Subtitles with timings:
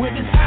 [0.00, 0.39] Women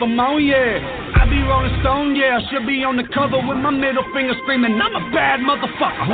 [0.00, 0.80] Keep on, yeah.
[1.20, 2.40] I be rolling stone, yeah.
[2.40, 6.08] I should be on the cover with my middle finger screaming, I'm a bad motherfucker.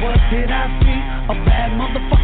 [0.00, 1.00] What did I see?
[1.28, 2.19] A bad motherfucker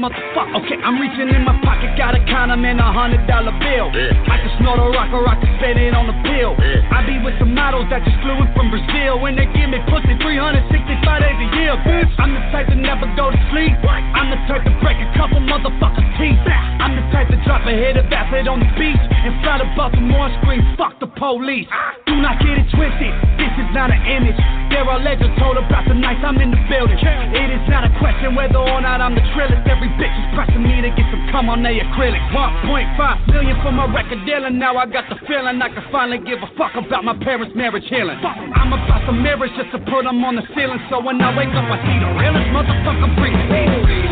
[0.00, 0.62] y'all some bad motherfuckers.
[0.64, 3.90] Okay, I'm reaching in my pocket, got a condom and a hundred dollar bill.
[3.90, 6.54] I can snort a rock or I can spend it on a pill.
[6.58, 9.18] I be with the models that just flew in from Brazil.
[9.20, 12.10] When they give me pussy 365 days a year, bitch.
[12.18, 13.74] I'm the type to never go to sleep.
[13.86, 16.38] I'm the type to break a couple motherfuckers' teeth.
[16.78, 19.68] I'm the type to drop a hit of acid on the beach and fly to
[19.76, 21.66] Baltimore scream, fuck the police.
[21.70, 21.92] Ah.
[22.06, 24.38] Do not get it twisted, this is not an image.
[24.70, 26.96] There are legends told about the nights I'm in the building.
[26.96, 27.92] It is not a
[28.28, 29.68] question whether or not I'm the trillest.
[29.68, 32.20] Every bitch is pressing me to get some cum on their acrylic.
[32.32, 36.18] 1.5 million for my record deal, and now I got the feeling I can finally
[36.18, 38.18] give a fuck about my parents' marriage healing.
[38.20, 41.52] I'm about some mirrors just to put them on the ceiling, so when I wake
[41.52, 43.48] up I see the realest motherfucker breathing.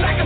[0.01, 0.26] Like a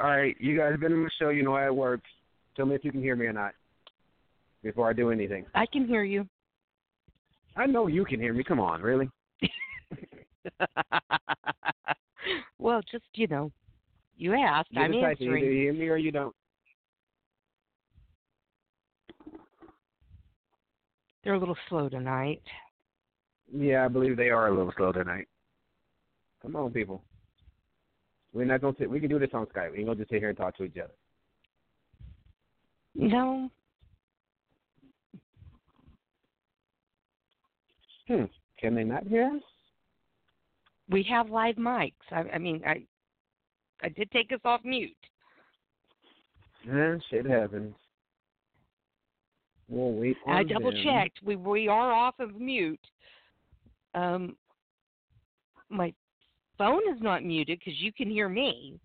[0.00, 1.28] All right, you guys have been on the show.
[1.28, 2.08] You know how it works.
[2.56, 3.52] Tell me if you can hear me or not
[4.62, 5.44] before I do anything.
[5.54, 6.26] I can hear you.
[7.56, 8.42] I know you can hear me.
[8.42, 9.10] Come on, really?
[12.58, 13.52] well, just you know,
[14.16, 14.68] you asked.
[14.70, 15.44] You're I'm answering.
[15.44, 16.34] Either you hear me or you don't.
[21.24, 22.40] They're a little slow tonight.
[23.54, 25.28] Yeah, I believe they are a little slow tonight.
[26.40, 27.02] Come on, people.
[28.32, 28.88] We're not gonna sit.
[28.90, 29.72] We can do this on Skype.
[29.72, 30.94] We ain't gonna just sit here and talk to each other.
[32.94, 33.50] No,
[38.10, 38.24] Hmm.
[38.58, 39.42] Can they not hear us?
[40.88, 41.92] we have live mics.
[42.10, 42.82] I, I mean, I
[43.80, 44.90] I did take us off mute.
[46.66, 47.74] Yeah, shit happens.
[49.68, 50.82] We'll wait I double them.
[50.82, 51.20] checked.
[51.24, 52.80] We we are off of mute.
[53.94, 54.36] Um,
[55.68, 55.94] my
[56.60, 58.78] phone is not muted because you can hear me.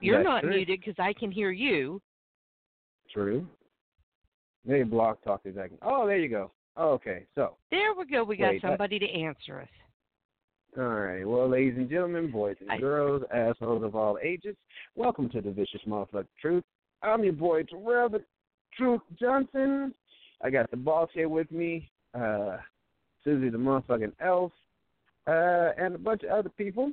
[0.00, 0.50] You're That's not true.
[0.50, 2.02] muted because I can hear you.
[3.10, 3.46] True.
[4.66, 5.78] Maybe blog talk is acting.
[5.80, 6.50] Oh, there you go.
[6.76, 8.22] Oh, okay, so There we go.
[8.24, 9.68] We got Wait, that- somebody to answer us.
[10.76, 11.26] All right.
[11.26, 14.54] Well, ladies and gentlemen, boys and I- girls, assholes of all ages,
[14.94, 16.64] welcome to the Vicious Motherfucker Truth.
[17.00, 18.22] I'm your boy Terrell the
[18.76, 19.94] Truth Johnson.
[20.42, 22.58] I got the boss here with me, uh,
[23.24, 24.52] Susie the motherfucking elf,
[25.26, 26.92] uh, and a bunch of other people.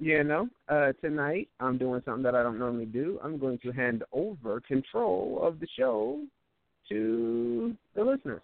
[0.00, 3.20] You know, uh, tonight I'm doing something that I don't normally do.
[3.22, 6.20] I'm going to hand over control of the show
[6.88, 8.42] to the listeners.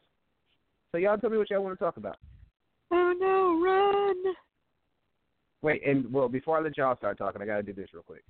[0.93, 2.17] So y'all tell me what y'all want to talk about.
[2.91, 4.35] Oh no, run!
[5.63, 8.23] Wait, and well, before I let y'all start talking, I gotta do this real quick.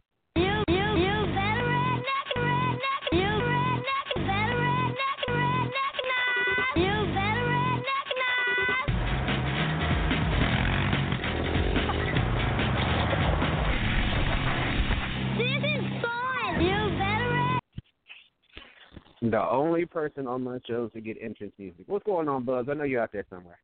[19.20, 21.84] The only person on my show to get entrance music.
[21.86, 22.66] What's going on, Buzz?
[22.70, 23.58] I know you're out there somewhere.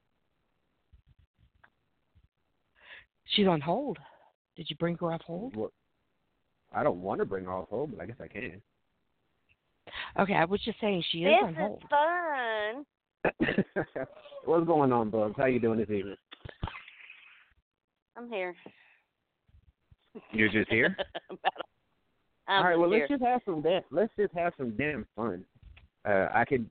[3.26, 3.98] She's on hold.
[4.56, 5.54] Did you bring her off hold?
[5.56, 5.70] What?
[6.74, 8.60] I don't want to bring her off hold, but I guess I can.
[10.18, 11.82] Okay, I was just saying she is this on hold.
[11.82, 13.66] is fun.
[14.44, 15.32] What's going on, Buzz?
[15.36, 16.16] How you doing this evening?
[18.16, 18.54] I'm here.
[20.32, 20.96] You're just here.
[21.30, 21.38] I'm
[22.46, 22.78] All right.
[22.78, 23.82] Well, let's just have some damn.
[23.90, 25.44] Let's just have some damn fun.
[26.06, 26.68] Uh, I could,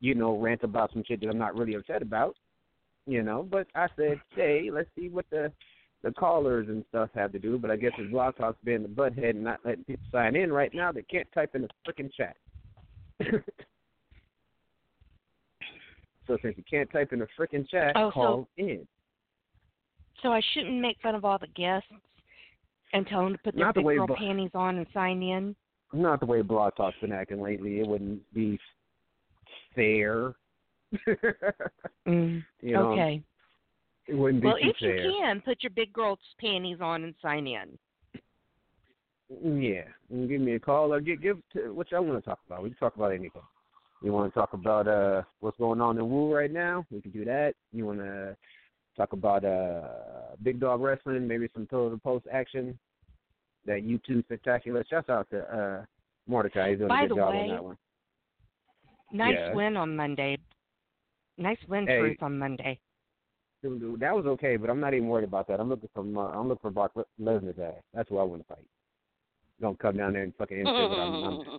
[0.00, 2.36] you know, rant about some shit that I'm not really upset about,
[3.06, 3.46] you know.
[3.48, 5.52] But I said, hey, let's see what the
[6.02, 7.58] the callers and stuff have to do.
[7.58, 10.52] But I guess it's Blog Talk's being the butthead and not letting people sign in
[10.52, 10.90] right now.
[10.90, 12.36] They can't type in the freaking chat.
[16.26, 18.86] so since you can't type in the freaking chat, Oh, so- call in.
[20.22, 21.88] So I shouldn't make fun of all the guests
[22.92, 24.86] and tell them to put their Not the big way girl bu- panties on and
[24.92, 25.54] sign in.
[25.92, 27.80] Not the way Blog Talk's been acting lately.
[27.80, 28.58] It wouldn't be
[29.74, 30.34] fair.
[32.06, 32.44] Mm.
[32.60, 33.22] you know, okay.
[34.08, 34.96] it wouldn't be Well, if fair.
[34.96, 37.78] you can, put your big girl's panties on and sign in.
[39.40, 42.62] Yeah, give me a call or give give to, what y'all want to talk about.
[42.64, 43.40] We can talk about anything.
[44.02, 46.84] You want to talk about uh what's going on in Woo right now?
[46.90, 47.54] We can do that.
[47.72, 48.36] You want to
[48.96, 52.78] talk about uh big dog wrestling, maybe some total post action.
[53.64, 54.84] That YouTube spectacular.
[54.90, 55.84] Shout out to uh
[56.26, 56.70] Mordecai.
[56.70, 57.78] He's doing By a good the job way, on that one.
[59.12, 59.54] Nice Yeah.
[59.54, 60.38] win on Monday.
[61.38, 61.98] Nice win, Hey.
[61.98, 62.78] Truth, on Monday.
[63.62, 65.60] That was okay, but I'm not even worried about that.
[65.60, 67.80] I'm looking for uh, I'm looking for Brock Lesnar's ass.
[67.94, 68.66] That's who I want to fight.
[69.60, 71.58] Don't come down there and fucking interfere with I'm, I'm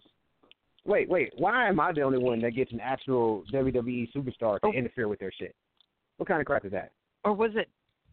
[0.85, 1.31] Wait, wait.
[1.37, 4.71] Why am I the only one that gets an actual WWE superstar to Oh.
[4.73, 5.55] interfere with their shit?
[6.17, 6.91] What kind of crap is that?
[7.23, 7.69] Or was it?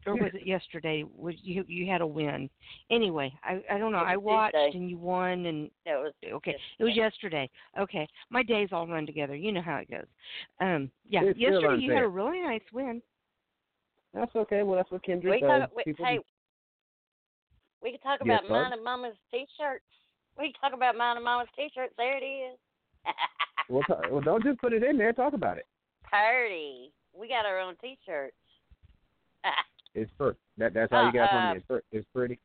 [0.06, 1.04] Or was it yesterday?
[1.14, 2.48] Was you you had a win?
[2.90, 3.98] Anyway, I I don't know.
[3.98, 4.78] I watched Tuesday.
[4.78, 6.56] and you won and that was okay.
[6.78, 7.50] It was yesterday.
[7.78, 9.36] Okay, my days all run together.
[9.36, 10.06] You know how it goes.
[10.60, 13.02] Um, yeah, It's yesterday you had a really nice win.
[14.14, 14.62] That's okay.
[14.62, 15.60] Well, that's what Kendrick we does.
[15.60, 16.18] talk, wait, People hey,
[17.82, 18.50] we can talk about bud?
[18.50, 19.84] mine and Mama's t-shirts.
[20.38, 21.92] We can talk about mine and Mama's t-shirts.
[21.98, 22.58] There it is.
[23.68, 25.12] well, ta- well, don't just put it in there.
[25.12, 25.66] Talk about it.
[26.08, 26.92] Party.
[27.14, 28.34] We got our own t-shirts.
[29.94, 30.38] It's first.
[30.58, 31.82] That that's how you got Uh, from uh, me.
[31.92, 32.38] It's, pretty.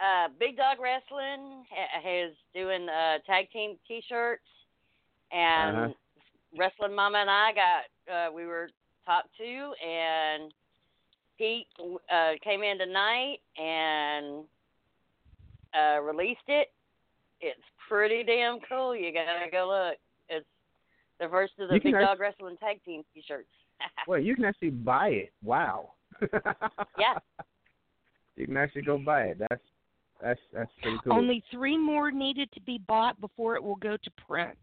[0.00, 4.42] uh, Big Dog Wrestling ha- is doing uh, tag team T-shirts,
[5.32, 5.94] and Uh-huh.
[6.56, 8.70] Wrestling Mama and I got uh, we were
[9.04, 10.54] top two, and
[11.36, 11.66] Pete
[12.10, 14.44] uh, came in tonight and
[15.74, 16.68] uh, released it.
[17.40, 18.94] It's pretty damn cool.
[18.96, 19.98] You gotta go look.
[20.28, 20.46] It's
[21.20, 23.48] the first of the Big Dog Wrestling tag team T-shirts.
[24.06, 25.32] Well, you can actually buy it.
[25.42, 25.92] Wow.
[26.98, 27.18] Yeah.
[28.36, 29.38] You can actually go buy it.
[29.38, 29.62] That's
[30.22, 31.12] that's that's pretty cool.
[31.12, 34.58] Only three more needed to be bought before it will go to print.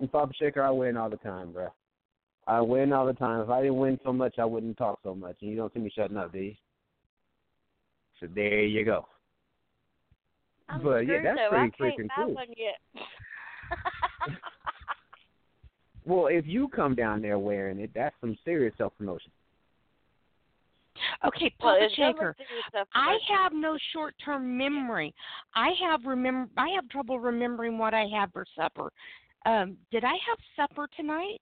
[0.00, 1.68] And Papa Shaker, I win all the time, bro.
[2.46, 3.40] I win all the time.
[3.40, 5.36] If I didn't win so much, I wouldn't talk so much.
[5.40, 6.54] And you don't see me shutting up, do you?
[8.20, 9.06] So there you go.
[10.68, 11.56] I'm But, yeah, that's though.
[11.56, 12.36] I pretty can't freaking cool.
[16.04, 16.22] one yet.
[16.22, 19.30] Well, if you come down there wearing it, that's some serious self promotion.
[21.26, 22.36] Okay, well, Papa it's no Shaker.
[22.94, 25.12] I have no short-term memory.
[25.54, 26.48] I have remember.
[26.56, 28.90] I have trouble remembering what I had for supper.
[29.46, 31.40] Um, did I have supper tonight?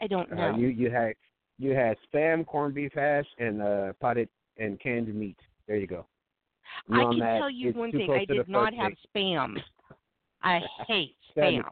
[0.00, 0.50] I don't know.
[0.50, 1.14] Uh, you you had
[1.58, 4.28] you had spam, corned beef hash, and uh, potted
[4.58, 5.38] and canned meat.
[5.66, 6.06] There you go.
[6.90, 8.98] I can that tell you one thing: I did not have date.
[9.14, 9.56] spam.
[10.42, 11.58] I hate Spam.
[11.58, 11.62] spam.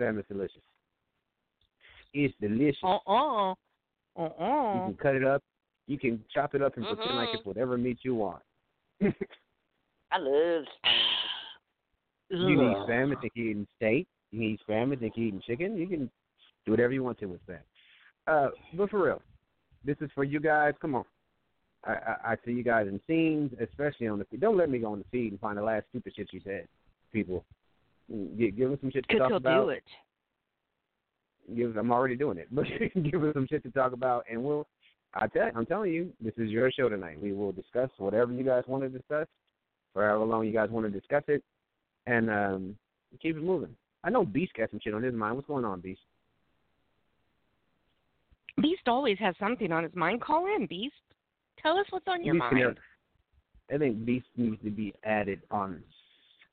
[0.00, 0.62] Spam is delicious.
[2.24, 2.78] It's delicious.
[2.82, 3.50] Uh uh.
[3.52, 3.54] Uh
[4.74, 5.42] You can cut it up.
[5.86, 8.42] You can chop it up and pretend like it's whatever meat you want.
[9.02, 10.64] I love
[12.30, 14.06] You need eat spam and think you're eating steak.
[14.32, 15.76] You can eat spam and think you're eating chicken.
[15.76, 16.10] You can
[16.64, 17.58] do whatever you want to with spam.
[18.26, 19.22] Uh, but for real,
[19.84, 20.74] this is for you guys.
[20.80, 21.04] Come on.
[21.84, 24.40] I, I, I see you guys in scenes, especially on the feed.
[24.40, 26.66] Don't let me go on the feed and find the last stupid shit you said,
[27.12, 27.44] people.
[28.36, 29.64] Give, give us some shit to Because talk he'll about.
[29.66, 29.84] do it.
[31.54, 32.64] Give, I'm already doing it, but
[33.02, 34.66] give us some shit to talk about, and we'll.
[35.14, 37.22] I tell, I'm telling you, this is your show tonight.
[37.22, 39.26] We will discuss whatever you guys want to discuss,
[39.94, 41.42] for however long you guys want to discuss it,
[42.06, 42.76] and um,
[43.22, 43.74] keep it moving.
[44.04, 45.36] I know Beast got some shit on his mind.
[45.36, 46.00] What's going on, Beast?
[48.60, 50.20] Beast always has something on his mind.
[50.20, 50.94] Call in, Beast.
[51.62, 52.78] Tell us what's on your Beast mind.
[53.72, 55.82] I think Beast needs to be added on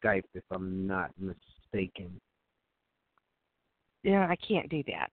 [0.04, 2.20] Skype, if I'm not mistaken.
[4.04, 5.12] Yeah, I can't do that.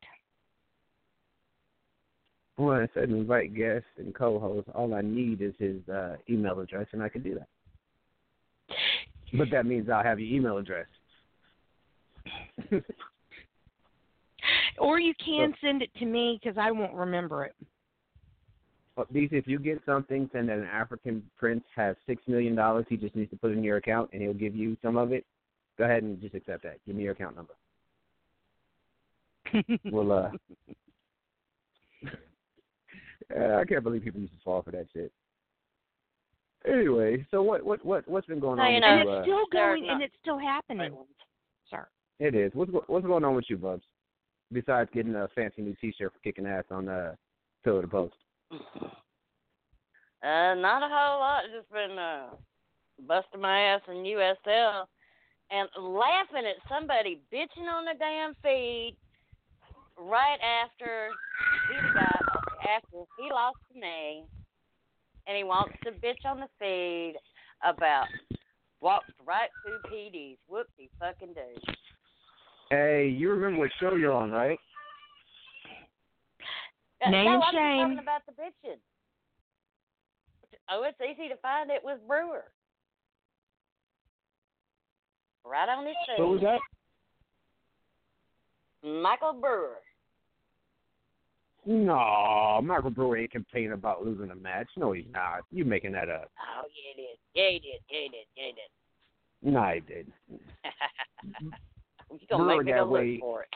[2.58, 4.70] Well, I said invite guests and co-hosts.
[4.74, 7.48] All I need is his uh, email address, and I can do that.
[9.32, 10.86] But that means I'll have your email address.
[14.78, 17.54] Or you can send it to me because I won't remember it.
[18.96, 22.86] But these, if you get something saying that an African prince has six million dollars,
[22.88, 25.12] he just needs to put it in your account, and he'll give you some of
[25.12, 25.24] it.
[25.78, 26.78] Go ahead and just accept that.
[26.86, 27.54] Give me your account number.
[29.84, 30.30] We'll uh.
[33.60, 35.12] I can't believe people used to fall for that shit.
[36.66, 38.72] Anyway, so what what what what's been going No, on?
[38.74, 40.94] you know, and you, it's uh, still they're going, and it's still happening.
[41.70, 41.86] sir.
[42.18, 42.50] It is.
[42.54, 43.82] What's what's going on with you, Bubs?
[44.52, 47.14] Besides getting a fancy new T-shirt for kicking ass on uh,
[47.64, 48.14] Pillar to Post.
[50.22, 51.44] Uh, not a whole lot.
[51.56, 52.26] Just been uh,
[53.08, 54.84] busting my ass in USL
[55.50, 58.96] and laughing at somebody bitching on the damn feed
[60.00, 61.10] right after
[61.68, 62.22] he got
[62.68, 64.24] after he lost to me,
[65.26, 67.14] and he wants to bitch on the feed
[67.64, 68.06] about
[68.80, 70.36] walked right through PDs.
[70.50, 71.72] Whoopsie fucking do.
[72.70, 74.58] Hey, you remember what show you're on, right?
[77.04, 77.78] Uh, Name no, shame.
[77.82, 78.78] talking about the bitching.
[80.70, 81.70] Oh, it's easy to find.
[81.70, 82.44] It was Brewer.
[85.44, 86.18] Right on his face.
[86.18, 86.60] Who was that?
[88.82, 89.78] Michael Brewer.
[91.70, 94.66] No, Michael Brewer ain't complaining about losing a match.
[94.76, 95.42] No, he's not.
[95.52, 96.28] You making that up?
[96.36, 97.16] Oh, yeah, he did.
[97.32, 97.80] Yeah, he did.
[97.88, 98.26] Yeah, he did.
[98.36, 99.52] Yeah, he did.
[99.54, 100.06] No, he did.
[102.10, 103.48] you gonna Brewer make me go look for it.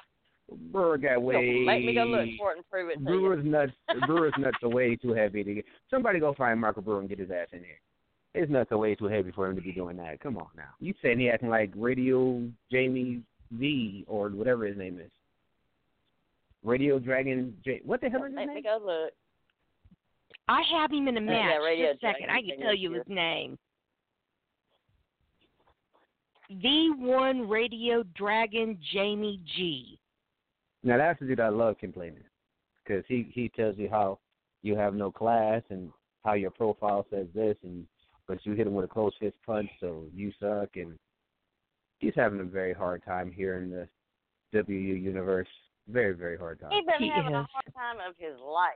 [0.72, 1.64] Brewer got way.
[1.66, 3.04] make me go look for it and prove it.
[3.04, 3.72] Brewer's nuts.
[4.06, 5.64] Brewer's nuts are way too heavy to get.
[5.90, 7.80] Somebody go find Michael Brewer and get his ass in here.
[8.32, 10.20] His nuts are way too heavy for him to be doing that.
[10.20, 10.70] Come on now.
[10.78, 15.10] You saying he acting like Radio Jamie V or whatever his name is.
[16.64, 17.80] Radio Dragon J.
[17.84, 18.64] What the hell is his Make me name?
[18.64, 19.12] go look.
[20.48, 21.60] I have him in a oh, Yeah, match.
[21.62, 22.30] Radio Just a second.
[22.30, 22.98] I can tell you here.
[23.06, 23.58] his name.
[26.52, 29.98] V1 Radio Dragon Jamie G.
[30.82, 32.22] Now that's the dude I love complaining,
[32.84, 34.18] because he he tells you how
[34.62, 35.90] you have no class and
[36.24, 37.86] how your profile says this, and
[38.28, 40.98] but you hit him with a close fist punch, so you suck, and
[41.98, 43.88] he's having a very hard time here in the
[44.52, 45.48] WU universe.
[45.88, 46.70] Very very hard time.
[46.72, 48.72] He's been He having a hard time of his life.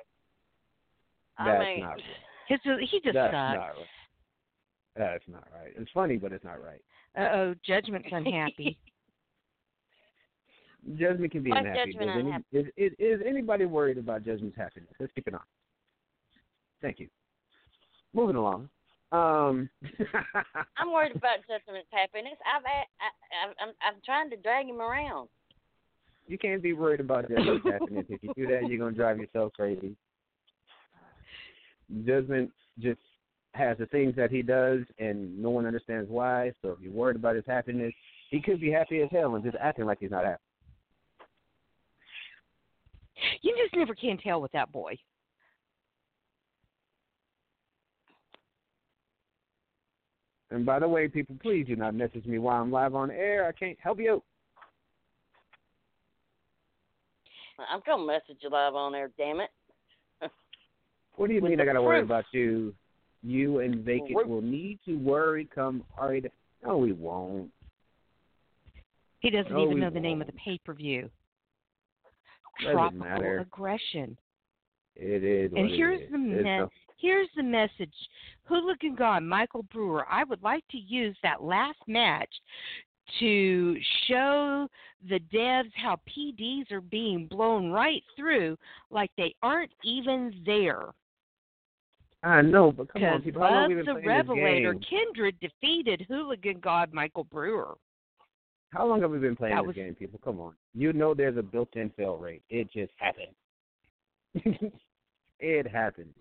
[1.39, 2.03] That's I mean, not right.
[2.49, 2.61] His,
[2.91, 3.33] he just That's sucks.
[3.33, 3.75] not right.
[4.97, 5.73] That's not right.
[5.77, 6.83] It's funny, but it's not right.
[7.17, 8.79] Uh oh, Judgment's unhappy.
[10.97, 11.93] Judgment can be Why unhappy.
[11.93, 14.91] Judgment Is, any, is, is, is anybody worried about Judgment's happiness?
[14.99, 15.41] Let's keep it on.
[16.81, 17.09] Thank you.
[18.15, 18.69] Moving along.
[19.11, 19.69] Um,
[20.77, 22.35] I'm worried about Judgment's happiness.
[22.47, 25.29] I've a- I, I, I'm I'm trying to drag him around.
[26.29, 28.07] You can't be worried about Judgment's happiness.
[28.09, 29.97] If you do that, you're gonna drive yourself crazy.
[32.07, 33.01] Judgment just
[33.55, 36.53] has the things that he does, and no one understands why.
[36.63, 37.93] So if you're worried about his happiness,
[38.31, 40.43] he could be happy as hell and just acting like he's not happy.
[43.43, 44.97] You just never can tell with that boy.
[50.51, 53.47] And by the way, people, please do not message me while I'm live on air.
[53.47, 54.23] I can't help you.
[57.59, 59.11] I'm gonna message you live on there.
[59.17, 59.51] Damn it.
[61.17, 62.73] What do you With mean I got to worry about you?
[63.25, 64.29] You and Vacant Proof.
[64.29, 66.25] will need to worry come all right.
[66.65, 67.51] No, we won't.
[69.21, 71.11] He doesn't No, even we know the name of the pay per view.
[72.61, 73.39] Doesn't Tropical matter.
[73.41, 74.17] aggression.
[74.95, 75.53] It is.
[75.57, 76.11] And here's is.
[76.11, 76.69] the It's me- no-
[77.01, 77.95] Here's the message.
[78.45, 82.33] Hooligan God, Michael Brewer, I would like to use that last match
[83.21, 84.69] to show
[85.09, 88.57] the devs how PDs are being blown right through
[88.91, 90.87] like they aren't even there.
[92.23, 93.43] I know, but come on, people.
[93.43, 95.01] How long Buzz we been the playing Revelator this game?
[95.15, 97.77] Kindred defeated Hooligan God Michael Brewer.
[98.71, 100.19] How long have we been playing That this was- game, people?
[100.25, 100.55] Come on.
[100.75, 102.43] You know there's a built-in fail rate.
[102.51, 103.33] It just happened.
[105.41, 106.13] it happened.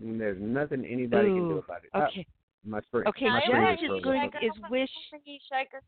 [0.00, 1.90] And there's nothing anybody can do about it.
[1.94, 2.26] Ah, Okay.
[2.64, 3.04] My screen.
[3.08, 5.82] Okay, my Now, screen Judge is is going Shaker, is wish for you, Shaker?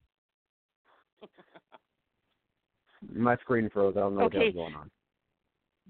[3.14, 3.94] My screen froze.
[3.96, 4.38] I don't know Okay.
[4.38, 4.90] what the hell's going on.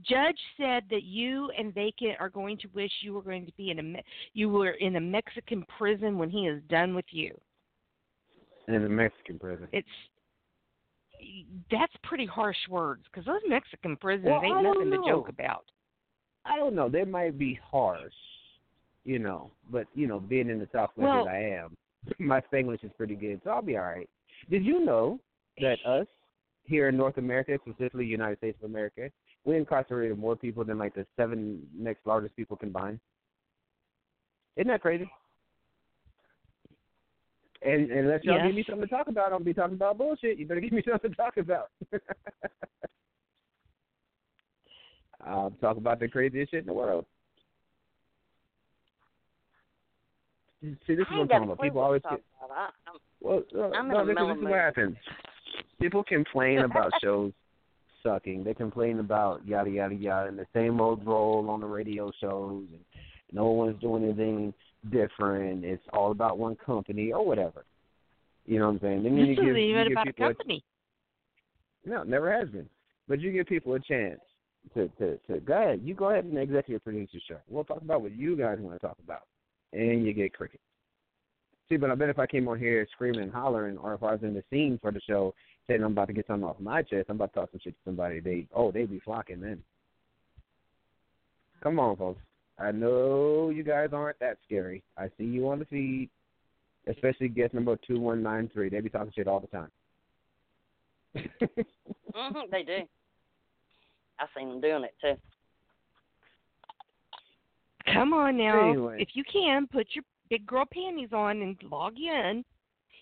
[0.02, 3.71] Judge said that you and Vacant are going to wish you were going to be
[3.71, 4.02] in a
[4.35, 7.35] you were in a Mexican prison when he is done with you.
[8.69, 9.69] In a Mexican prison.
[9.73, 9.88] It's
[11.71, 15.64] that's pretty harsh words because those Mexican prisons Well, ain't don't nothing to joke about.
[16.45, 16.90] I don't know.
[16.90, 18.12] They might be harsh,
[19.07, 21.77] you know, but you know, being in the Southwest Well- as I am,
[22.19, 24.09] my Spanglish is pretty good, so I'll be all right.
[24.51, 25.21] Did you know
[25.61, 26.07] that us
[26.65, 29.11] here in North America, specifically United States of America,
[29.45, 32.99] we incarcerated more people than like the seven next largest people combined?
[34.57, 35.09] Isn't that crazy?
[37.63, 38.47] And and unless y'all Yes.
[38.49, 40.39] give me something to talk about, I'll be talking about bullshit.
[40.39, 41.71] You better give me something to talk about.
[45.25, 47.07] I'll talk about the craziest shit in the world.
[50.63, 51.61] See, this is what I'm talking about.
[51.61, 52.73] People always get about.
[52.87, 53.43] I'm, well.
[53.55, 54.97] Uh, I'm in no, a this, is- this is what happens.
[55.81, 57.33] People complain about shows
[58.03, 58.45] sucking.
[58.45, 62.65] They complain about yada yada yada and the same old role on the radio shows.
[62.71, 62.81] And
[63.33, 64.55] no one's doing anything
[64.91, 65.65] different.
[65.65, 67.65] It's all about one company or whatever.
[68.47, 69.03] You know what I'm saying?
[69.03, 70.65] Then This you isn't give, you even give about a people company.
[71.85, 72.69] no, never has been.
[73.09, 74.21] But you give people a chance
[74.75, 75.81] to to to go ahead.
[75.85, 77.39] You go ahead and executive produce the show.
[77.49, 79.23] We'll talk about what you guys want to talk about,
[79.73, 80.61] and you get cricket.
[81.68, 84.12] See, but I bet if I came on here screaming and hollering, or if I
[84.12, 85.35] was in the scene for the show
[85.66, 87.75] saying I'm about to get something off my chest, I'm about to talk some shit
[87.75, 88.20] to somebody.
[88.20, 89.62] They oh they'd be flocking then.
[91.62, 92.20] Come on, folks.
[92.58, 94.82] I know you guys aren't that scary.
[94.96, 96.08] I see you on the feed,
[96.87, 98.68] especially guest number two one nine three.
[98.68, 99.70] They be talking shit all the time.
[102.14, 102.78] hmm they do.
[104.20, 105.20] I've seen them doing it too.
[107.93, 108.69] Come on now.
[108.71, 108.97] Anyway.
[109.00, 112.45] If you can, put your big girl panties on and log in.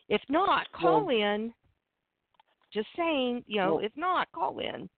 [0.08, 1.52] If not, call in.
[2.72, 4.88] Just saying, you know, Well- if not, call in.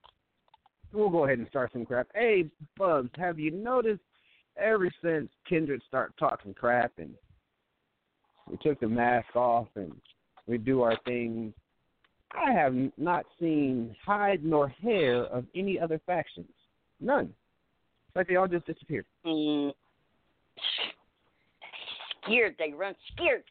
[0.93, 2.09] we'll go ahead and start some crap.
[2.15, 4.03] Hey, Bugs, have you noticed
[4.57, 7.15] ever since Kindred start talking crap and
[8.49, 10.01] we took the mask off and
[10.47, 11.53] we do our thing,
[12.33, 16.51] I have not seen hide nor hair of any other factions.
[17.01, 17.35] None.
[18.17, 19.05] Like they all just disappeared.
[19.27, 19.73] Mm.
[22.25, 22.57] Scared.
[22.59, 23.45] They run scared.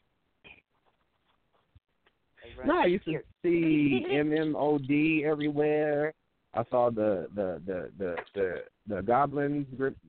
[2.43, 6.15] They run No, I used to see MMOD everywhere.
[6.55, 8.55] I saw the the the the the,
[8.87, 9.67] the goblins.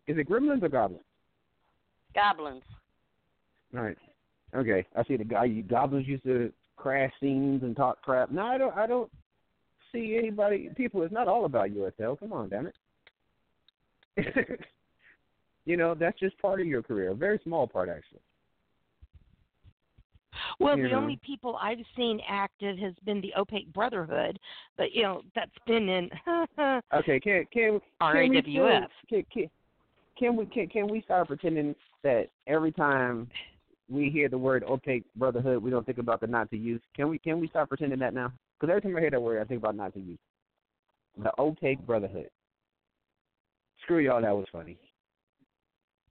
[0.08, 1.04] Is it gremlins or goblins?
[2.14, 2.62] Goblins.
[3.76, 3.98] All right.
[4.54, 4.86] Okay.
[4.96, 5.48] I see the guy.
[5.48, 8.30] Goblins used to crash scenes and talk crap.
[8.30, 8.74] No, I don't.
[8.74, 9.10] I don't
[9.92, 10.70] see anybody.
[10.74, 11.02] People.
[11.02, 12.18] It's not all about USL.
[12.18, 12.74] Come on, damn it.
[15.66, 17.10] you know, that's just part of your career.
[17.10, 18.20] A very small part, actually.
[20.58, 20.98] Well, You the know.
[20.98, 24.38] only people I've seen active has been the Opaque Brotherhood,
[24.76, 26.10] but you know that's been in
[26.94, 27.20] Okay.
[27.20, 28.42] Can can can we
[29.08, 29.50] can, can,
[30.18, 33.28] can we can, can we start pretending that every time
[33.88, 36.82] we hear the word opaque brotherhood, we don't think about the Nazi youth?
[36.94, 38.32] Can we can we start pretending that now?
[38.58, 40.18] Because every time I hear that word, I think about Nazi youth.
[41.22, 42.30] The opaque brotherhood.
[43.86, 44.76] Screw y'all, that was funny.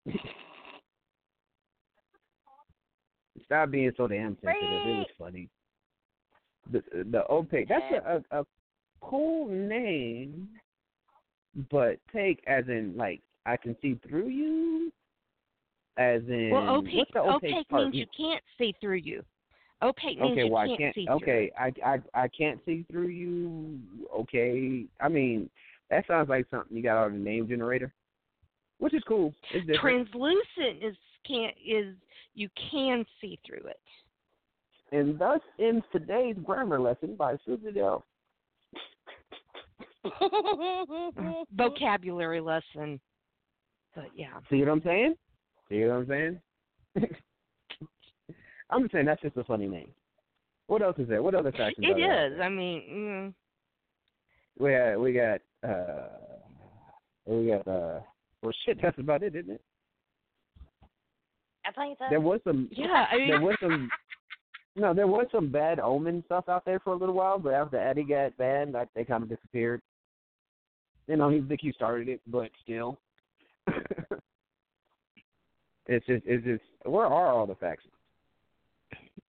[3.44, 4.86] Stop being so damn sensitive.
[4.86, 5.50] It was funny.
[6.72, 7.68] The the opaque.
[7.68, 8.44] That's a, a a
[9.02, 10.48] cool name,
[11.70, 14.90] but take as in like I can see through you.
[15.98, 17.82] As in, well, opaque what's the opaque, opaque part?
[17.84, 19.22] means you can't see through you.
[19.82, 20.94] Opaque means okay, you well, can't, I can't.
[20.94, 21.14] see through.
[21.16, 23.78] Okay, I I I can't see through you.
[24.14, 25.50] Okay, I mean
[25.90, 27.92] that sounds like something you got on the name generator,
[28.78, 29.34] which is cool.
[29.80, 30.96] Translucent is
[31.26, 31.94] can't is
[32.34, 33.80] you can see through it.
[34.92, 38.04] and thus ends today's grammar lesson by Susie Dell.
[41.56, 43.00] Vocabulary lesson.
[43.94, 44.38] But yeah.
[44.50, 45.14] See what I'm saying?
[45.68, 46.40] See what I'm saying?
[48.70, 49.90] I'm just saying that's just a funny name.
[50.66, 51.22] What else is there?
[51.22, 51.86] What other factions?
[51.86, 52.34] It are there?
[52.34, 52.40] is.
[52.40, 53.34] I mean, mm,
[54.58, 56.08] We got we got uh
[57.26, 58.00] we got uh
[58.42, 59.62] well shit that's about it, isn't it?
[61.66, 62.04] I think so.
[62.10, 63.06] There was some yeah.
[63.10, 63.90] I mean, there was some
[64.78, 67.78] no, there was some bad omen stuff out there for a little while, but after
[67.78, 69.82] Eddie got banned, like, they kind of disappeared.
[71.08, 73.00] You know, he think he started it, but still,
[75.86, 77.92] it's just it's just where are all the factions?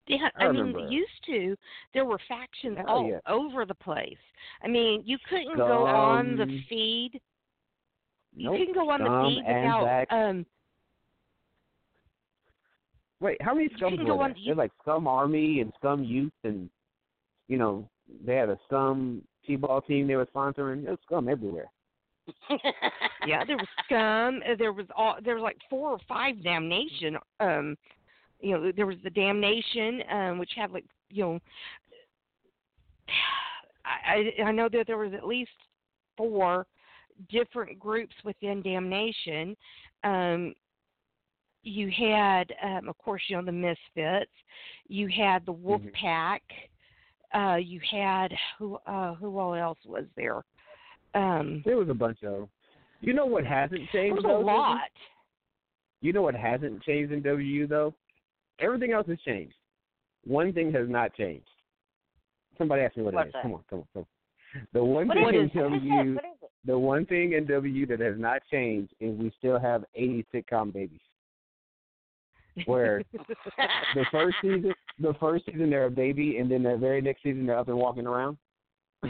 [0.09, 1.55] Yeah, I I, mean, used to
[1.93, 3.19] there were factions Hell all yeah.
[3.27, 4.17] over the place.
[4.63, 6.63] I mean, you couldn't go on the Scum.
[6.67, 7.11] feed.
[8.35, 8.57] You Nope.
[8.57, 10.45] couldn't go on Scum, the feed without um
[13.21, 14.13] Wait, how many scums were there?
[14.13, 16.69] on- There's like Scum Army and Scum Youth, and
[17.47, 17.87] you know
[18.25, 20.83] they had a Scum T-ball team they were sponsoring.
[20.83, 21.69] There was Scum everywhere.
[23.25, 24.41] yeah, there was scum.
[24.47, 27.17] uh, There was all there was like four or five damnation.
[27.39, 27.75] Um,
[28.39, 31.39] you know, there was the damnation, um, which had like you know,
[33.85, 35.51] I I know that there was at least
[36.17, 36.65] four
[37.29, 39.55] different groups within damnation.
[40.03, 40.53] Um,
[41.63, 44.31] you had, um, of course, you know the Misfits.
[44.87, 45.93] You had the Wolf Mhm.
[45.93, 46.43] Pack.
[47.33, 48.75] Uh, you had who?
[48.85, 50.43] Uh, who all else was there?
[51.13, 52.49] Um, There was a bunch of.
[53.01, 54.15] You know what hasn't there changed?
[54.17, 54.89] was a though, lot.
[56.01, 57.93] You know what hasn't changed in WU though?
[58.61, 59.53] Everything else has changed.
[60.25, 61.47] one thing has not changed.
[62.57, 63.33] Somebody ask me what What's it is.
[63.33, 63.41] that?
[63.43, 64.07] Come on, come on, come on.
[64.73, 65.37] The one What thing in it?
[65.37, 65.59] What is it?
[65.59, 66.49] W, What is it?
[66.65, 70.73] the one thing in W that has not changed is we still have 80 sitcom
[70.73, 70.99] babies.
[72.65, 73.01] Where
[73.95, 77.45] the first season, the first season they're a baby, and then the very next season
[77.45, 78.37] they're up and walking around.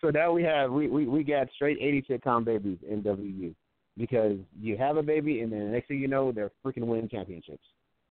[0.00, 3.54] so now we have we, we we got straight 80 sitcom babies in WU
[3.98, 7.08] because you have a baby, and then the next thing you know, they're freaking winning
[7.08, 7.64] championships.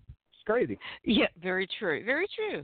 [0.10, 0.78] It's crazy.
[1.04, 2.04] Yeah, very true.
[2.06, 2.64] Very true.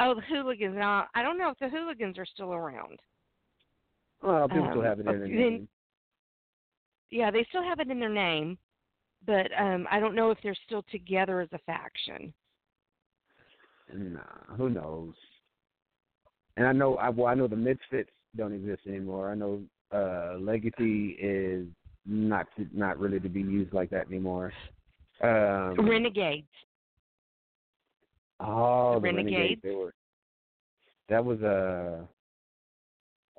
[0.00, 0.74] Oh, the hooligans.
[0.76, 2.98] Now, I don't know if the hooligans are still around.
[4.22, 5.68] Well, people Um, still have it in their then- name.
[7.10, 8.58] Yeah, they still have it in their name,
[9.24, 12.34] but um I don't know if they're still together as a faction.
[13.92, 15.14] Nah, who knows?
[16.56, 19.30] And I know I well I know the Misfits don't exist anymore.
[19.30, 21.66] I know uh Legacy is
[22.06, 24.52] not to, not really to be used like that anymore.
[25.22, 26.46] Um, Renegades.
[28.40, 29.34] oh, the the Renegades.
[29.36, 29.60] Renegades?
[29.62, 29.94] They were.
[31.08, 32.02] That was uh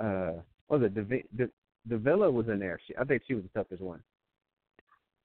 [0.04, 0.34] uh
[0.68, 1.50] what was it the the
[1.90, 2.80] the Villa was in there.
[2.88, 4.02] She, I think she was the toughest one.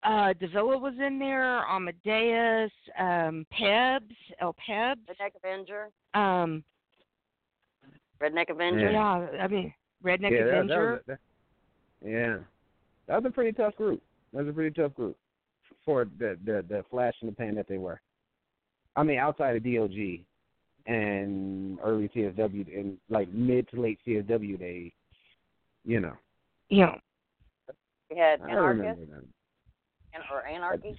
[0.02, 4.98] Uh Davila was in there, Amadeus, um Pebs, El Pebs.
[5.09, 5.88] Redneck Avenger.
[6.14, 6.64] Um
[8.20, 8.90] Redneck Avenger.
[8.90, 9.72] yeah, I mean
[10.05, 10.90] Redneck yeah, that- that Avenger.
[10.92, 11.18] was that-
[12.05, 12.38] yeah,
[13.06, 14.02] that was a pretty tough group.
[14.32, 15.16] That was a pretty tough group
[15.84, 18.00] for the the the flash in the pan that they were.
[18.96, 20.24] I mean, outside of DOG
[20.86, 24.92] and early CSW and like mid to late CSW days,
[25.84, 26.14] you know.
[26.68, 26.94] yeah.
[28.10, 29.28] We had I Anarchist remember them.
[30.12, 30.98] and, or Anarchy.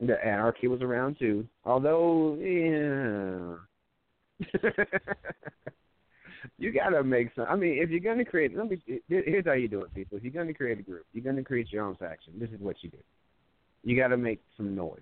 [0.00, 3.56] The anarchy was around too, although yeah.
[6.58, 7.46] you gotta make some.
[7.48, 8.80] I mean, if you're gonna create, let me.
[9.08, 10.18] Here's how you do it, people.
[10.18, 12.34] If you're gonna create a group, you're gonna create your own faction.
[12.38, 12.98] This is what you do.
[13.84, 15.00] You gotta make some noise.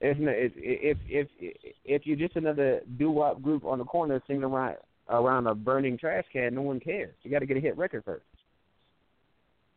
[0.00, 1.28] If if if
[1.84, 4.76] if you're just another doo wop group on the corner singing around
[5.08, 7.14] around a burning trash can, no one cares.
[7.22, 8.24] You got to get a hit record first.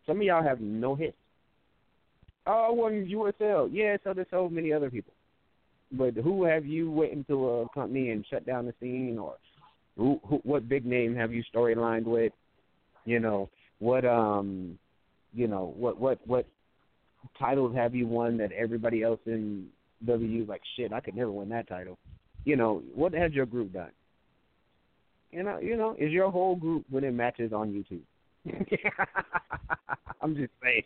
[0.06, 1.18] Some of y'all have no hits.
[2.46, 3.70] Oh, well, USL.
[3.72, 5.14] Yeah, so there's so many other people.
[5.92, 9.36] But who have you went into a company and shut down the scene, or
[9.98, 12.32] who, who what big name have you storylined with?
[13.06, 14.06] You know what?
[14.06, 14.78] Um,
[15.34, 16.00] you know what?
[16.00, 16.20] What?
[16.26, 16.46] What
[17.40, 19.68] titles have you won that everybody else in
[20.06, 20.94] W like shit?
[20.94, 21.98] I could never win that title.
[22.46, 23.92] You know what has your group done?
[25.32, 28.02] You know, you know, is your whole group winning matches on YouTube?
[30.22, 30.84] I'm just saying.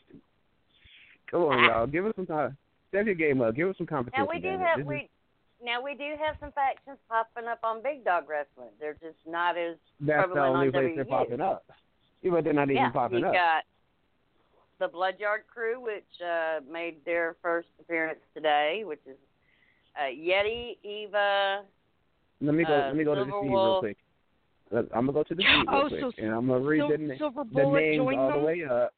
[1.29, 1.87] Come on, y'all.
[1.87, 2.57] Give us some time.
[2.89, 3.55] Step your game up.
[3.55, 4.25] Give us some competition.
[4.25, 5.09] Now we do have we
[5.63, 8.69] now we do have some factions popping up on Big Dog Wrestling.
[8.79, 11.65] They're just not as That's the prevalent only on place they're popping up.
[12.21, 13.33] Yeah, but they're not even yeah, popping you up.
[13.33, 13.63] got
[14.79, 19.17] the Bloodyard Crew, which uh, made their first appearance today, which is
[19.95, 21.61] uh, Yeti, Eva.
[22.41, 22.73] Let me go.
[22.73, 23.97] uh, let me go to the Silver feed real quick.
[24.73, 26.97] I'm gonna go to the feed real Oh, quick, so and I'm gonna read Sil-
[26.97, 28.39] the, Silver the names all them.
[28.39, 28.93] the way up.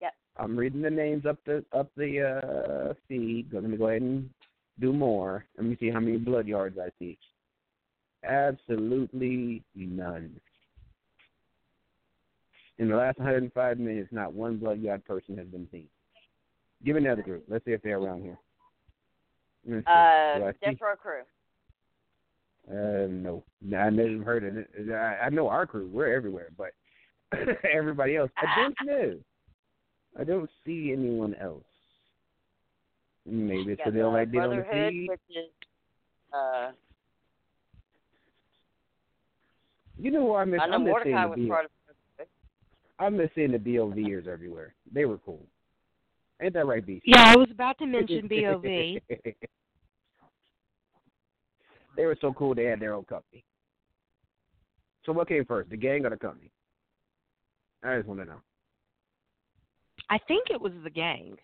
[0.00, 0.12] Yep.
[0.38, 3.48] I'm reading the names up the up the uh, feed.
[3.52, 4.30] Let me go ahead and
[4.80, 5.44] do more.
[5.56, 7.18] Let me see how many blood yards I see.
[8.24, 10.40] Absolutely none.
[12.78, 15.86] In the last 105 minutes, not one blood yard person has been seen.
[16.84, 17.44] Give another group.
[17.48, 18.38] Let's see if they're around here.
[19.66, 20.40] Let's see.
[20.40, 21.22] Do Uh, Death Row Crew.
[22.70, 23.42] uh, no,
[23.76, 24.68] I never heard of it.
[24.92, 26.72] I, I know our crew; we're everywhere, but
[27.72, 29.18] everybody else, I don't know.
[30.18, 31.64] I don't see anyone else.
[33.26, 35.50] Maybe it's You because got they don't the like being on the Brotherhood, which is
[36.32, 36.70] uh,
[39.98, 40.60] You know who I miss?
[40.62, 41.70] I know I miss seeing Mordecai the was B- part of
[42.18, 42.28] it.
[42.98, 44.74] I miss seeing the BOVers everywhere.
[44.92, 45.44] They were cool.
[46.40, 47.04] Ain't that right, Beast?
[47.06, 48.62] Yeah, I was about to mention BOV.
[51.96, 52.54] they were so cool.
[52.54, 53.44] They had their own company.
[55.04, 56.50] So what came first, the gang or the company?
[57.82, 58.40] I just want to know.
[60.10, 61.36] I think it was the gang.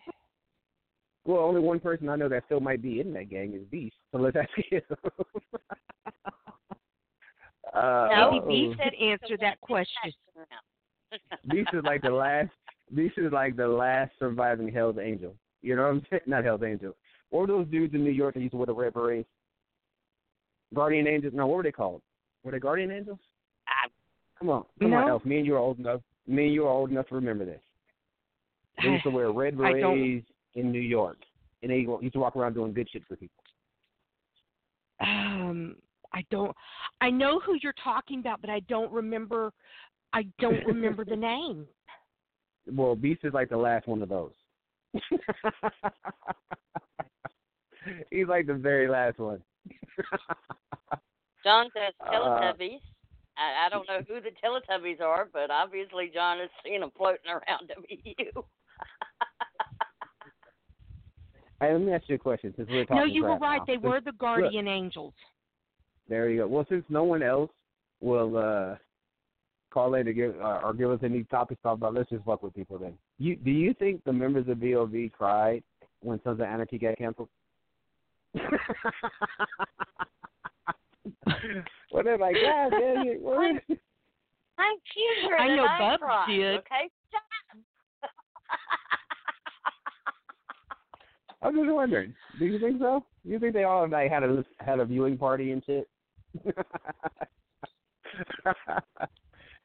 [1.25, 3.95] Well, only one person I know that still might be in that gang is Beast.
[4.11, 4.81] So let's ask him.
[7.73, 8.45] uh, Maybe.
[8.47, 10.13] Beast could answer that question.
[11.49, 12.49] Beast is like the last.
[12.93, 15.33] Beast is like the last surviving Hell's Angel.
[15.61, 16.21] You know what I'm saying?
[16.27, 16.93] Not Hell's Angel.
[17.29, 19.29] What were those dudes in New York that used to wear the red berets?
[20.73, 21.33] Guardian Angels?
[21.35, 22.01] No, what were they called?
[22.43, 23.19] Were they Guardian Angels?
[23.69, 23.89] Ah.
[24.37, 25.13] Come on, come on, No.
[25.13, 25.25] Elf.
[25.25, 26.01] Me and you are old enough.
[26.27, 27.61] Me and you are old enough to remember this.
[28.81, 31.17] They used to wear red berets in New York,
[31.61, 33.43] and they used to walk around doing good shit for people.
[35.01, 35.75] Um,
[36.13, 36.55] I don't.
[37.01, 39.51] I know who you're talking about, but I don't remember.
[40.13, 41.65] I don't remember the name.
[42.71, 44.31] Well, Beast is like the last one of those.
[48.09, 49.41] He's like the very last one.
[51.43, 52.79] John says Uh, Teletubbies.
[53.35, 57.29] I, I don't know who the Teletubbies are, but obviously John has seen them floating
[57.29, 58.45] around WU.
[61.63, 62.97] Hey, let me ask you a question since we're talking.
[62.97, 63.07] About.
[63.07, 63.57] No, you were right.
[63.59, 63.65] now.
[63.65, 65.13] They Since- were the guardian angels.
[66.09, 66.47] There you go.
[66.47, 67.49] Well, since no one else
[68.01, 68.75] will uh
[69.73, 72.25] call in to give uh, or give us any topics to talk about, let's just
[72.25, 72.93] fuck with people then.
[73.17, 75.63] You do you think the members of BOV cried
[76.01, 77.29] when Sons of Anarchy got canceled?
[81.91, 83.21] what they're like, God damn it.
[83.21, 83.61] what?"
[84.59, 86.55] I'm cuter I than know I Bubs cried, did.
[86.59, 87.21] Okay, shut
[87.53, 88.09] up.
[91.43, 92.13] I'm just wondering.
[92.39, 93.05] Do you think so?
[93.25, 95.87] Do you think they all like had a had a viewing party and shit?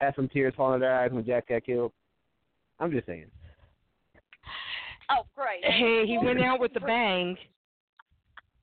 [0.00, 1.92] had some tears falling in their eyes when Jack got killed.
[2.80, 3.26] I'm just saying.
[5.10, 5.64] oh, great.
[5.64, 7.36] Hey, he went out with a bang.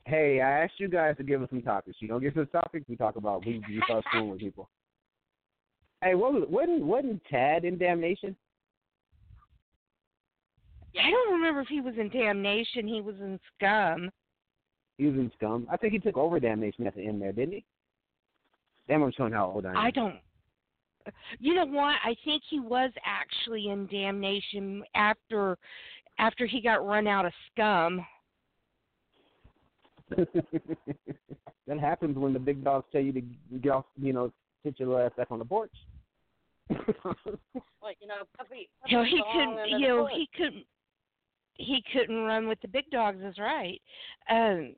[0.05, 1.97] Hey, I asked you guys to give us some topics.
[1.99, 4.69] You don't give us topics, we talk about we we start screwing with people.
[6.03, 8.35] Hey, what was wasn't wasn't Tad in Damnation?
[11.01, 12.87] I don't remember if he was in Damnation.
[12.87, 14.09] He was in Scum.
[14.97, 15.67] He was in Scum.
[15.69, 17.65] I think he took over Damnation at the end there, didn't he?
[18.87, 19.77] Damn, I'm showing how old I am.
[19.77, 20.15] I don't.
[21.39, 21.95] You know what?
[22.03, 25.57] I think he was actually in Damnation after
[26.17, 28.05] after he got run out of Scum.
[30.15, 33.21] that happens when the big dogs tell you to
[33.61, 34.31] get off, you know,
[34.63, 35.73] sit your ass back on the porch.
[37.81, 38.67] Well, you know, puppy.
[38.87, 39.69] You know, he couldn't.
[39.69, 40.65] You know, he couldn't.
[41.57, 43.21] He couldn't run with the big dogs.
[43.23, 43.81] Is right.
[44.29, 44.75] Um,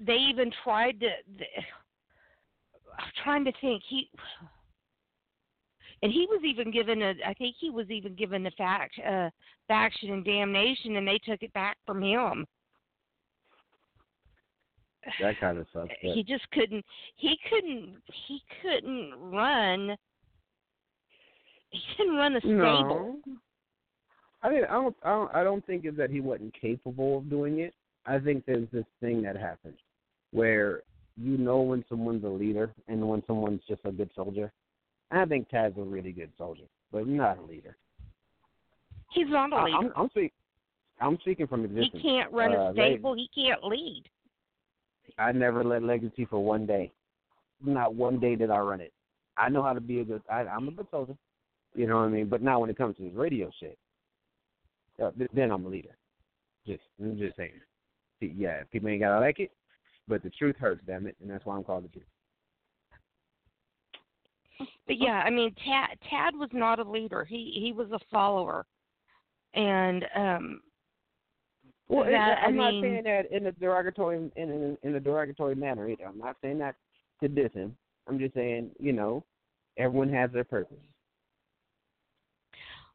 [0.00, 1.08] they even tried to.
[1.38, 1.44] The,
[2.98, 3.82] I'm trying to think.
[3.88, 4.10] He
[6.02, 7.14] and he was even given a.
[7.26, 9.30] I think he was even given a fact, uh,
[9.66, 12.46] faction and damnation, and they took it back from him.
[15.20, 15.88] that kind of sucks.
[16.02, 16.84] but- He just couldn't.
[17.16, 17.96] He couldn't.
[18.26, 19.96] He couldn't run.
[21.70, 23.20] He couldn't run a stable.
[23.26, 23.38] No.
[24.42, 27.28] I mean, I don't, I don't, I don't think it's that he wasn't capable of
[27.30, 27.74] doing it.
[28.06, 29.76] I think there's this thing that happens
[30.32, 30.82] where
[31.16, 34.52] you know when someone's a leader and when someone's just a good soldier.
[35.10, 37.76] I think Tad's a really good soldier, but not a leader.
[39.12, 39.76] He's not a leader.
[39.76, 40.30] I'm, I'm speaking.
[41.00, 41.90] I'm speaking from existence.
[41.94, 43.14] He can't run Uh, a they- stable.
[43.14, 44.04] He can't lead.
[45.18, 46.92] I never led Legacy for one day.
[47.64, 48.92] Not one day did I run it.
[49.36, 50.22] I know how to be a good.
[50.30, 51.16] I, I'm a good soldier.
[51.74, 52.28] You know what I mean?
[52.28, 53.76] But now when it comes to this radio shit,
[55.02, 55.96] uh, then I'm a leader.
[56.66, 57.52] Just, I'm just saying.
[58.20, 59.52] See, Yeah, people ain't gotta like it,
[60.06, 62.04] but the truth hurts, damn it, and that's why I'm called the truth.
[64.86, 67.24] But yeah, I mean, Tad Tad was not a leader.
[67.24, 68.66] He he was a follower,
[69.54, 70.60] and um,
[71.88, 75.54] Well, that, I'm I not saying that in a derogatory in, in in a derogatory
[75.54, 76.06] manner either.
[76.06, 76.74] I'm not saying that
[77.22, 77.76] to diss him.
[78.08, 79.24] I'm just saying, you know,
[79.76, 80.78] everyone has their purpose.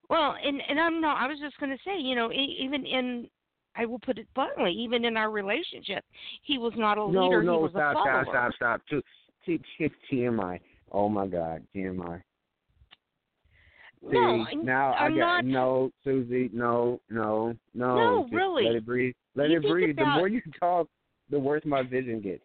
[0.09, 2.85] Well, and and I'm no, I was just going to say, you know, e- even
[2.85, 3.27] in,
[3.75, 6.03] I will put it bluntly, even in our relationship,
[6.43, 7.43] he was not a No, leader.
[7.43, 8.25] no, he was stop, a follower.
[8.29, 9.03] stop, stop, stop.
[9.45, 10.59] T- T- TMI.
[10.91, 12.21] Oh my God, TMI.
[14.01, 17.95] See, No, I'm- now I I'm got not- no, Susie, no, no, no.
[17.95, 18.65] No, Just really.
[18.65, 19.15] Let it breathe.
[19.35, 19.89] Let You it breathe.
[19.91, 20.87] about- The more you talk,
[21.29, 22.43] the worse my vision gets.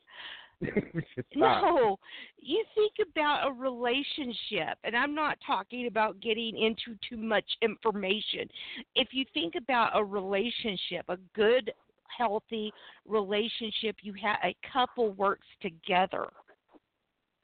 [1.34, 1.98] No,
[2.40, 8.48] you think about a relationship, and I'm not talking about getting into too much information.
[8.94, 11.72] If you think about a relationship, a good,
[12.16, 12.72] healthy
[13.06, 16.26] relationship, you have a couple works together.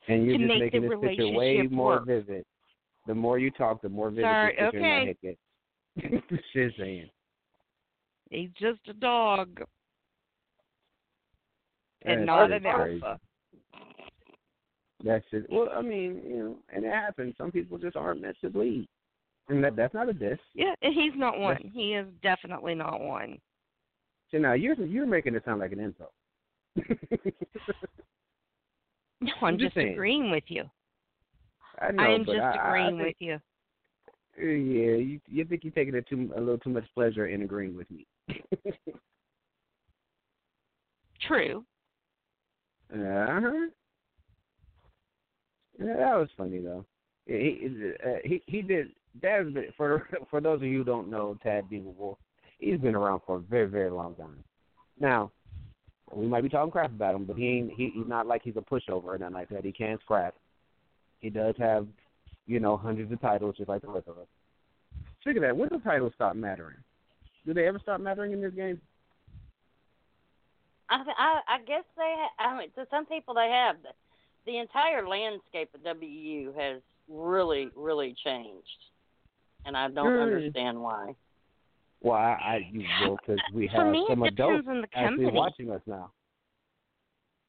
[0.08, 2.06] And you're to just making the this picture way more work.
[2.06, 2.44] vivid.
[3.06, 6.26] The more you talk, the more vivid Sorry, this picture in my head gets.
[6.28, 7.10] just saying.
[8.30, 9.62] He's just a dog
[12.04, 13.02] and That's not an crazy.
[13.02, 13.20] alpha.
[15.04, 15.46] That's it.
[15.50, 17.34] Well, I mean, you know, and it happens.
[17.36, 18.88] Some people just aren't meant to bleed,
[19.48, 20.38] and that that's not a diss.
[20.54, 21.70] Yeah, and he's not one.
[21.74, 23.38] He is definitely not one.
[24.30, 26.12] So now you're you're making it sound like an insult.
[29.20, 30.64] No, I'm I'm just just agreeing with you.
[31.80, 33.40] I know, I am just I, I- I agreeing think, with you.
[34.36, 37.74] Yeah, you you think you're taking it too a little too much pleasure in agreeing
[37.74, 38.06] with me.
[41.26, 41.64] True.
[42.94, 43.66] Uh huh.
[45.78, 46.84] Yeah, that was funny though.
[47.26, 48.88] Yeah, He uh, he he did.
[49.20, 52.14] Dad's been, for for those of you who don't know Tad Beaver
[52.58, 54.44] he's been around for a very very long time.
[55.00, 55.32] Now,
[56.12, 58.56] we might be talking crap about him, but he ain't he, he's not like he's
[58.56, 59.64] a pushover or nothing like that.
[59.64, 60.34] He can't scrap.
[61.20, 61.86] He does have,
[62.46, 64.26] you know, hundreds of titles just like the rest of us.
[65.20, 66.76] Speaking of that, when do titles stop mattering?
[67.46, 68.80] Do they ever stop mattering in this game?
[70.94, 72.14] I I, I guess they.
[72.16, 73.76] Ha- I mean, to some people they have.
[73.82, 73.90] The,
[74.46, 78.68] the entire landscape of WU has really, really changed,
[79.64, 80.20] and I don't Hmm.
[80.20, 81.14] understand why.
[82.02, 84.80] Well, I, I you will because we For have me, some it adults depends on
[84.82, 85.38] the actually company.
[85.38, 86.12] watching us now.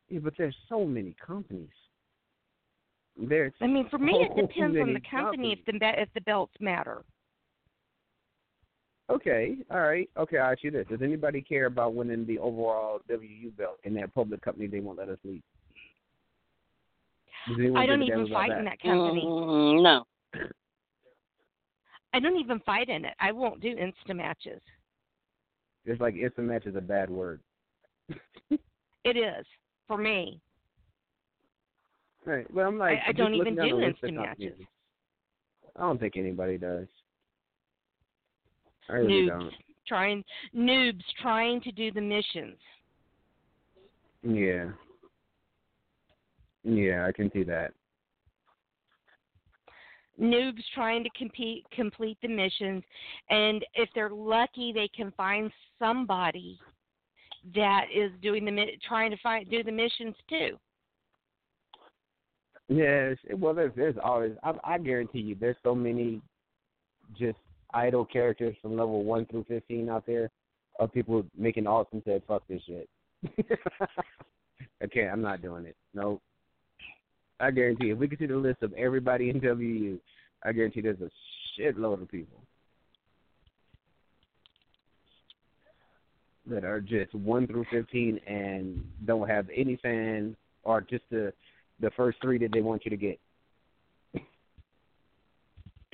[0.10, 1.68] Yeah, but there's so many companies.
[3.18, 6.22] There's I mean, for me, it depends on the company if the be- if the
[6.22, 7.04] belts matter.
[9.10, 10.10] Okay, all right.
[10.18, 10.88] Okay, I'll ask you this.
[10.90, 14.98] Does anybody care about winning the overall WU belt in that public company they won't
[14.98, 15.44] let us leave?
[17.48, 18.60] I don't give a damn even fight that?
[18.60, 19.24] in that company.
[19.24, 20.06] Mm, no.
[22.14, 23.14] I don't even fight in it.
[23.20, 24.62] I won't do insta matches.
[25.86, 27.42] It's like instant match is a bad word.
[28.50, 29.46] It is
[29.88, 30.40] for me.
[32.26, 32.52] Right.
[32.52, 34.50] Well, I'm like, I- I don't even do the instant companies.
[34.50, 34.68] matches.
[35.76, 36.88] I don't think anybody does.
[38.90, 39.52] Really Noobs
[39.88, 40.24] trying
[40.56, 42.58] noobs trying to do the missions.
[44.24, 44.70] Yeah.
[46.64, 47.74] Yeah, I can see that.
[50.20, 52.84] Noobs trying to compete complete the missions,
[53.30, 56.58] and if they're lucky, they can find somebody
[57.54, 60.58] that is doing the trying to find do the missions too.
[62.68, 63.18] Yes.
[63.36, 64.32] Well, there's there's always.
[64.42, 66.22] I, I guarantee you, there's so many
[67.20, 67.38] just
[67.74, 70.30] idle characters from level one through fifteen out there
[70.80, 72.90] of people making alts and said, "Fuck this shit."
[74.94, 75.12] Can't.
[75.12, 75.76] I'm not doing it.
[75.94, 76.22] Nope.
[77.40, 80.00] I guarantee if we could see the list of everybody in WU,
[80.44, 81.10] I guarantee there's a
[81.60, 82.40] shitload of people
[86.48, 91.34] that are just one through fifteen and don't have any fans or just the
[91.80, 93.20] the first three that they want you to get.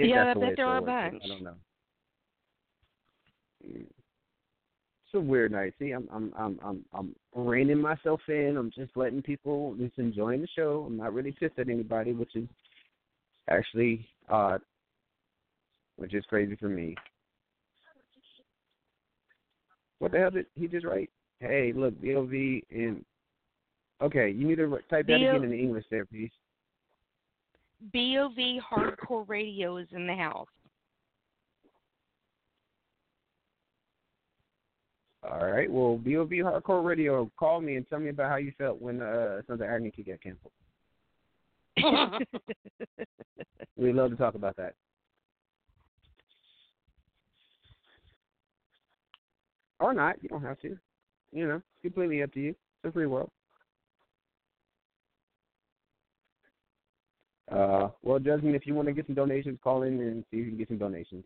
[0.08, 1.22] Yeah, that's the I way bet there are a bunch.
[1.24, 1.56] I don't know.
[3.68, 3.86] Mm.
[5.14, 5.74] It's a weird night.
[5.78, 8.56] See, I'm I'm I'm I'm I'm reining myself in.
[8.58, 10.86] I'm just letting people just enjoying the show.
[10.88, 12.48] I'm not really pissed at anybody, which is
[13.50, 14.62] actually odd,
[15.98, 16.96] which is crazy for me.
[20.00, 21.10] What the hell did he just write?
[21.42, 22.32] Hey, look, BOV
[22.72, 23.04] and
[24.02, 26.32] okay, you need to type that again in English there, please.
[27.94, 30.48] BOV Hardcore Radio is in the house.
[35.24, 35.70] All right.
[35.70, 39.42] Well, BOV Hardcore Radio, call me and tell me about how you felt when uh,
[39.48, 40.52] Sons of Agony got canceled.
[43.78, 44.76] We'd love to talk about that.
[49.80, 50.22] Or not.
[50.22, 50.78] You don't have to.
[51.32, 52.50] You know, it's completely up to you.
[52.50, 53.32] It's a free world.
[57.52, 60.46] Uh, well, Jasmine, if you want to get some donations, call in and see if
[60.46, 61.26] you can get some donations.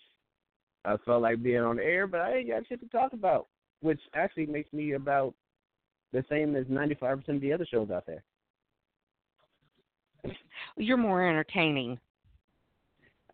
[0.84, 3.48] I felt like being on air, but I ain't got shit to talk about,
[3.80, 5.34] which actually makes me about
[6.12, 8.22] the same as 95% of the other shows out there.
[10.76, 11.98] You're more entertaining.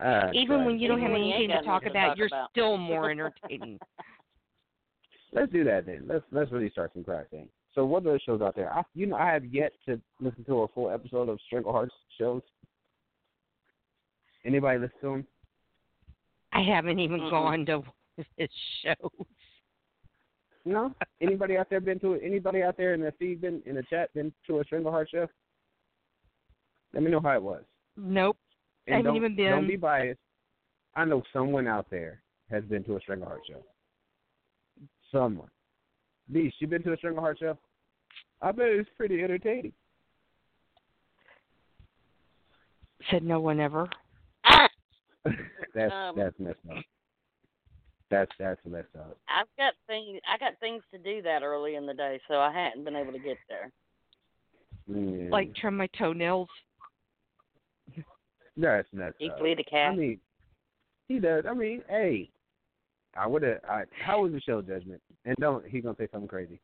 [0.01, 2.29] Uh, Even when you don't have Even when you anything to talk about, talk you're
[2.29, 2.51] about.
[2.51, 3.79] still more entertaining.
[5.33, 6.05] let's do that then.
[6.07, 7.49] Let's let's really start some cracking.
[7.75, 8.73] So what are the shows out there?
[8.73, 12.43] I you know I have yet to listen to a full episode of Strangleheart's shows.
[14.45, 15.27] Anybody listen to them?
[16.53, 17.31] I haven't even Mm-mm.
[17.31, 17.83] gone to
[18.37, 18.49] his
[18.85, 19.27] shows.
[20.65, 20.95] No.
[21.21, 22.23] Anybody out there been to it?
[22.25, 25.27] Anybody out there in the feed been in the chat been to a Strangleheart show?
[26.95, 27.63] Let me know how it was.
[27.97, 28.37] Nope.
[28.89, 29.51] And I haven't don't, even been.
[29.51, 30.19] Don't be biased.
[30.97, 33.63] I know someone out there has been to a Strangleheart show.
[35.13, 35.49] Someone.
[36.33, 37.59] Beast, you been to a Strangleheart show?
[38.41, 39.73] I bet it's pretty entertaining.
[43.11, 43.89] Said no one ever.
[45.75, 46.85] that's Um, that's messed up.
[48.11, 49.19] That's that's messed up.
[49.29, 50.19] I've got things.
[50.27, 53.13] I got things to do that early in the day, so I hadn't been able
[53.13, 53.71] to get there.
[54.91, 56.49] Mm, Like trim my toenails.
[58.59, 59.21] That's messed up.
[59.21, 59.89] Equally the cat.
[59.89, 59.99] I cat.
[59.99, 60.21] mean,
[61.09, 61.45] he does.
[61.49, 62.29] I mean, hey,
[63.17, 63.59] I would have.
[63.69, 65.01] I, how was the show judgment?
[65.25, 66.61] And don't he gonna say something crazy?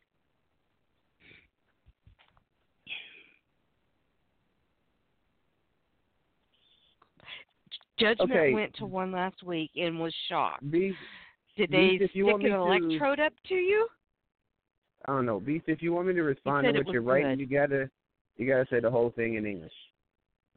[7.98, 8.52] Judgment Okay.
[8.52, 10.68] went to one last week and was shocked.
[10.70, 10.98] Beast,
[11.56, 12.56] Did Beast, they if you stick want an me
[12.88, 13.88] to- electrode up to you?
[15.06, 15.38] I don't know.
[15.38, 17.90] Beast, if you want me to respond to what you're was writing, you gotta
[18.36, 19.72] you gotta say the whole thing in English.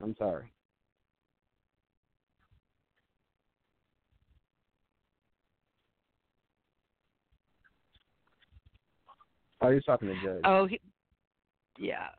[0.02, 0.46] I'm sorry.
[9.62, 10.42] Oh, you're talking to Judge.
[10.44, 10.80] Oh, he,
[11.78, 12.10] yeah.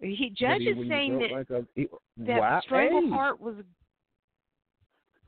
[0.00, 1.88] He Judge Maybe is saying that like a, he,
[2.18, 2.60] that wow.
[2.68, 3.56] Strangleheart was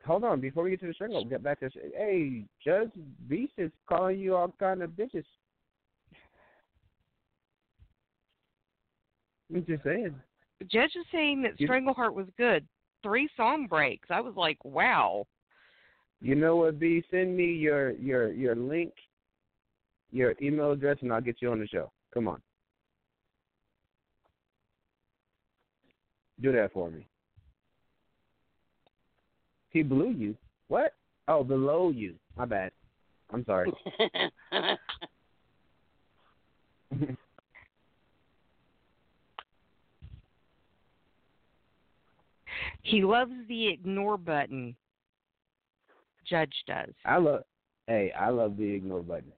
[0.06, 2.90] hold on, before we get to the strangle, get back to hey, Judge
[3.28, 5.24] Beast is calling you all kind of bitches.
[9.54, 10.14] I'm just saying.
[10.70, 12.66] Judge is saying that You- Strangleheart was good.
[13.02, 14.08] Three song breaks.
[14.10, 15.26] I was like, wow.
[16.20, 17.04] You know what, B?
[17.10, 18.92] Send me your your your link,
[20.10, 21.90] your email address, and I'll get you on the show.
[22.12, 22.40] Come on,
[26.40, 27.06] do that for me.
[29.70, 30.36] He blew you.
[30.68, 30.94] What?
[31.28, 32.14] Oh, below you.
[32.36, 32.72] My bad.
[33.32, 33.72] I'm sorry.
[42.86, 44.76] He loves the ignore button.
[46.28, 46.92] Judge does.
[47.04, 47.42] I love.
[47.88, 49.32] Hey, I love the ignore button.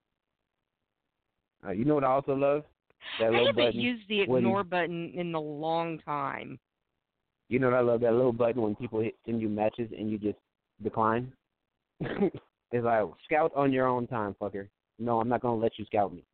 [1.66, 2.64] Uh, you know what I also love?
[3.20, 3.80] That I haven't button.
[3.80, 6.58] used the when- ignore button in a long time.
[7.48, 8.00] You know what I love?
[8.00, 10.38] That little button when people hit, send you matches and you just
[10.82, 11.32] decline.
[12.00, 14.68] it's like scout on your own time, fucker.
[14.98, 16.24] No, I'm not gonna let you scout me.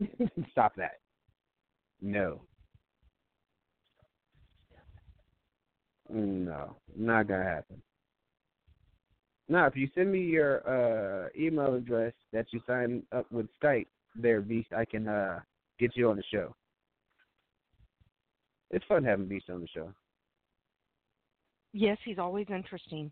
[0.50, 0.98] Stop that.
[2.00, 2.42] No.
[6.10, 7.80] No, not gonna happen.
[9.48, 13.86] Now, if you send me your uh email address that you signed up with Skype,
[14.14, 15.40] there, Beast, I can uh
[15.78, 16.54] get you on the show.
[18.70, 19.92] It's fun having Beast on the show.
[21.72, 23.10] Yes, he's always interesting.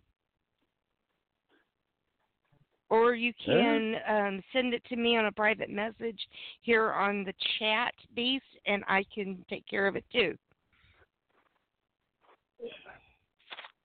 [2.91, 6.19] Or you can um, send it to me on a private message
[6.61, 10.37] here on the chat, Beast, and I can take care of it too.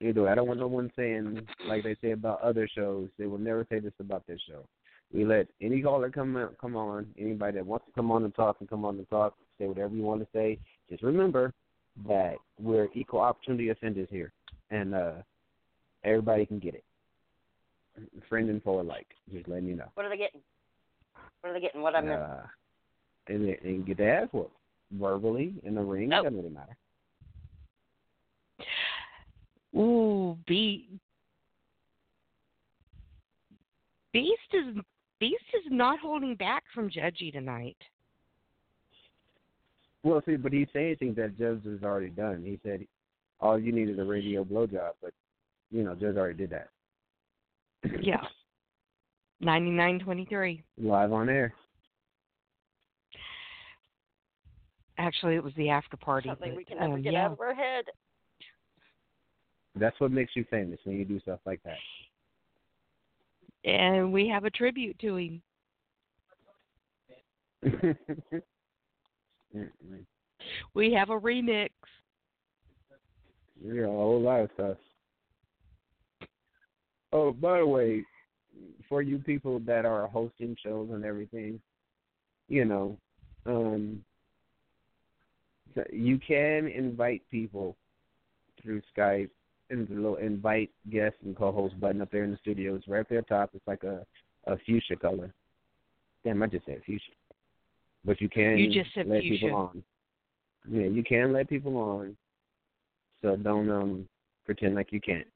[0.01, 3.09] Either way, I don't want no one saying like they say about other shows.
[3.17, 4.65] They will never say this about this show.
[5.13, 7.07] We let any caller come out, come on.
[7.17, 9.35] Anybody that wants to come on and talk and come on and talk.
[9.59, 10.59] Say whatever you want to say.
[10.89, 11.53] Just remember
[12.07, 14.33] that we're equal opportunity offenders here,
[14.71, 15.13] and uh
[16.03, 16.83] everybody can get it.
[18.27, 19.07] Friend and foe alike.
[19.33, 19.87] Just letting you know.
[19.93, 20.41] what are they getting?
[21.41, 21.81] What are they getting?
[21.81, 22.19] What I missed?
[22.19, 22.37] Uh,
[23.27, 24.51] and, they- and get their ass whooped
[24.91, 26.09] verbally in the ring.
[26.09, 26.25] Nope.
[26.25, 26.75] Doesn't really matter.
[29.77, 30.89] Ooh, Be-
[34.13, 34.75] Beast is
[35.19, 37.77] Beast is not holding back from Judgy tonight.
[40.03, 42.43] Well, see, but he's saying things that Judge has already done.
[42.45, 42.85] He said
[43.39, 45.13] all you need is a radio blowjob, but
[45.71, 46.69] you know, Judge already did that.
[48.01, 48.21] Yeah.
[49.39, 50.63] Ninety nine twenty three.
[50.77, 51.53] Live on air.
[54.97, 56.29] Actually, it was the after party.
[56.29, 57.25] Something but, we can never um, get yeah.
[57.25, 57.85] out of our head.
[59.77, 61.77] That's what makes you famous when you do stuff like that.
[63.65, 65.41] And we have a tribute to him.
[70.73, 71.69] We have a remix.
[73.63, 74.77] yeah, a whole lot of stuff.
[77.13, 78.03] Oh, by the way,
[78.89, 81.61] for you people that are hosting shows and everything,
[82.49, 82.97] you know,
[83.45, 84.03] um,
[85.91, 87.75] you can invite people
[88.61, 89.29] through Skype
[89.69, 92.75] and the little invite guests and co-host button up there in the studio.
[92.75, 93.49] It's right up there top.
[93.53, 94.05] It's like a
[94.47, 95.33] a fuchsia color.
[96.23, 97.11] Damn, I just said fuchsia.
[98.03, 99.45] But you can You just said let fuchsia.
[99.45, 99.83] people on.
[100.69, 102.15] Yeah, you can let people on.
[103.21, 104.07] So don't um
[104.45, 105.27] pretend like you can't.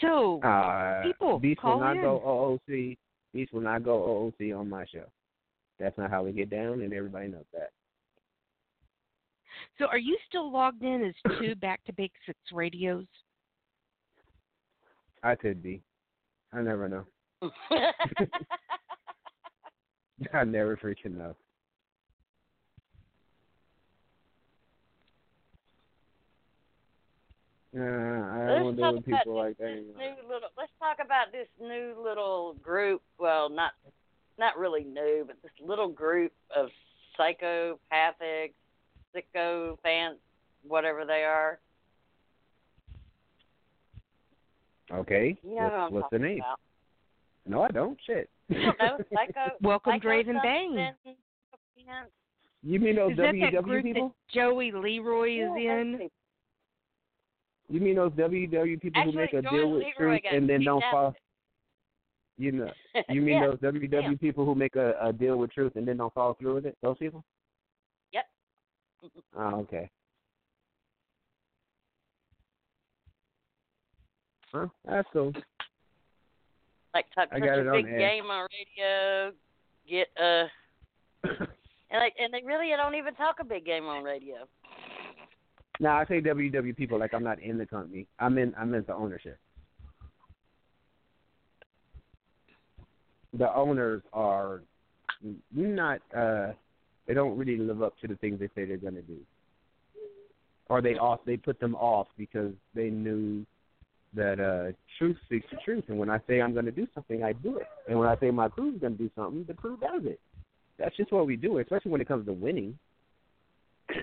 [0.00, 2.02] So, Uh, People, Beast call will not in.
[2.02, 2.96] go OOC.
[3.34, 5.04] Beast will not go OOC on my show.
[5.78, 7.70] That's not how we get down, and everybody knows that.
[9.78, 13.06] So are you still logged in as two back to basics radios?
[15.22, 15.82] I could be.
[16.52, 17.04] I never know.
[20.34, 21.34] I never freaking know.
[27.76, 30.48] Uh, I let's don't talk deal with about people this, like that this new little.
[30.58, 33.00] Let's talk about this new little group.
[33.18, 33.74] Well, not
[34.38, 36.70] not really new, but this little group of
[37.16, 38.54] psychopathic,
[39.14, 40.16] sicko fans,
[40.66, 41.58] whatever they are.
[44.92, 45.38] Okay.
[45.42, 46.38] You know what's, what I'm what's the name?
[46.38, 46.58] about.
[47.46, 47.98] No, I don't.
[48.06, 48.28] Shit.
[48.48, 49.54] You don't know psycho.
[49.60, 50.92] Welcome, psycho Draven Bane.
[52.62, 54.08] you mean those Is that that group people?
[54.08, 56.10] that Joey Leroy is Yeah, in?
[57.68, 60.48] You mean those WW people Actually, who make a Joey deal with Leroy truth and
[60.48, 60.92] then don't out.
[60.92, 61.14] follow?
[62.36, 62.70] You know,
[63.08, 63.46] you mean yeah.
[63.46, 64.10] those WW yeah.
[64.20, 66.76] people who make a, a deal with truth and then don't follow through with it?
[66.82, 67.24] Those people?
[69.36, 69.90] Oh, okay.
[74.52, 75.32] Well, that's cool.
[76.92, 79.32] Like talk I got a it big game on radio.
[79.88, 80.48] Get uh,
[81.90, 84.48] and like and they really don't even talk a big game on radio.
[85.78, 88.06] now I say WW people like I'm not in the company.
[88.18, 88.52] I'm in.
[88.58, 89.38] I'm in the ownership.
[93.34, 94.62] The owners are
[95.52, 96.00] not.
[96.16, 96.52] uh
[97.10, 99.16] They don't really live up to the things they say they're going to do,
[100.68, 101.18] or they off.
[101.26, 103.44] They put them off because they knew
[104.14, 105.82] that uh truth speaks the truth.
[105.88, 107.66] And when I say I'm going to do something, I do it.
[107.88, 110.20] And when I say my crew's going to do something, the crew does it.
[110.78, 112.78] That's just what we do, especially when it comes to winning.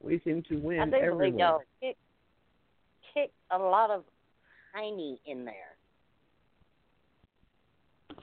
[0.00, 1.36] we seem to win I believe everywhere.
[1.36, 1.96] y'all kick
[3.12, 4.04] kick a lot of
[4.72, 5.74] tiny in there.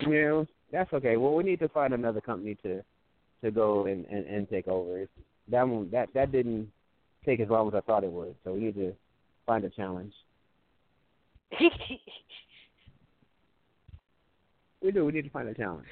[0.08, 1.18] Know, that's okay.
[1.18, 2.82] Well, we need to find another company to
[3.44, 5.00] to go and and, and take over.
[5.00, 5.12] It's,
[5.50, 6.72] that one that that didn't
[7.26, 8.36] take as long as I thought it would.
[8.44, 8.94] So we need to
[9.46, 10.14] find a challenge.
[14.82, 15.06] We do.
[15.06, 15.86] We need to find a challenge.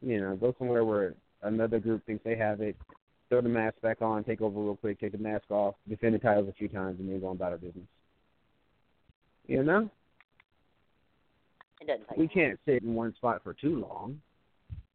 [0.00, 2.76] You know, go somewhere where another group thinks they have it,
[3.28, 6.18] throw the mask back on, take over real quick, take the mask off, defend the
[6.18, 7.86] titles a few times, and then go on about our business.
[9.46, 9.90] You know,
[11.88, 12.18] doesn't take.
[12.18, 14.20] we can't sit in one spot for too long.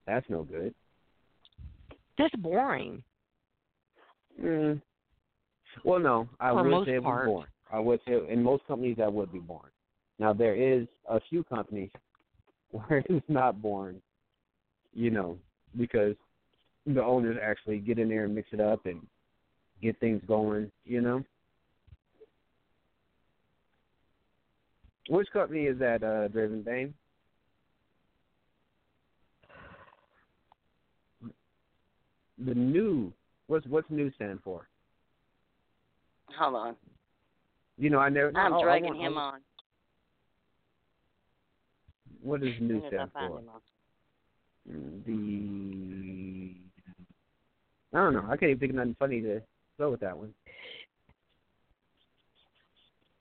[0.07, 0.73] That's no good.
[2.17, 3.03] That's boring.
[4.41, 4.81] Mm.
[5.83, 7.27] Well, no, I For would say it part.
[7.27, 7.47] was born.
[7.71, 9.71] I would say in most companies that would be boring.
[10.19, 11.89] Now there is a few companies
[12.71, 14.01] where it's not boring,
[14.93, 15.37] you know,
[15.77, 16.15] because
[16.85, 19.05] the owners actually get in there and mix it up and
[19.81, 21.23] get things going, you know.
[25.09, 26.93] Which company is that, uh, Draven Bane?
[32.45, 33.13] The new
[33.47, 34.67] what's what's new stand for?
[36.37, 36.75] Hold on,
[37.77, 38.31] You know, I never.
[38.35, 39.39] I'm oh, dragging want- him on.
[42.21, 43.41] What does new soon as I stand for?
[45.05, 46.55] The
[47.93, 48.25] I don't know.
[48.25, 49.41] I can't even think of nothing funny to
[49.77, 50.33] go with that one.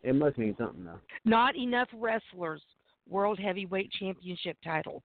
[0.02, 0.98] It must mean something though.
[1.24, 2.62] Not enough wrestlers.
[3.08, 5.02] World Heavyweight Championship title.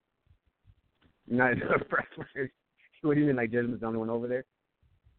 [1.27, 2.51] Not enough wrestlers.
[3.01, 4.45] What do you mean, like Gentleman's the only one over there?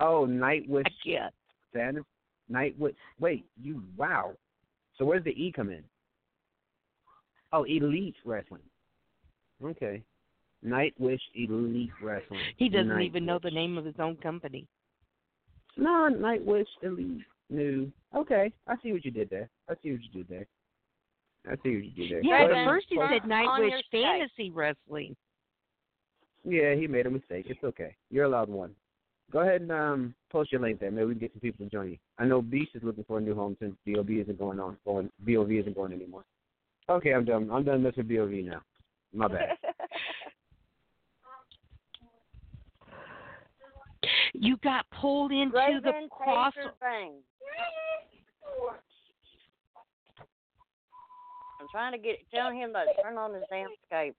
[0.00, 1.32] Oh, Nightwish I get.
[1.72, 2.04] Sanders.
[2.50, 2.94] Nightwish.
[3.20, 4.32] Wait, you wow.
[4.96, 5.82] So where's the E come in?
[7.52, 8.62] Oh, Elite Wrestling.
[9.64, 10.02] Okay.
[10.64, 12.40] Nightwish Elite Wrestling.
[12.56, 14.66] He doesn't even know the name of his own company.
[15.76, 17.22] No, Nightwish Elite.
[17.50, 17.90] New.
[18.16, 19.48] Okay, I see what you did there.
[19.68, 20.46] I see what you did there.
[21.46, 22.20] I see what you did there.
[22.22, 24.02] Yeah, Go but ahead first he and- said Nightwish your site.
[24.30, 25.16] Fantasy Wrestling.
[26.44, 27.46] Yeah, he made a mistake.
[27.48, 27.94] It's okay.
[28.10, 28.74] You're allowed one.
[29.30, 30.90] Go ahead and um, post your link there.
[30.90, 31.98] Maybe we can get some people to join you.
[32.18, 34.78] I know Beast is looking for a new home since BOV isn't going on.
[34.86, 36.24] Going BOV isn't going anymore.
[36.88, 37.50] Okay, I'm done.
[37.52, 38.62] I'm done messing with BOV now.
[39.12, 39.50] My bad.
[44.34, 46.54] You got pulled into Raven the cross.
[46.54, 47.14] Thing.
[51.60, 54.14] I'm trying to get tell him to turn on his damn Skype.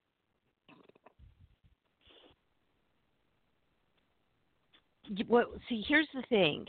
[5.28, 6.66] Well, see, here's the thing.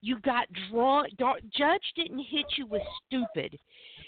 [0.00, 1.06] You got drawn.
[1.18, 3.58] Judge didn't hit you with stupid.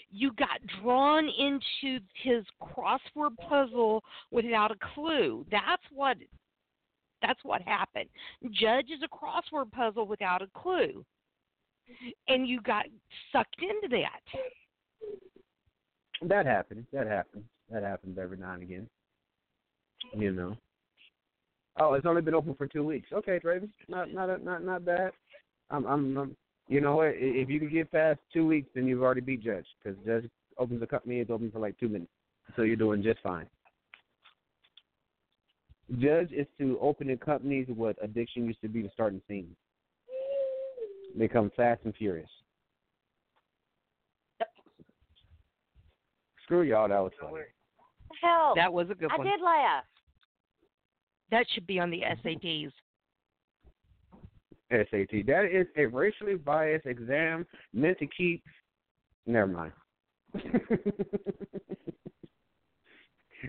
[0.09, 5.45] You got drawn into his crossword puzzle without a clue.
[5.51, 6.17] That's what.
[7.21, 8.09] That's what happened.
[8.51, 11.05] Judge is a crossword puzzle without a clue,
[12.27, 12.85] and you got
[13.31, 14.21] sucked into that.
[16.27, 16.85] that happens.
[16.91, 17.43] That happens.
[17.71, 18.87] That happens every now and again.
[20.17, 20.57] You know.
[21.79, 23.07] Oh, it's only been open for two weeks.
[23.13, 23.71] Okay, Raven.
[23.87, 25.11] Not not not not bad.
[25.69, 27.13] I'm I'm, I'm you know what?
[27.15, 30.79] If you can get past two weeks, then you've already beat Judge because Judge opens
[30.79, 31.19] the company.
[31.19, 32.11] It's open for like two minutes,
[32.55, 33.45] so you're doing just fine.
[35.99, 39.55] Judge is to open in companies what addiction used to be to starting scenes.
[41.17, 42.29] Become fast and furious.
[46.43, 47.43] Screw y'all, that was funny.
[48.21, 49.27] Hell, That was a good I one.
[49.27, 49.83] I did laugh.
[51.31, 52.71] That should be on the SATs.
[54.69, 55.25] SAT.
[55.27, 58.43] That is a racially biased exam meant to keep.
[59.25, 59.71] Never mind.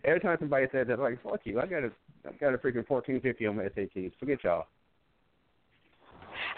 [0.05, 1.61] Every time somebody says that, I'm like, fuck you.
[1.61, 1.91] I got a,
[2.27, 4.13] I got a freaking fourteen fifty on my SATs.
[4.19, 4.67] Forget y'all.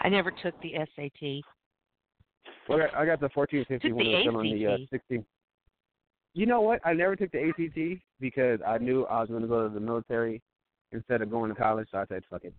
[0.01, 1.43] I never took the SAT.
[2.69, 5.25] Well, I got- the fourteen fifty Took when the I was on the uh, sixteen.
[6.33, 6.81] You know what?
[6.85, 9.79] I never took the ACT because I knew I was going to go to the
[9.79, 10.41] military
[10.91, 11.87] instead of going to college.
[11.91, 12.53] So I said, fuck it.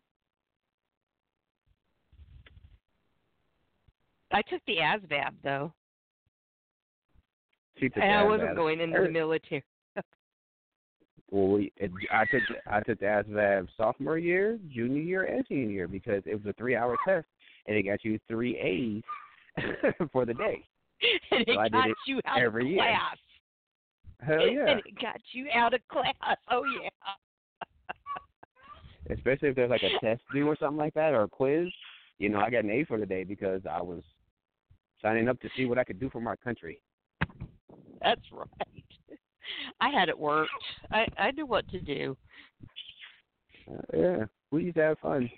[4.33, 5.72] I took the ASVAB though.
[7.79, 9.62] She took and I wasn't going into the military.
[11.31, 15.70] Well, we, it, I took I took the ASVAB sophomore year, junior year, and senior
[15.70, 17.27] year because it was a three-hour test,
[17.66, 19.03] and it got you three A's
[20.12, 20.64] for the day.
[21.33, 22.79] and it So I got it you out every of year.
[22.79, 23.16] class.
[24.22, 24.70] Hell yeah!
[24.70, 26.14] And it got you out of class.
[26.51, 26.89] Oh yeah.
[29.12, 31.68] Especially if there's like a test due or something like that, or a quiz.
[32.18, 34.03] You know, I got an A for the day because I was
[35.03, 36.81] signing up to see what I could do for my country.
[38.01, 38.49] That's right.
[39.81, 40.51] I had it worked.
[40.91, 42.17] I I knew what to do.
[43.71, 45.31] Uh, yeah, we used to have fun.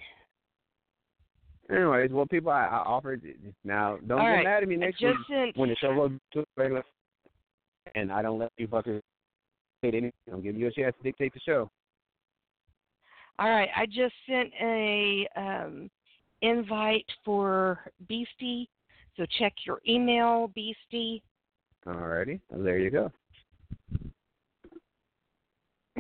[1.71, 3.23] Anyways, well, people, I, I offered
[3.63, 3.99] now.
[4.07, 4.45] Don't All get right.
[4.45, 6.83] mad at me next week just sent when the show goes to regular,
[7.95, 9.03] and I don't let you fuckers
[9.83, 10.13] dictate anything.
[10.33, 11.71] I'll give you a chance to dictate the show.
[13.39, 15.91] All right, I just sent a um,
[16.41, 18.69] invite for Beastie,
[19.17, 21.23] so check your email, Beastie.
[21.87, 23.13] Alrighty, well, there you go.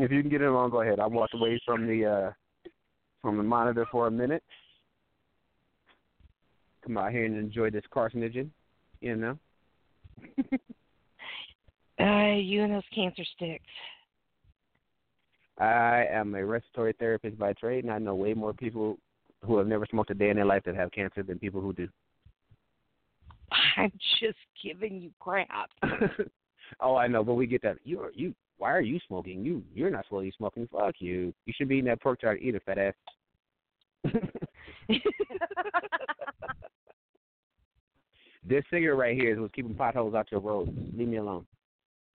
[0.00, 1.00] If you can get it on, go ahead.
[1.00, 2.30] I walked away from the uh
[3.20, 4.42] from the monitor for a minute.
[6.84, 8.50] Come out here and enjoy this carcinogen,
[9.00, 9.38] you know.
[12.00, 13.64] Uh, you and those cancer sticks.
[15.58, 18.98] I am a respiratory therapist by trade, and I know way more people
[19.44, 21.72] who have never smoked a day in their life that have cancer than people who
[21.72, 21.88] do.
[23.76, 23.90] I'm
[24.20, 25.70] just giving you crap.
[26.80, 27.78] oh, I know, but we get that.
[27.82, 28.32] You are you.
[28.58, 29.44] Why are you smoking?
[29.44, 30.68] You you're not supposed to be smoking.
[30.70, 31.32] Fuck you.
[31.46, 32.40] You should be eating that pork chart.
[32.42, 32.94] Eat it, fat ass.
[38.46, 40.74] this cigarette right here is what's keeping potholes out your road.
[40.96, 41.46] Leave me alone.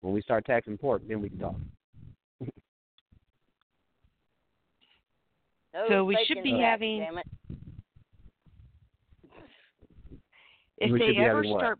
[0.01, 1.55] When we start taxing pork, then we can talk.
[5.75, 7.27] Oh, so we should be tax, having- Damn it.
[10.77, 11.79] if We they ever start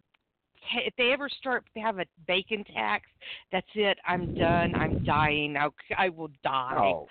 [0.85, 3.07] if they ever start to have a bacon tax,
[3.51, 3.99] that's it.
[4.07, 4.75] I'm done.
[4.75, 5.57] I'm dying.
[5.57, 6.77] I, I will die.
[6.79, 7.09] Oh.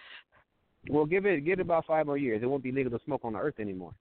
[0.90, 2.42] Well, give it give it about five more years.
[2.42, 3.94] It won't be legal to smoke on the earth anymore.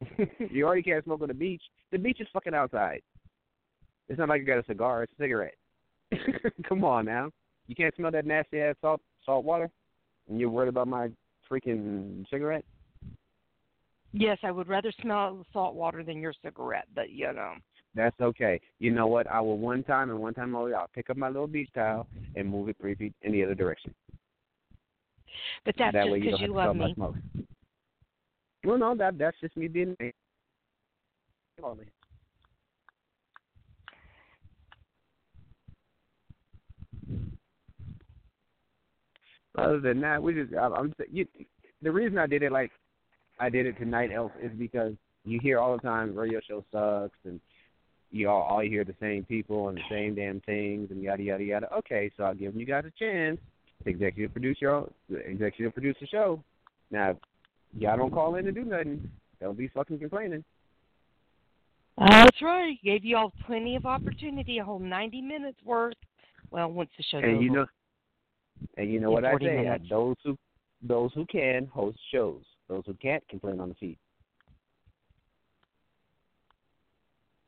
[0.50, 1.62] you already can't smoke on the beach.
[1.92, 3.02] The beach is fucking outside.
[4.08, 5.02] It's not like you got a cigar.
[5.02, 5.54] It's a cigarette.
[6.68, 7.30] Come on now.
[7.66, 9.70] You can't smell that nasty ass salt salt water,
[10.28, 11.08] and you're worried about my
[11.50, 12.64] freaking cigarette.
[14.12, 17.54] Yes, I would rather smell salt water than your cigarette, but you know.
[17.94, 18.60] That's okay.
[18.78, 19.26] You know what?
[19.26, 20.74] I will one time and one time only.
[20.74, 23.54] I'll pick up my little beach towel and move it three feet in the other
[23.54, 23.94] direction.
[25.64, 26.94] But that's that just you because you, to love me.
[28.64, 29.96] Well, no, that that's just me being.
[39.58, 41.26] Other than that, we just I, I'm you,
[41.82, 42.70] the reason I did it like
[43.40, 44.92] I did it tonight, else is because
[45.24, 47.40] you hear all the time radio show sucks and
[48.10, 51.22] you all all you hear the same people and the same damn things and yada
[51.22, 51.72] yada yada.
[51.78, 53.38] Okay, so I'll give you guys a chance
[53.84, 54.88] to executive produce your
[55.26, 56.42] executive produce the show.
[56.90, 57.16] Now,
[57.78, 59.08] y'all don't call in to do nothing.
[59.40, 60.44] Don't be fucking complaining.
[61.98, 62.78] That's right.
[62.82, 65.94] Gave you all plenty of opportunity, a whole 90 minutes worth.
[66.50, 67.18] Well, once the show.
[67.18, 67.42] And over.
[67.42, 67.66] you know,
[68.76, 69.84] and you know In what I 40 say: uh, minutes.
[69.90, 70.38] those who
[70.82, 72.42] those who can host shows.
[72.68, 73.98] Those who can't complain on the feed.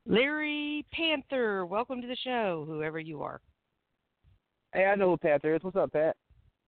[0.06, 3.40] Larry Panther, welcome to the show, whoever you are.
[4.74, 5.62] Hey, I know who Pat there is.
[5.62, 6.16] What's up, Pat?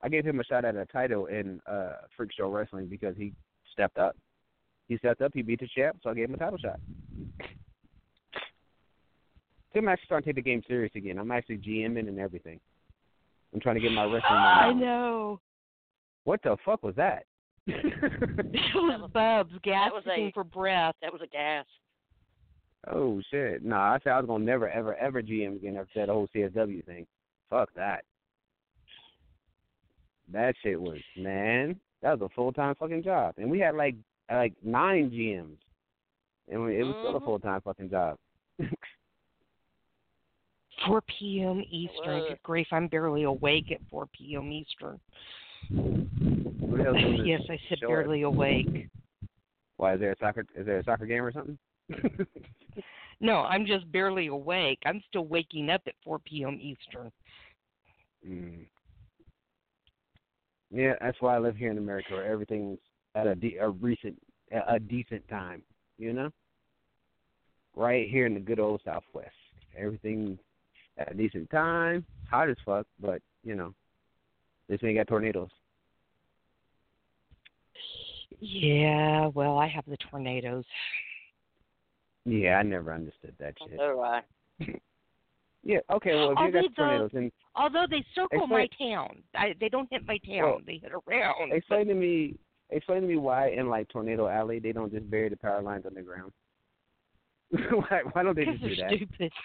[0.03, 3.33] I gave him a shot at a title in uh Freak Show Wrestling because he
[3.73, 4.17] stepped up.
[4.89, 5.33] He stepped up.
[5.35, 6.79] He beat the champ, so I gave him a title shot.
[9.77, 11.19] I'm actually starting to take the game serious again.
[11.19, 12.61] I'm actually GMing and everything.
[13.53, 14.23] I'm trying to get my wrestling.
[14.31, 15.41] I know.
[16.23, 17.25] What the fuck was that?
[17.67, 20.95] That was Bubs was gasping a- for breath.
[21.03, 21.65] That was a gas.
[22.93, 23.65] Oh shit!
[23.65, 26.85] Nah, I said I was gonna never, ever, ever GM again after that whole CSW
[26.85, 27.07] thing.
[27.51, 28.05] Fuck that.
[30.33, 31.79] That shit was man.
[32.03, 33.95] That was a full time fucking job, and we had like
[34.31, 35.59] like nine GMs,
[36.49, 37.25] and it was still a Mhm.
[37.25, 38.19] full time fucking job.
[40.87, 41.63] 4 p.m.
[41.71, 42.21] Eastern.
[42.29, 44.53] Good grief, I'm barely awake at 4 p.m.
[44.53, 45.01] Eastern.
[45.71, 47.27] What else was it?
[47.27, 48.89] yes, I said barely awake.
[49.77, 50.45] Why is there a soccer?
[50.55, 51.59] Is there a soccer game or something?
[53.21, 54.81] No, I'm just barely awake.
[54.85, 56.59] I'm still waking up at 4 p.m.
[56.61, 57.11] Eastern.
[58.27, 58.67] Mm.
[60.71, 62.79] Yeah, that's why I live here in America, where everything's
[63.15, 64.21] at a, de- a recent,
[64.53, 65.63] a, a decent time.
[65.97, 66.31] You know,
[67.77, 69.31] right here in the good old Southwest,
[69.79, 70.39] everything
[70.99, 72.05] at a decent time.
[72.31, 73.73] Hot as fuck, but you know,
[74.69, 75.51] this ain't got tornadoes.
[78.41, 80.65] Yeah, well, I have the tornadoes.
[82.25, 83.79] Yeah, I never understood that shit.
[83.79, 84.23] Do I.
[85.65, 89.55] Yeah, okay, well if you Although got tornadoes and Although they circle my town, I,
[89.59, 90.43] they don't hit my town.
[90.43, 91.53] Well, they hit around.
[91.53, 92.37] explain to me
[92.71, 95.85] explain to me why in like Tornado Alley they don't just bury the power lines
[95.87, 96.33] underground.
[97.51, 98.91] why why don't they just do that?
[98.95, 99.33] stupid.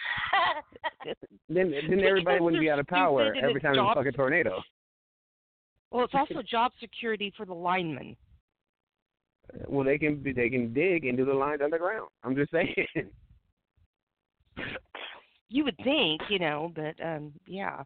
[1.48, 4.62] Then then everybody wouldn't be out of power every time there's a fucking tornado.
[5.92, 8.16] Well, it's also job security for the linemen.
[9.68, 12.10] Well, they can be, they can dig and do the lines underground.
[12.24, 12.76] I'm just saying.
[15.50, 17.84] You would think, you know, but um, yeah.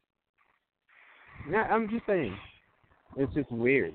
[1.49, 2.35] Yeah, I'm just saying.
[3.15, 3.93] It's just weird.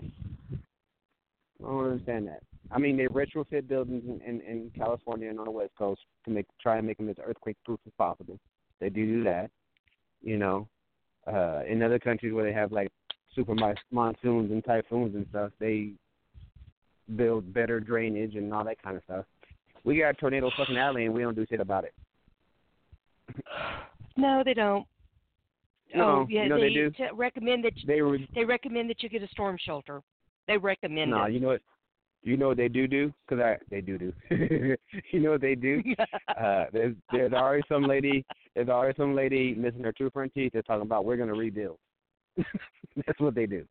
[0.53, 2.43] I don't understand that.
[2.71, 6.31] I mean, they retrofit buildings in, in, in California and on the West Coast to
[6.31, 8.39] make try and make them as earthquake proof as possible.
[8.81, 9.51] They do do that.
[10.23, 10.69] You know,
[11.27, 12.89] uh, in other countries where they have like
[13.35, 15.93] super mon- monsoons and typhoons and stuff, they
[17.17, 19.25] build better drainage and all that kind of stuff.
[19.85, 21.95] We got tornado fucking alley and we don't do shit about it.
[24.17, 24.87] No, they don't.
[25.95, 26.93] No, oh, yeah, you know they, they do.
[27.15, 30.03] recommend that you, They were they recommend that you get a storm shelter.
[30.47, 31.63] They recommend no, you know what?
[32.23, 33.13] You know what they do do?
[33.29, 34.13] Cause I they do do.
[35.13, 35.83] you know what they do?
[36.39, 40.53] Uh, there's there's already some lady there's already some lady missing her two front teeth.
[40.53, 41.79] They're talking about we're gonna rebuild.
[42.37, 43.65] That's what they do.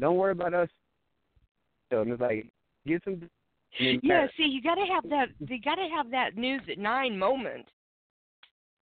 [0.00, 0.68] Don't worry about us.
[1.90, 2.46] So it's like
[2.86, 3.22] get some.
[4.02, 5.28] Yeah, see, you got to have that.
[5.40, 7.66] You got to have that news at nine moment.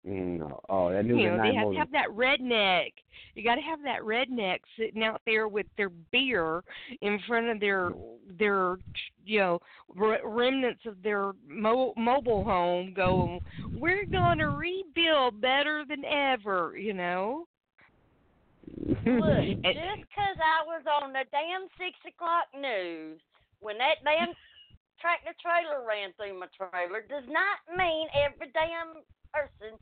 [0.06, 2.92] Mm, No, oh that news you at know, nine they have to have that redneck.
[3.34, 6.64] You got to have that redneck sitting out there with their beer
[7.02, 7.90] in front of their
[8.38, 8.78] their
[9.24, 9.60] you know
[10.24, 13.40] remnants of their mo- mobile home, going,
[13.74, 17.46] "We're gonna rebuild better than ever," you know.
[18.78, 23.20] Look, And- just 'cause I was on the damn six o'clock news
[23.60, 24.32] when that damn
[25.00, 29.02] tractor trailer ran through my trailer does not mean every damn
[29.32, 29.78] person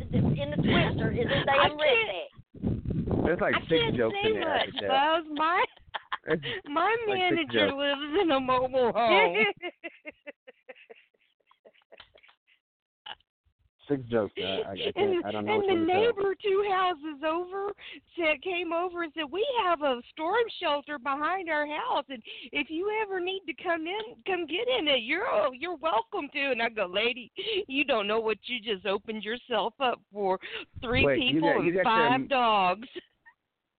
[0.00, 3.24] in the twister is a damn can't- redneck.
[3.24, 4.48] There's like I six can't jokes say in there.
[4.48, 5.22] much, after that.
[5.22, 5.24] Buzz.
[5.36, 5.64] My
[6.68, 7.76] my Like manager jokes.
[7.78, 9.36] lives in a mobile home.
[13.88, 14.32] six jokes.
[14.38, 17.72] I, I, I, and I don't know and the neighbor two houses over
[18.16, 22.22] said came over and said we have a storm shelter behind our house and
[22.52, 26.50] if you ever need to come in come get in it you're you're welcome to
[26.50, 27.32] and I go lady
[27.66, 30.38] you don't know what you just opened yourself up for
[30.82, 32.88] three Wait, you people got- you and got your- five dogs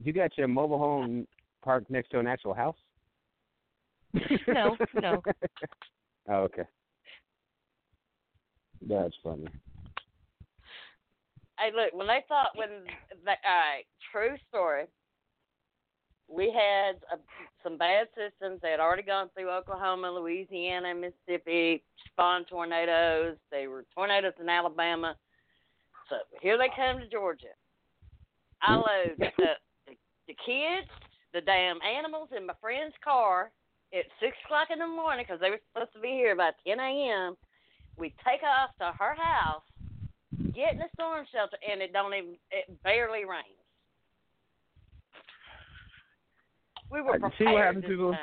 [0.03, 1.28] You got your mobile home
[1.64, 2.78] parked next to an actual house?
[4.47, 5.22] No, no.
[6.30, 6.64] oh, okay.
[8.88, 9.45] That's funny.
[11.60, 12.70] Hey, look, when they thought when
[13.26, 14.86] the, all right, true story.
[16.32, 17.18] We had a,
[17.64, 18.60] some bad systems.
[18.62, 23.36] They had already gone through Oklahoma, Louisiana, Mississippi, spawned tornadoes.
[23.51, 25.16] They were tornadoes in Alabama.
[26.07, 27.57] So here they come to Georgia.
[28.62, 29.93] I load the, the
[30.28, 30.88] the kids,
[31.34, 33.51] the damn animals in my friend's car
[33.93, 36.80] at six o'clock in the morning because they were supposed to be here by ten
[36.80, 37.36] a.m.
[37.97, 39.64] We take off to her house
[40.54, 43.60] get in the storm shelter and it don't even it barely rains.
[46.92, 48.12] We were prepared see what happens, people?
[48.12, 48.20] time.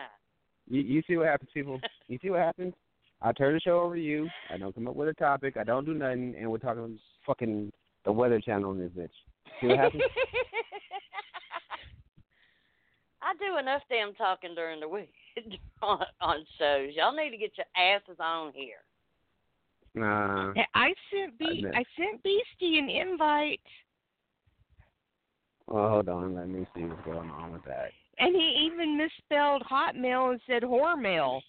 [0.69, 1.81] You, you see what happens, people?
[2.09, 2.73] You see what happens?
[3.21, 4.29] I turn the show over to you.
[4.53, 5.57] I don't come up with a topic.
[5.57, 7.73] I don't do nothing, and we're talking fucking
[8.05, 9.11] the Weather Channel on this bitch.
[9.61, 10.03] See what happens?
[13.23, 15.13] I do enough damn talking during the week
[15.83, 16.91] on, on shows.
[16.95, 18.86] Y'all need to get your asses on here.
[19.97, 20.53] Nah.
[20.75, 21.75] I sent Be- admit.
[21.75, 23.61] I sent Beastie an invite
[25.67, 26.35] Well, hold on.
[26.35, 27.91] Let me see what's going on with that.
[28.19, 31.41] And he even misspelled Hotmail and said Hormel.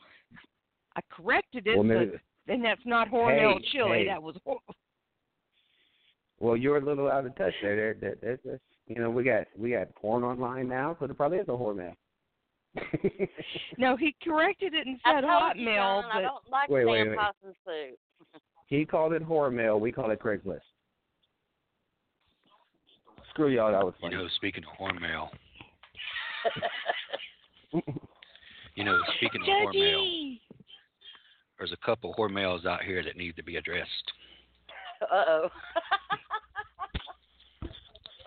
[0.95, 2.11] I corrected it, Well, maybe.
[2.11, 3.97] but then that's not Hormel Hey, chili.
[3.99, 4.05] hey.
[4.07, 4.59] That was Hor-
[6.39, 7.75] Well, you're a little out of touch there.
[7.75, 11.13] There, there, there, there's, you know, we got we got porn online now, so there
[11.15, 11.95] probably is a whore man.
[13.77, 13.95] no.
[13.97, 17.17] He corrected it and said Hotmail, John, I don't like Wait, wait, wait.
[17.17, 17.97] possum soup.
[18.67, 19.79] He called it whore mail.
[19.79, 20.59] We call it Craigslist.
[23.31, 23.71] Screw y'all.
[23.71, 24.15] That was You funny.
[24.15, 25.29] know, speaking of horn mail,
[28.75, 30.35] you know, speaking of horn mail,
[31.57, 33.89] there's a couple horn mails out here that need to be addressed.
[35.01, 35.49] Uh oh.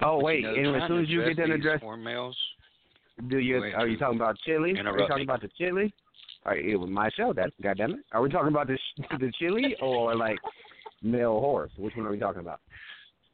[0.03, 2.37] oh wait, you know, and as soon as you get done these address, horn mails,
[3.29, 4.71] do you are you talking about chili?
[4.79, 5.23] Are you talking me.
[5.25, 5.93] about the chili?
[6.47, 7.33] All right, it was my show.
[7.33, 8.01] That's goddamn it.
[8.13, 8.79] Are we talking about the
[9.19, 10.39] the chili or like
[11.03, 11.71] male horse?
[11.77, 12.61] Which one are we talking about?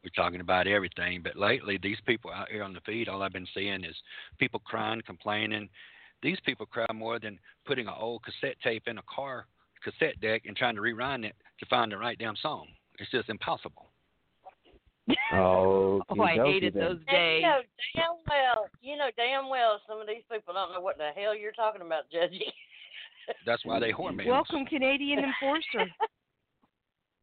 [0.03, 1.21] we're talking about everything.
[1.21, 3.95] But lately, these people out here on the feed, all I've been seeing is
[4.39, 5.67] people crying, complaining.
[6.23, 9.45] These people cry more than putting an old cassette tape in a car
[9.83, 12.67] cassette deck and trying to rewind it to find the right damn song.
[12.99, 13.87] It's just impossible.
[15.33, 17.61] Oh, Oh, I hated those And you know
[17.95, 21.35] damn well, you know damn well some of these people don't know what the hell
[21.35, 22.41] you're talking about, Judgy.
[23.45, 24.27] That's why they hormones.
[24.27, 25.89] Welcome, Canadian Enforcer.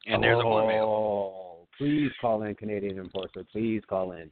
[0.07, 0.83] And there's a hormone.
[0.83, 3.43] Oh, please call in Canadian Enforcer.
[3.51, 4.29] Please call in.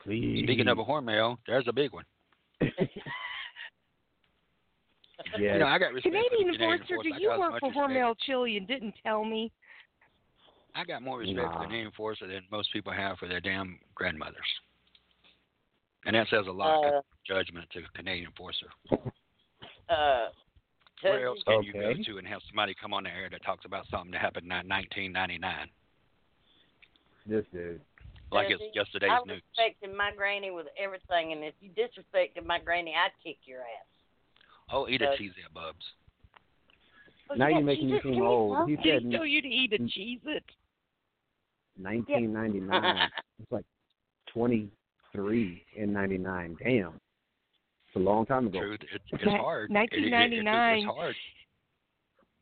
[0.00, 0.44] Please.
[0.44, 2.04] Speaking of a hormone, there's a big one.
[2.60, 2.70] yes.
[5.38, 7.06] You know, I got respect for the Canadian Canadian Enforcer, Force.
[7.16, 9.50] do you work for respect- Hormel Chili and didn't tell me?
[10.76, 11.58] I got more respect for Nah.
[11.58, 14.36] the Canadian Enforcer than most people have for their damn grandmothers.
[16.06, 18.68] And that says a lot Uh, of judgment to Canadian Enforcer.
[19.88, 20.28] uh,
[21.02, 23.64] Where else can you go to and have somebody come on the air that talks
[23.64, 25.68] about something that happened in 1999?
[27.26, 27.80] This dude.
[28.30, 29.20] Like it's yesterday's news.
[29.24, 29.42] I news.
[29.56, 33.86] respected my granny with everything, and if you disrespected my granny, I'd kick your ass.
[34.70, 35.18] Oh, eat a Judge.
[35.18, 35.84] cheesy bubs.
[37.30, 38.56] Oh, Now you you're making me Jesus seem in you, old.
[38.56, 38.66] huh?
[38.66, 40.44] He Did he said tell you to eat a Cheez-It?
[41.80, 43.08] 1999.
[43.42, 43.64] it's like
[44.32, 46.56] 23 in 99.
[46.62, 47.00] Damn.
[47.88, 48.60] It's a long time ago.
[48.60, 49.70] Truth, it, it's hard.
[49.70, 50.78] It- it- it- it- 1999.
[50.78, 51.16] it's hard.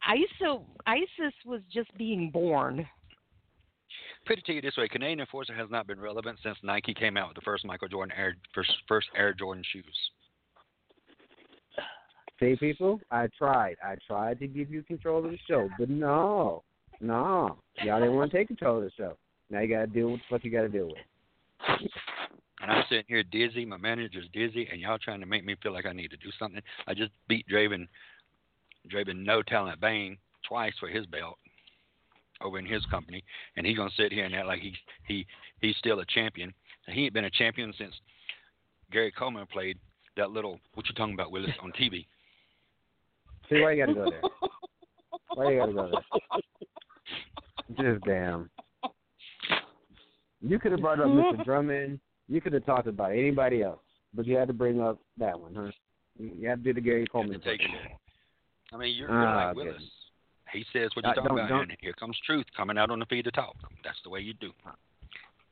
[0.08, 2.88] ISO, ISIS was just being born.
[4.26, 7.16] Put it to you this way: Canadian Enforcer has not been relevant since Nike came
[7.16, 10.10] out with the first Michael Jordan Air first, first Air Jordan shoes.
[12.40, 13.76] See, people, I tried.
[13.82, 16.64] I tried to give you control of the show, but no.
[17.00, 17.58] No.
[17.82, 19.16] Y'all didn't want to take control of the show.
[19.48, 20.96] Now you got to deal with what you got to deal with.
[22.66, 23.64] And I'm sitting here dizzy.
[23.64, 26.30] My manager's dizzy, and y'all trying to make me feel like I need to do
[26.36, 26.60] something.
[26.88, 27.86] I just beat Draven,
[28.92, 31.38] Draven No Talent Bane twice for his belt
[32.40, 33.22] over in his company,
[33.56, 34.74] and he's gonna sit here and act like he's
[35.06, 35.24] he
[35.60, 36.52] he's still a champion.
[36.88, 37.94] And he ain't been a champion since
[38.90, 39.78] Gary Coleman played
[40.16, 42.04] that little what you talking about Willis on TV.
[43.48, 44.22] See, why you got to go there?
[45.34, 45.90] Why you got to go
[47.76, 47.92] there?
[47.94, 48.50] Just damn.
[50.40, 51.40] You could have brought up mm-hmm.
[51.40, 51.44] Mr.
[51.44, 52.00] Drummond.
[52.28, 53.80] You could have talked about anybody else,
[54.14, 55.70] but you had to bring up that one, huh?
[56.18, 57.34] You you had to do the Gary You Coleman.
[57.34, 57.70] have to take it.
[58.72, 59.66] I mean, you're, you're Ah, like okay.
[59.68, 59.82] Willis.
[60.52, 62.90] He says what Uh, you're talking don't- about, don't- and here comes truth coming out
[62.90, 63.56] on the feed to talk.
[63.84, 64.52] That's the way you do.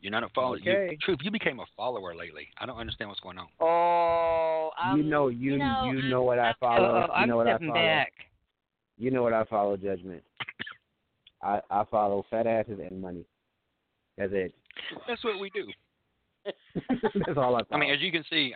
[0.01, 0.59] You're not a follower.
[0.59, 2.49] You, truth, you became a follower lately.
[2.59, 3.49] I don't understand what's going on.
[3.61, 7.01] Oh, I'm, You know, you you know, you know what I Oh, follow.
[7.07, 7.73] you I'm know what I follow.
[7.73, 8.13] back.
[8.99, 9.77] You know what I follow.
[9.77, 10.23] Judgment.
[11.43, 13.25] I I follow fat asses and money.
[14.19, 14.55] That's it.
[15.09, 15.67] That's what we do.
[17.27, 17.67] That's all I follow.
[17.73, 18.55] I mean, as you can see,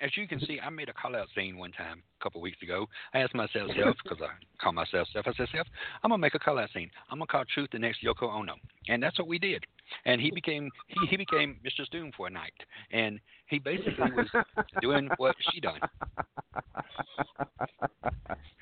[0.00, 2.42] as you can see, I made a call out scene one time a couple of
[2.42, 2.86] weeks ago.
[3.14, 4.28] I asked myself, self, because I
[4.62, 5.26] call myself self.
[5.26, 5.66] I said, self,
[6.02, 6.90] I'm gonna make a call out scene.
[7.10, 8.54] I'm gonna call Truth the next Yoko Ono,
[8.88, 9.64] and that's what we did.
[10.04, 11.86] And he became he, he became Mr.
[11.86, 12.52] Stoom for a night,
[12.92, 14.26] and he basically was
[14.82, 15.80] doing what she done.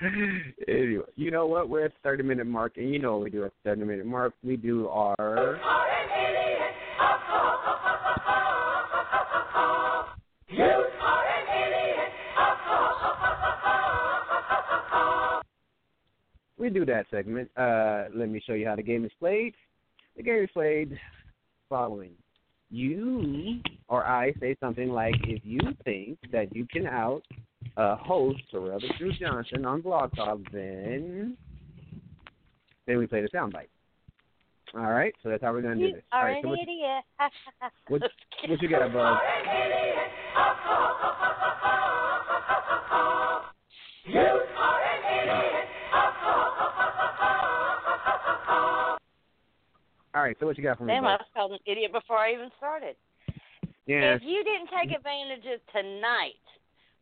[0.69, 1.69] anyway, you know what?
[1.69, 3.85] We're at the 30 minute mark, and you know what we do at the 30
[3.85, 4.35] minute mark?
[4.45, 5.59] We do our.
[16.59, 17.51] We do that segment.
[17.57, 19.55] Uh, let me show you how the game is played.
[20.17, 20.99] The game is played
[21.69, 22.13] following.
[22.71, 27.23] You or I say something like, if you think that you can out
[27.77, 31.37] uh, host Terrell Drew Johnson on Blog Talk, then
[32.87, 33.69] then we play the soundbite.
[34.75, 36.03] All right, so that's how we're gonna do this.
[36.13, 37.05] All are right, an so what, idiot.
[37.89, 38.03] what,
[38.49, 39.19] what you got, Buzz?
[50.15, 52.17] All right, so what you got for me, Damn, I was called an idiot before
[52.17, 52.97] I even started.
[53.87, 56.41] Yeah, If you didn't take advantage of tonight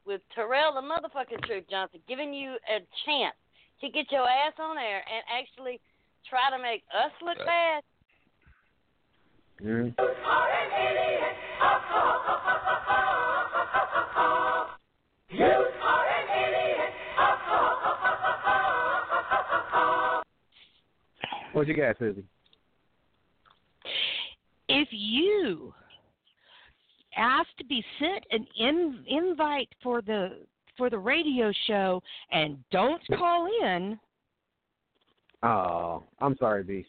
[0.04, 3.38] with Terrell the motherfucking Truth Johnson giving you a chance
[3.80, 5.80] to get your ass on air and actually
[6.28, 7.82] try to make us look bad,
[9.62, 9.94] Mhm.
[21.52, 22.24] What you got, Susie?
[24.68, 25.72] If you
[27.16, 30.46] ask to be sent an in, invite for the
[30.76, 32.02] for the radio show
[32.32, 33.98] and don't call in,
[35.44, 36.88] Oh, I'm sorry, Beast.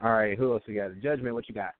[0.00, 0.92] All right, who else we got?
[1.02, 1.72] Judgment, what you got?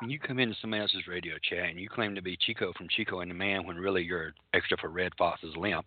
[0.00, 2.88] When you come into somebody else's radio chat and you claim to be Chico from
[2.90, 5.86] Chico and the Man when really you're extra for Redd Foxx's limp,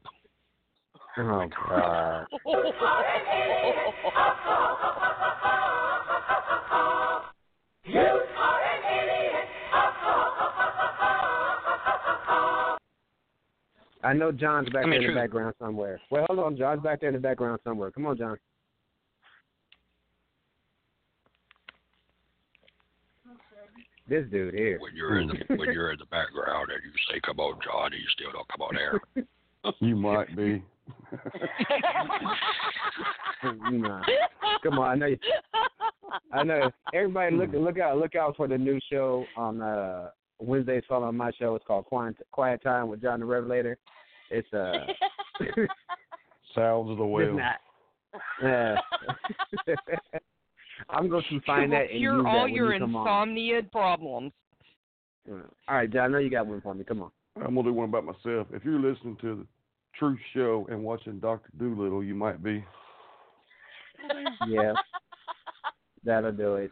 [1.18, 2.28] Oh God.
[14.06, 15.16] I know John's back I mean, there in true.
[15.16, 16.00] the background somewhere.
[16.12, 17.90] Well, hold on, John's back there in the background somewhere.
[17.90, 18.38] Come on, John.
[24.08, 24.78] This dude here.
[24.80, 27.92] When you're in the when you're in the background and you say, "Come on, John,"
[27.92, 29.02] and you still don't come on air.
[29.80, 30.64] You might be.
[33.72, 34.04] nah.
[34.62, 35.08] Come on, I know.
[35.08, 35.18] You,
[36.32, 36.70] I know.
[36.94, 41.32] Everybody, look look out look out for the new show on uh Wednesdays following my
[41.40, 41.56] show.
[41.56, 43.78] It's called Quiet Quiet Time with John the Revelator.
[44.30, 44.74] It's uh.
[46.56, 47.36] Sounds of the it's whale.
[47.38, 47.56] not.
[48.42, 48.76] Yeah.
[50.90, 52.80] I'm going to find It will that and cure use that all when your you
[52.80, 53.08] come on.
[53.08, 54.32] insomnia problems.
[55.30, 56.04] All right, John.
[56.04, 56.84] I know you got one for me.
[56.84, 57.12] Come on.
[57.38, 58.48] I'm gonna do one about myself.
[58.54, 59.46] If you're listening to the
[60.00, 62.64] Truth Show and watching Doctor Dolittle, you might be.
[64.48, 64.74] Yeah,
[66.04, 66.72] that'll do it.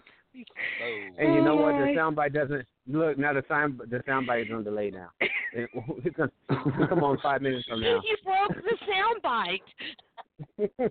[1.19, 1.73] And you know what?
[1.73, 3.33] The soundbite doesn't look now.
[3.33, 5.09] The sound the soundbite is on delay now.
[5.55, 5.69] It,
[6.17, 6.31] gonna,
[6.89, 8.01] come on five minutes from now.
[8.01, 9.59] He broke the soundbite.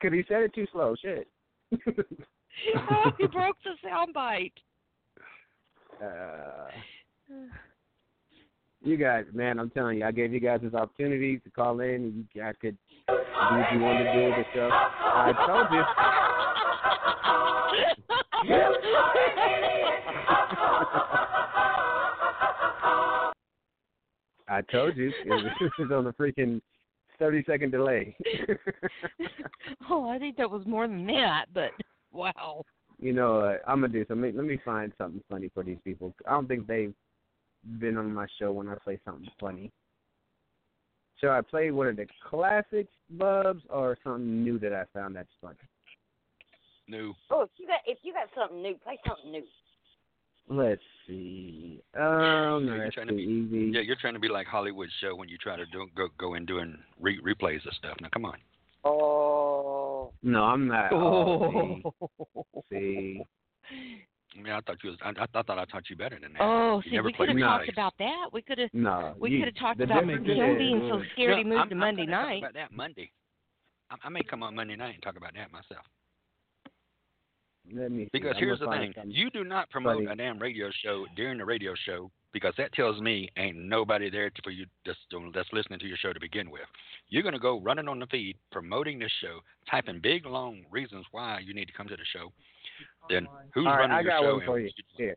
[0.00, 0.94] Cause he said it too slow.
[1.02, 1.28] Shit.
[2.74, 4.52] oh, you broke the soundbite.
[6.02, 6.70] uh,
[8.84, 11.90] you guys, man, I'm telling you, I gave you guys this opportunity to call in,
[11.90, 12.76] and you guys could
[13.08, 14.68] do what you wanted to do with the show.
[14.72, 15.82] I told you.
[24.48, 26.60] I told you it was, it was on the freaking
[27.18, 28.16] thirty second delay.
[29.90, 31.70] oh, I think that was more than that, but
[32.12, 32.62] wow.
[32.98, 34.36] you know, uh, I'm gonna do something.
[34.36, 36.14] Let me find something funny for these people.
[36.26, 36.92] I don't think they've
[37.78, 39.70] been on my show when I play something funny.
[41.20, 45.28] Shall I play one of the classics, Bubs, or something new that I found that's
[45.40, 45.56] funny?
[46.88, 47.14] New.
[47.30, 49.44] Oh, if you got if you got something new, play something new.
[50.48, 51.80] Let's see.
[51.96, 53.70] Um, Yeah, no, you're that's trying too to easy.
[53.72, 56.34] Yeah, you're trying to be like Hollywood show when you try to do go go
[56.34, 57.96] in doing re- replays of stuff.
[58.00, 58.38] Now come on.
[58.84, 60.12] Oh.
[60.24, 60.92] No, I'm not.
[60.92, 61.94] Oh,
[62.70, 63.22] see, see.
[64.36, 64.98] I mean, I thought you was.
[65.04, 66.40] I, I thought I taught you better than that.
[66.42, 67.72] Oh, You see, never we could have talked replays.
[67.72, 68.26] about that.
[68.32, 71.02] We could have No, we could have talked the about difference him is- being so
[71.12, 72.40] scared he moved I'm, to I'm Monday night.
[72.40, 73.10] Talk about that Monday.
[73.90, 75.84] I, I may come on Monday night and talk about that myself.
[77.72, 78.10] Let me see.
[78.12, 79.12] Because I'm here's the thing: something.
[79.12, 80.06] you do not promote funny.
[80.06, 84.30] a damn radio show during the radio show because that tells me ain't nobody there
[84.30, 84.98] to, for you that's,
[85.34, 86.62] that's listening to your show to begin with.
[87.10, 91.40] You're gonna go running on the feed promoting this show, typing big long reasons why
[91.44, 92.32] you need to come to the show.
[93.08, 94.36] Then who's All right, running I your got show?
[94.36, 94.70] one for you.
[94.96, 95.16] Here,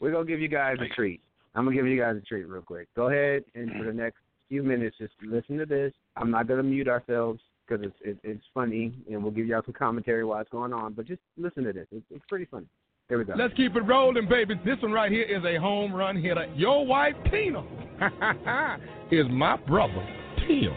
[0.00, 1.20] we're gonna give you guys a treat.
[1.54, 2.88] I'm gonna give you guys a treat real quick.
[2.94, 4.18] Go ahead and for the next
[4.48, 5.92] few minutes, just listen to this.
[6.16, 9.74] I'm not gonna mute ourselves because it's it, it's funny, and we'll give y'all some
[9.74, 10.92] commentary while it's going on.
[10.94, 11.86] But just listen to this.
[11.92, 12.66] It's, it's pretty funny.
[13.08, 13.34] Here we go.
[13.36, 14.54] Let's keep it rolling, baby.
[14.66, 16.46] This one right here is a home run hitter.
[16.54, 17.64] Your wife, Tina,
[19.10, 20.06] is my brother,
[20.46, 20.72] Tim.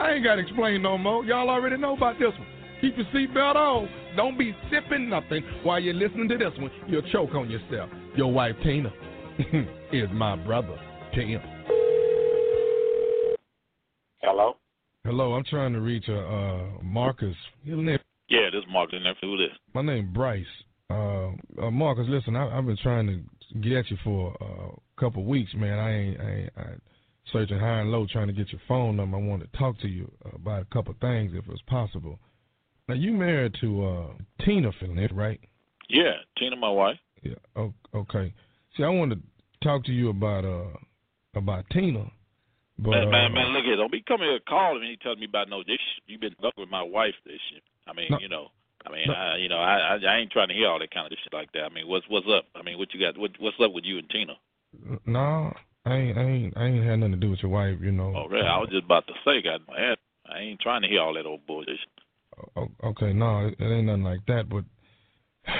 [0.00, 1.24] I ain't got to explain no more.
[1.24, 2.46] Y'all already know about this one.
[2.80, 3.88] Keep your seatbelt on.
[4.16, 6.70] Don't be sipping nothing while you're listening to this one.
[6.86, 7.90] You'll choke on yourself.
[8.16, 8.92] Your wife, Tina,
[9.92, 10.78] is my brother,
[11.14, 11.40] Tim.
[14.22, 14.56] Hello?
[15.04, 17.34] Hello, I'm trying to reach uh, uh Marcus.
[17.64, 17.98] Name-
[18.28, 19.00] Yeah, this is.
[19.02, 19.56] Never who this?
[19.74, 20.44] My name Bryce.
[20.90, 25.00] Uh, uh, Marcus, listen, I, I've been trying to get at you for uh, a
[25.00, 25.78] couple of weeks, man.
[25.78, 26.62] I ain't, I ain't I
[27.32, 29.16] searching high and low trying to get your phone number.
[29.16, 32.18] I want to talk to you about a couple of things if it's possible.
[32.88, 34.06] Now, you married to uh,
[34.44, 35.38] Tina Phillips, right?
[35.88, 36.96] Yeah, Tina, my wife.
[37.22, 37.34] Yeah.
[37.56, 38.32] o- Okay.
[38.76, 39.22] See, I wanted to
[39.66, 40.76] talk to you about uh
[41.34, 42.10] about Tina,
[42.78, 43.76] but man, uh, man, man, look here.
[43.76, 45.78] Don't be coming here calling me and telling me about no this.
[46.06, 47.14] You've been up with my wife.
[47.24, 47.62] This shit.
[47.86, 48.18] I mean, No.
[48.20, 48.48] you know.
[48.86, 49.14] I mean, No.
[49.14, 51.32] I, you know, I, I, I ain't trying to hear all that kind of shit
[51.32, 51.64] like that.
[51.64, 52.44] I mean, what's what's up?
[52.54, 53.18] I mean, what you got?
[53.18, 54.34] What, what's up with you and Tina?
[55.06, 55.52] no,
[55.84, 58.12] I ain't, I ain't, I ain't had nothing to do with your wife, you know.
[58.14, 58.46] Oh, really?
[58.46, 59.96] I was just about to say, God, man,
[60.30, 61.78] I ain't trying to hear all that old bullshit.
[62.84, 64.48] Okay, no, it ain't nothing like that.
[64.48, 64.64] But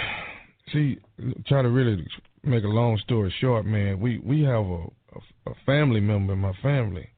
[0.72, 0.98] see,
[1.46, 2.06] try to really
[2.42, 4.00] make a long story short, man.
[4.00, 7.08] We we have a, a, a family member in my family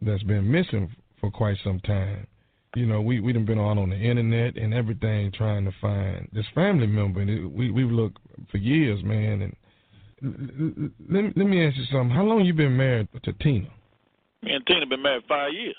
[0.00, 2.26] that's been missing for quite some time.
[2.76, 6.28] You know, we we done been on on the internet and everything trying to find
[6.32, 8.18] this family member, and it, we we've looked
[8.50, 9.42] for years, man.
[9.42, 9.56] And
[11.08, 12.10] let me, let me ask you something.
[12.10, 13.68] How long you been married to Tina?
[14.42, 15.76] Me and Tina been married five years.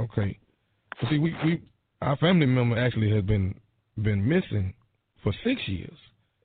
[0.00, 0.38] Okay.
[1.08, 1.62] See, we, we
[2.02, 3.54] our family member actually has been
[4.02, 4.74] been missing
[5.22, 5.96] for six years,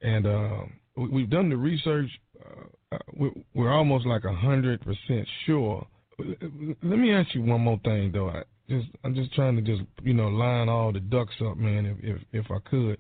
[0.01, 2.10] and um, we, we've done the research.
[2.39, 5.86] Uh, uh, we're, we're almost like a hundred percent sure.
[6.20, 8.30] Let me ask you one more thing, though.
[8.30, 11.86] I just I'm just trying to just you know line all the ducks up, man.
[11.86, 12.97] If if, if I could,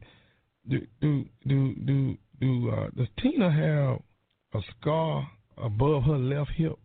[0.69, 1.25] do do
[1.85, 3.99] do do uh, does Tina have
[4.53, 6.77] a scar above her left hip?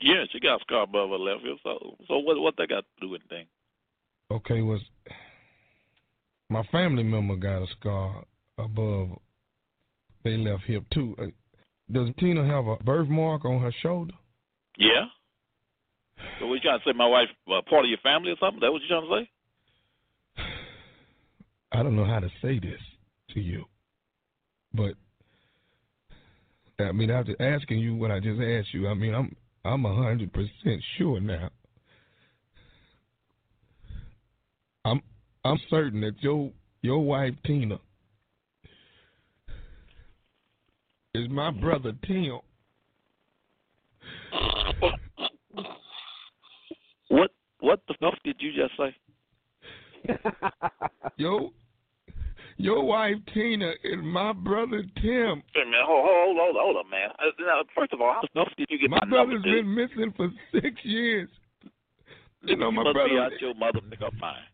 [0.00, 1.56] Yeah, she got a scar above her left ear.
[1.64, 2.38] So, so what?
[2.38, 3.48] What that got to do with anything?
[4.30, 4.80] Okay, was
[6.50, 8.24] my family member got a scar
[8.58, 9.18] above
[10.24, 11.14] they left hip too.
[11.18, 11.26] Uh,
[11.90, 14.12] Does Tina have a birthmark on her shoulder?
[14.76, 15.06] Yeah.
[16.38, 16.92] So what you trying to say?
[16.96, 18.60] My wife uh, part of your family or something?
[18.60, 20.44] That what you trying to say?
[21.72, 22.80] I don't know how to say this
[23.34, 23.64] to you,
[24.74, 24.94] but
[26.78, 29.94] I mean, after asking you what I just asked you, I mean, I'm I'm a
[29.94, 31.50] hundred percent sure now.
[34.88, 35.02] I'm
[35.44, 36.50] I'm certain that your
[36.82, 37.78] your wife Tina
[41.14, 42.38] is my brother Tim.
[47.08, 47.30] What?
[47.60, 48.94] What the fuck did you just say?
[51.16, 51.50] Your
[52.56, 55.42] your wife Tina is my brother Tim.
[55.54, 57.10] Wait a minute, hold, hold, hold, hold up, man.
[57.18, 59.44] Uh, now, first of all, how the fuck did you get My my, number, brother's
[59.44, 59.64] dude?
[59.64, 61.28] been missing for six years.
[62.44, 64.46] You know, my must be out your mother nigga mind.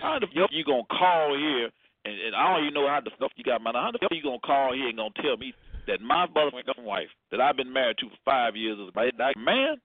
[0.00, 1.70] How the fuck you gonna call here
[2.04, 4.12] and, and I don't even know how the fuck you got my How the fuck
[4.12, 5.52] you gonna call here and gonna tell me
[5.86, 9.36] that my motherfucking wife that I've been married to for five years is my that
[9.36, 9.76] man?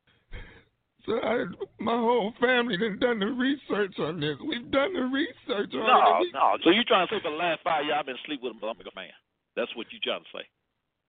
[1.06, 1.46] So I,
[1.80, 4.38] my whole family done done the research on this.
[4.42, 6.22] We've done the research on No, it.
[6.22, 6.58] We, no.
[6.64, 8.66] So you trying to say for the last five years I've been sleeping with a
[8.66, 9.14] motherfucking man?
[9.56, 10.46] That's what you trying to say?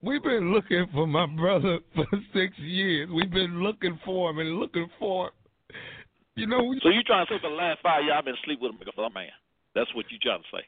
[0.02, 3.08] We've been looking for my brother for six years.
[3.10, 5.32] We've been looking for him and looking for him.
[6.36, 8.60] You know, So you trying to say for the last five years I've been asleep
[8.60, 9.32] with a man?
[9.74, 10.64] That's what you trying to say?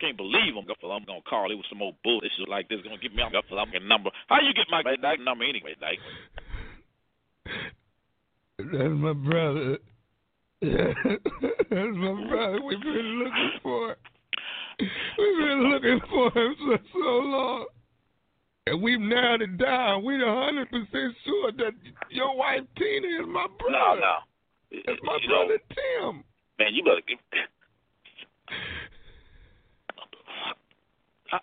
[0.00, 1.52] Can't believe I'm gonna, I'm gonna call.
[1.52, 2.80] It was some old bullshit like this.
[2.82, 4.08] Gonna give me I'm gonna number.
[4.28, 6.00] How you get my that number anyway, like?
[8.56, 9.78] that's my brother.
[10.62, 10.92] Yeah.
[11.44, 12.62] that's my brother.
[12.64, 13.96] We've been looking for.
[14.80, 17.66] We've been looking for him for so long.
[18.70, 20.04] And we've narrowed it down.
[20.04, 21.72] We're a hundred percent sure that
[22.10, 23.98] your wife Tina is my brother.
[23.98, 23.98] no.
[23.98, 24.14] No,
[24.70, 26.22] it's my You know, brother Tim.
[26.56, 27.18] Man, you better give.
[31.32, 31.38] I,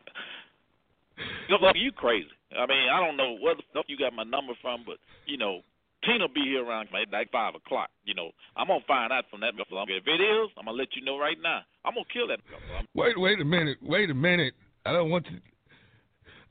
[1.49, 2.29] you know, you crazy.
[2.57, 5.37] I mean, I don't know where the fuck you got my number from, but you
[5.37, 5.59] know,
[6.05, 7.89] Tina be here around like like five o'clock.
[8.05, 9.51] You know, I'm gonna find out from that.
[9.53, 9.97] motherfucker.
[9.99, 11.59] If it is, I'm gonna let you know right now.
[11.83, 12.39] I'm gonna kill that.
[12.39, 12.85] motherfucker.
[12.95, 13.79] Wait, wait a minute.
[13.81, 14.53] Wait a minute.
[14.85, 15.31] I don't want to.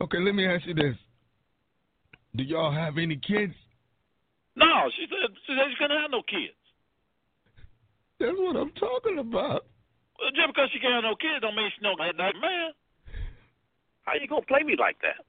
[0.01, 0.97] Okay, let me ask you this.
[2.37, 3.55] Do y'all have any kids?
[4.57, 6.57] No, she said she said she couldn't have no kids.
[8.21, 9.65] That's what I'm talking about.
[10.17, 12.73] Well, just because she can't have no kids don't mean she no that man.
[14.05, 15.25] How you gonna play me like that?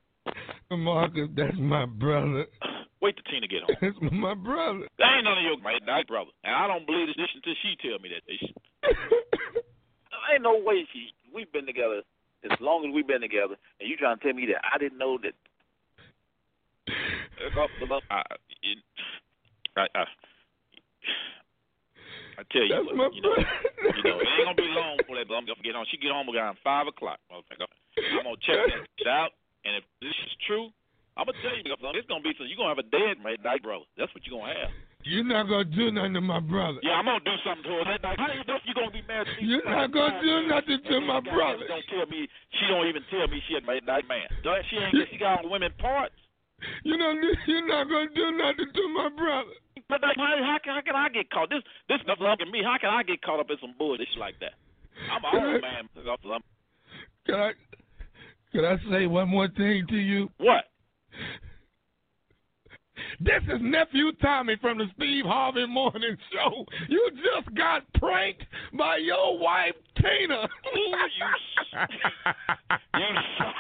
[0.72, 2.45] Marcus, that's my brother.
[3.02, 3.76] Wait till Tina get home.
[3.80, 4.88] That's my brother.
[4.99, 6.31] That ain't none of your my brother.
[6.44, 8.23] And I don't believe this until she tell me that.
[10.34, 11.14] Ain't no way she.
[11.34, 12.02] We've been together
[12.52, 14.98] as long as we've been together, and you trying to tell me that I didn't
[14.98, 15.34] know that.
[18.10, 18.22] I,
[18.64, 18.78] it,
[19.76, 20.06] I, I,
[22.38, 25.18] I tell you, That's what, you know, you know, it ain't gonna be long before
[25.18, 25.28] that.
[25.28, 25.86] But I'm gonna get on.
[25.90, 27.19] She get home around five o'clock.
[27.34, 27.65] motherfucker.
[28.14, 29.34] I'm gonna check that shit out,
[29.65, 30.77] and if this is true, I'm gonna
[31.41, 33.85] tell you, it's gonna be so you're gonna have a dead man, that brother.
[33.97, 34.72] That's what you're gonna have.
[35.07, 36.80] You're not gonna do nothing to my brother.
[36.84, 37.84] Yeah, I'm gonna do something to her.
[37.88, 38.19] That night.
[38.19, 39.47] How you know you gonna be married to me?
[39.47, 41.64] You're not gonna do nothing to my brother.
[41.68, 42.27] Don't tell me.
[42.59, 44.27] She don't even tell me she had made man.
[44.43, 44.95] Don't- She ain't.
[45.11, 46.15] She got women parts.
[46.84, 47.14] You know,
[47.45, 49.53] you're not gonna do nothing to my brother.
[49.88, 51.49] But like, how, how, can, how can I get caught?
[51.49, 52.61] This this stuff loving me.
[52.65, 54.53] How can I get caught up in some bullshit like that?
[55.11, 55.88] I'm an old man.
[57.26, 57.51] Can I?
[58.51, 60.30] Can I say one more thing to you?
[60.38, 60.65] What?
[63.19, 66.65] This is nephew Tommy from the Steve Harvey Morning Show.
[66.88, 68.44] You just got pranked
[68.77, 70.48] by your wife Tina.
[70.76, 71.26] You, you,
[72.95, 73.06] you
[73.38, 73.53] some.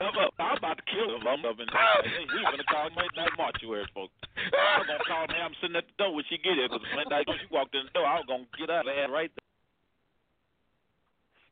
[0.00, 1.28] I'm I'm about to kill him.
[1.28, 4.12] I'm up in We gonna call him that mortuary folks.
[4.36, 5.34] I'm gonna call me.
[5.36, 7.84] I'm sitting at the door when she get here because that when she walked in
[7.84, 9.49] the door, I was gonna get out of there right there.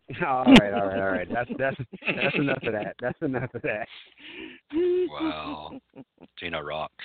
[0.27, 1.29] all right, all right, all right.
[1.33, 2.97] That's that's that's enough of that.
[3.01, 3.87] That's enough of that.
[4.73, 5.79] Wow.
[6.39, 7.05] Tina rocks.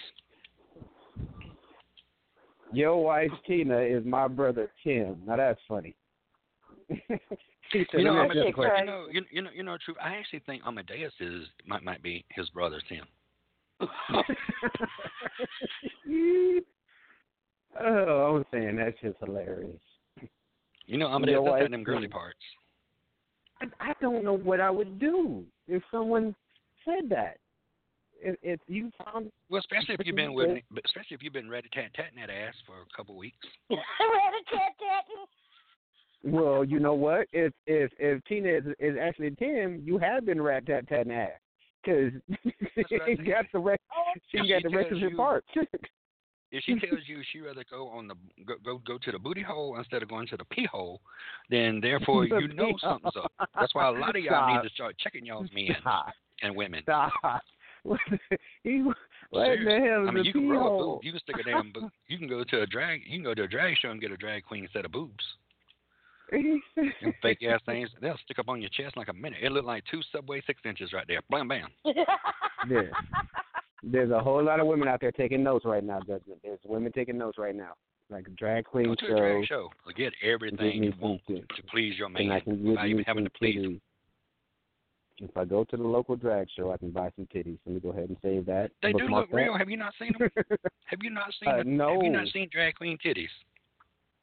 [2.72, 5.22] Your wife Tina is my brother Tim.
[5.26, 5.96] Now that's funny.
[7.74, 9.96] You know, "Let I'm you a you know, you, you know, you know, true.
[10.00, 13.06] I actually think Amadeus is might might be his brother Tim.
[17.82, 19.82] oh, I'm saying that's just hilarious.
[20.86, 22.38] You know, Amadeus does wife have them girly parts.
[23.80, 26.35] I, I don't know what I would do if someone
[26.85, 27.38] said that.
[28.26, 30.64] If, if you found Well, especially if you've been with, did.
[30.72, 33.35] but especially if you've been ready tat tatting that ass for a couple weeks.
[36.26, 37.27] Well, you know what?
[37.34, 41.31] If if if Tina is, is actually ten, you have been rat tat tatting ass
[41.84, 42.14] because
[42.88, 43.81] she got the rest.
[44.31, 45.48] She If got she the rest of her you- parts.
[46.54, 48.14] If she tells you she rather go on the
[48.46, 51.02] go go, go to the booty hole instead of going to the pee hole,
[51.50, 52.80] then therefore The you know hole.
[52.80, 53.32] something's up.
[53.60, 54.64] That's why a lot of y'all Stop.
[54.64, 56.14] need to start checking y'all's men Stop.
[56.44, 56.82] and women.
[56.84, 57.12] Stop.
[57.86, 58.18] What the,
[58.64, 58.82] he,
[59.34, 60.94] the hell is I mean, a you can pee grow a hole?
[60.96, 61.04] boob.
[61.04, 61.92] You can stick a damn boob.
[62.08, 63.02] You can go to a drag.
[63.06, 65.22] You can go to a drag show and get a drag queen set of boobs.
[66.32, 66.62] Them
[67.22, 67.90] fake ass things.
[68.02, 69.40] They'll stick up on your chest like a minute.
[69.44, 71.20] It look like two Subway six inches right there.
[71.30, 71.68] Blam bam.
[72.70, 72.92] There.
[73.84, 76.39] There's a whole lot of women out there taking notes right now, Judgment.
[76.43, 77.73] There's women taking notes right now.
[78.10, 79.14] Like a drag queen Go to show.
[79.14, 79.69] a drag show.
[79.97, 81.47] Get everything Give me you want some titties.
[81.55, 83.55] to please your And man I can give without you even having some to please
[83.55, 83.64] him.
[83.73, 83.81] titties.
[85.30, 87.57] If I go to the local drag show, I can buy some titties.
[87.65, 88.72] Let me go ahead and save that.
[88.81, 89.57] They do Bookmark look real.
[89.57, 90.30] Have you not seen them?
[90.85, 91.77] Have you not seen Uh, them?
[91.77, 91.93] no.
[91.93, 93.27] Have you not seen drag queen titties?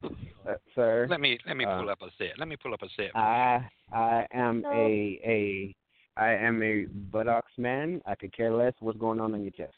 [0.02, 2.38] Uh, sir, Let me let me Uh, pull up a set.
[2.38, 3.14] Let me pull up a set.
[3.14, 4.70] I I am No.
[4.72, 5.74] a a
[6.20, 8.02] I am a buttocks man.
[8.05, 9.72] I could care less what's going on in your chest.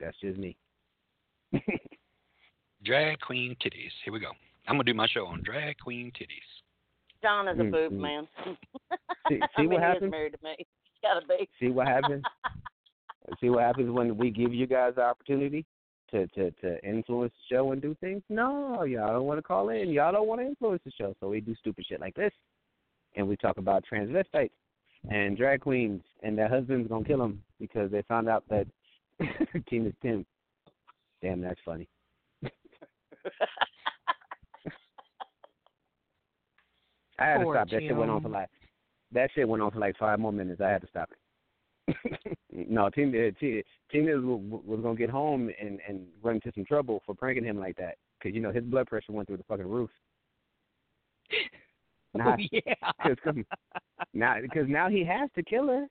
[0.00, 0.56] That's just me.
[2.84, 3.92] Drag queen titties.
[4.04, 4.30] Here we go.
[4.66, 6.62] I'm gonna do my show on drag queen titties.
[7.22, 8.00] John is a boob mm.
[8.00, 8.28] man.
[9.28, 10.10] See- I see mean, what he is happens?
[10.10, 10.54] married to me.
[10.56, 10.66] He's
[11.02, 11.48] gotta be.
[11.60, 12.24] See what happens?
[13.40, 15.66] See what happens when we give you guys the opportunity
[16.10, 18.22] to to to influence the show and do things?
[18.30, 19.90] No, y'all don't want to call in.
[19.90, 22.32] Y'all don't want to influence the show, so we do stupid shit like this,
[23.16, 24.50] and we talk about transvestites
[25.10, 28.66] and drag queens, and their husbands gonna kill them because they found out that
[29.68, 30.24] Tina's Tim.
[31.22, 31.88] Damn, that's funny.
[37.18, 37.70] I had to Poor stop.
[37.70, 38.48] That shit went on for like
[39.12, 40.60] that shit went on for like five more minutes.
[40.60, 41.18] I had to stop it.
[42.52, 46.64] no, Tina, uh, Tina, Tina was, was gonna get home and and run into some
[46.64, 49.44] trouble for pranking him like that because you know his blood pressure went through the
[49.44, 49.90] fucking roof.
[52.18, 52.74] Now, oh, yeah.
[53.02, 53.44] cause, come-
[54.12, 55.86] now, because now he has to kill her,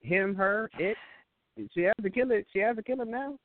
[0.00, 0.96] him, her, it.
[1.74, 2.46] She has to kill it.
[2.50, 3.36] She has to kill him now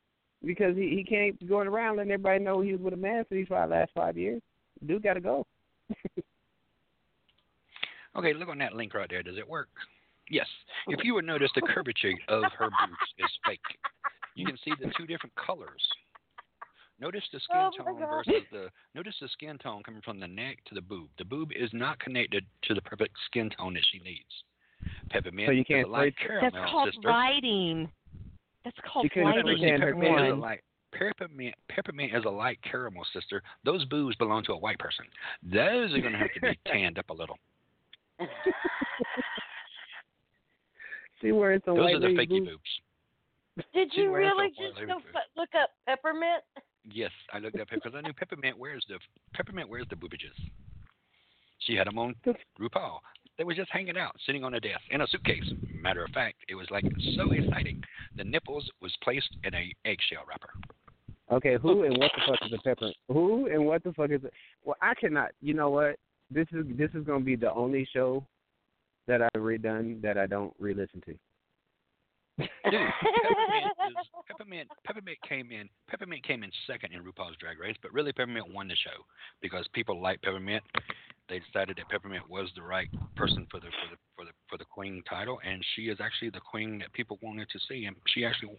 [0.45, 3.25] because he he can't be going around letting everybody know he was with a man
[3.27, 4.41] for these five, last five years.
[4.85, 5.45] Dude got to go.
[8.15, 9.23] Okay, look on that link right there.
[9.23, 9.69] Does it work?
[10.29, 10.47] Yes.
[10.87, 13.59] If you would notice, the curvature of her boobs is fake.
[14.35, 15.81] You can see the two different colors.
[17.01, 18.69] Notice the skin Oh, tone versus the.
[18.93, 21.09] Notice the skin tone coming from the neck to the boob.
[21.17, 24.29] The boob is not connected to the perfect skin tone that she needs.
[25.09, 27.09] Peppermint So you is can't a light spray- That's called sister.
[27.09, 27.91] lighting.
[28.63, 29.79] That's called She couldn't lighting.
[29.79, 30.61] peppermint is a light.
[30.93, 33.41] Peppermint, peppermint is a light caramel, sister.
[33.63, 35.05] Those boobs belong to a white person.
[35.41, 37.37] Those are going to have to be tanned up a little.
[41.21, 42.47] See where it's a Those white are the lady fakey boob?
[42.49, 43.65] boobs.
[43.73, 46.43] Did See you where it's a really just lady go f- look up peppermint?
[46.89, 48.95] Yes, I looked up because I knew Peppermint wears the
[49.33, 50.35] Peppermint wears the boobages.
[51.59, 52.15] She had them on
[52.59, 52.99] RuPaul.
[53.37, 55.51] They were just hanging out, sitting on a desk in a suitcase.
[55.73, 56.83] Matter of fact, it was like
[57.15, 57.83] so exciting.
[58.17, 60.49] The nipples was placed in a eggshell wrapper.
[61.31, 62.91] Okay, who and what the fuck is a pepper?
[63.07, 64.33] Who and what the fuck is it?
[64.63, 65.31] Well, I cannot.
[65.41, 65.95] You know what?
[66.29, 68.25] This is this is gonna be the only show
[69.07, 71.13] that I've redone that I don't re-listen to.
[72.37, 73.77] Dude, Peppermint,
[74.41, 78.51] Peppermint Peppermint came in Peppermint came in second in RuPaul's Drag Race, but really Peppermint
[78.51, 79.05] won the show
[79.39, 80.63] because people like Peppermint.
[81.29, 84.57] They decided that Peppermint was the right person for the for the for the for
[84.57, 87.95] the queen title, and she is actually the queen that people wanted to see, and
[88.07, 88.57] she actually,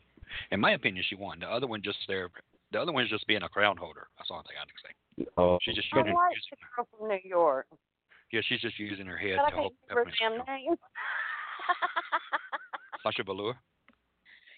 [0.53, 1.41] in my opinion, she won.
[1.41, 2.29] The other one just there.
[2.71, 4.07] The other one's just being a crown holder.
[4.17, 4.93] That's all I got to say.
[5.37, 7.67] Oh, She's just I using, like using the girl from New York,
[8.33, 10.77] yeah, she's just using her head but to can't hold remember her Peppermint's name.
[13.03, 13.57] Sasha Velour.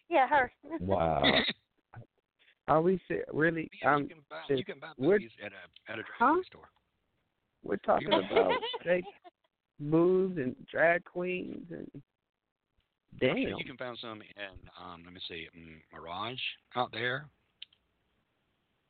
[0.08, 0.52] Yeah, her.
[0.80, 1.22] wow.
[2.68, 3.70] Are we ser- really?
[3.82, 4.58] Yeah, Um, you can buy shit.
[4.58, 6.42] you can buy movies at a at a drag Huh?
[6.46, 6.68] store.
[7.62, 8.52] we're talking about
[8.82, 9.04] fake
[9.80, 12.00] boobs and drag queens and I'm
[13.20, 13.58] sure damn.
[13.58, 16.38] you can find some in um let me see mm, Mirage
[16.76, 17.26] out there.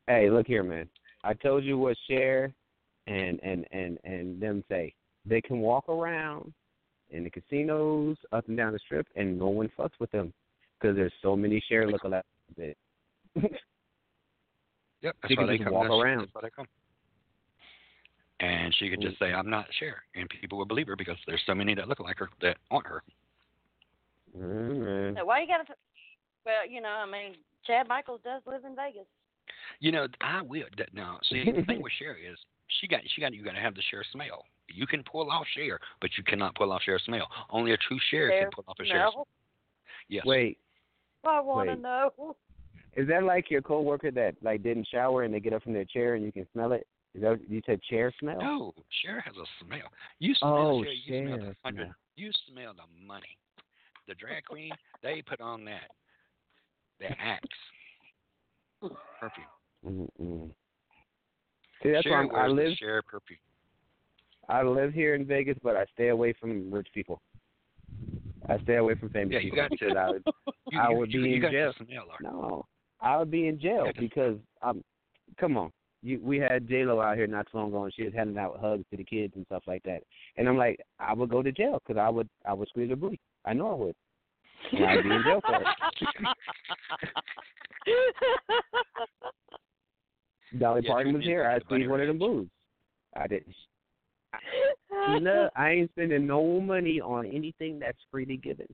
[0.07, 0.89] Hey, look here, man.
[1.25, 2.53] I told you what Cher
[3.07, 4.95] and and and and them say.
[5.27, 6.53] They can walk around
[7.11, 10.33] in the casinos up and down the strip, and no one fucks with them
[10.85, 12.23] because there's so many Cher lookalikes.
[12.57, 12.75] That
[15.03, 15.73] Yep, that's She why can they just come.
[15.73, 16.21] walk that's, around.
[16.21, 16.67] That's why they come.
[18.41, 21.43] And she could just say, "I'm not Cher," and people would believe her because there's
[21.47, 23.03] so many that look like her that aren't her.
[24.37, 25.65] mm So why you gotta?
[25.65, 25.73] T-
[26.45, 27.37] well, you know, I mean,
[27.67, 29.07] Chad Michaels does live in Vegas.
[29.81, 30.65] You know, I will.
[30.77, 32.37] That, now, see, the thing with Cher is
[32.81, 34.45] she got she got you got to have the Cher smell.
[34.69, 37.29] You can pull off Cher, but you cannot pull off Cher smell.
[37.51, 39.09] Only a true Cher Cher can pull off a Cher.
[39.11, 39.27] smell.
[40.09, 40.25] Yes.
[40.27, 40.59] Wait,
[41.29, 42.37] I want to know.
[42.97, 45.85] is that like your coworker that like didn't shower and they get up from their
[45.85, 46.87] chair and you can smell it?
[47.15, 48.41] Is that you said chair smell?
[48.41, 49.87] No, Cher has a smell.
[50.19, 51.85] You smell Oh, Cher, you smell the Cher hundred.
[51.85, 51.95] smell.
[52.17, 53.39] You smell the money.
[54.09, 54.73] The drag queen,
[55.03, 55.91] they put on that
[57.01, 57.49] that axe
[59.21, 60.09] perfume.
[60.21, 60.51] Mm-mm.
[61.83, 62.79] See, that's Cher why I'm, I wears the live.
[62.79, 63.39] Cher perfume.
[64.49, 67.23] I live here in Vegas, but I stay away from rich people.
[68.49, 69.77] I stay away from famous Yeah, you people got to.
[69.79, 70.23] because I would,
[70.71, 71.73] You, I would you, be you in jail.
[71.73, 72.23] to smell her.
[72.23, 72.67] No,
[73.01, 74.83] I would be in jail Yeah, 'cause- because I'm.
[75.39, 75.73] Come on,
[76.03, 76.21] you.
[76.23, 78.59] We had J Lo out here not too long ago, and she was handing out
[78.61, 80.03] hugs to the kids and stuff like that.
[80.37, 82.29] And I'm like, I would go to jail because I would.
[82.47, 83.19] I would squeeze her booty.
[83.45, 83.97] I know I would.
[84.73, 85.67] And I'd be in jail for it.
[90.59, 91.47] Dolly Yeah, Parton was here.
[91.49, 92.51] I squeezed one of them boobs.
[93.17, 93.55] I didn't.
[95.21, 98.67] No, I ain't spending no money on anything that's freely given.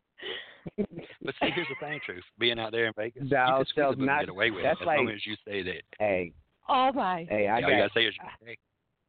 [0.76, 2.22] But see, here's the thing, truth.
[2.38, 4.62] Being out there in Vegas, Thou you can squeeze shalt and not- get away with
[4.62, 5.82] that's it as long as you say that.
[5.98, 6.32] hey,
[6.68, 7.26] Oh my.
[7.28, 8.14] hey, I all you got gotta say is,
[8.44, 8.56] hey,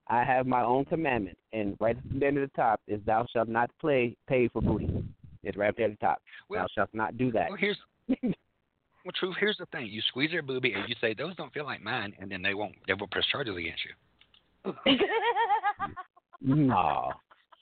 [0.08, 3.26] I have my own commandment, and right at the end of the top is "Thou
[3.32, 4.90] shalt not play pay for booty."
[5.44, 6.22] It's right there at the top.
[6.50, 7.50] Well- Thou shalt not do that.
[7.50, 7.78] well, here's
[8.24, 9.36] well, truth.
[9.40, 12.14] Here's the thing: you squeeze their boobie and you say those don't feel like mine,
[12.20, 12.76] and then they won't.
[12.88, 14.74] They will press charges against you.
[16.42, 17.12] no,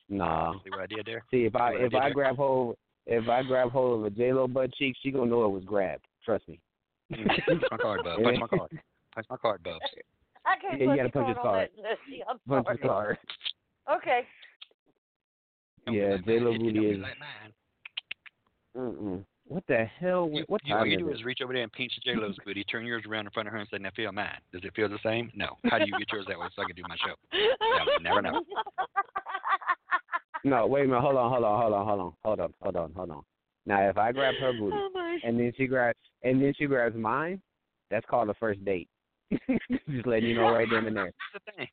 [0.10, 0.62] no.
[0.64, 1.24] See what I did there?
[1.32, 4.06] See, if I See what I if I grab hold if I grab hold of
[4.06, 6.06] a J Lo butt cheek, she gonna know it was grabbed.
[6.26, 6.60] Trust me.
[7.14, 7.26] Mm.
[7.48, 8.22] Punch my card, bub.
[8.24, 8.80] Punch my card.
[9.16, 9.80] Punch my card, bubs.
[10.46, 12.24] I can't Yeah, you gotta punch his card on that, Jesse.
[12.30, 12.78] I'm Punch sorry.
[12.82, 13.18] the card.
[13.98, 14.22] Okay.
[15.88, 17.54] Yeah, J-Lo booty is- like mine.
[19.50, 20.30] What the hell?
[20.32, 22.64] You, what you, all you do is reach over there and pinch J Lo's booty,
[22.66, 24.88] turn yours around in front of her, and say, "Now feel mine." Does it feel
[24.88, 25.32] the same?
[25.36, 25.58] No.
[25.66, 27.16] How do you get yours that way so I can do my show?
[28.04, 28.44] Never, never know.
[30.44, 31.02] No, wait a minute.
[31.02, 33.24] Hold on, hold on, hold on, hold on, hold on, hold on, hold on.
[33.66, 36.96] Now, if I grab her booty Oh and then she grabs and then she grabs
[36.96, 37.42] mine,
[37.90, 38.88] that's called a first date.
[39.32, 41.12] Just letting you know right then and there.
[41.32, 41.68] Here's the thing.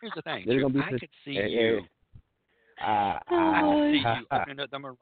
[0.00, 0.44] Here's the thing.
[0.44, 1.80] There's gonna be I some- could see eh, you.
[2.80, 4.98] Uh, I uh, could see you opening up the Mirage.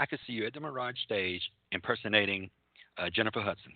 [0.00, 2.50] I could see you at the Mirage stage impersonating
[2.98, 3.72] uh, Jennifer Hudson.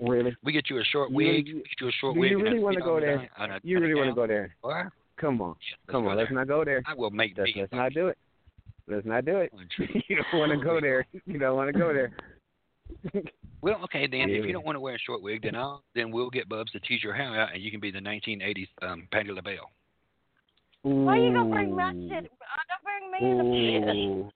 [0.00, 0.36] really?
[0.44, 1.26] We get you a short wig.
[1.26, 2.30] really- we get you a short do wig.
[2.30, 3.28] you really wanna go there?
[3.38, 4.54] down- a- You really want to go there?
[4.62, 4.82] Boy,
[5.16, 6.16] Come on, yeah, let's come on.
[6.16, 6.24] there.
[6.24, 6.82] Let's not go there.
[6.86, 7.60] I will make Let's, me.
[7.60, 8.16] let's not do it.
[8.86, 9.52] Let's not do it.
[10.08, 11.06] You don't want to go there.
[11.26, 12.12] You don't want to go there.
[13.62, 16.10] Well, okay, then if you don't want to wear a short wig, then I'll then
[16.10, 19.06] we'll get Bubs to tease your hair out, and you can be the 1980s um,
[19.12, 19.68] Patti LaBelle.
[20.80, 22.08] Why you gonna bring my Ooh.
[22.08, 22.24] shit?
[22.24, 23.44] Uh, Don't bring me in the
[23.92, 24.06] shit.
[24.08, 24.30] Ooh.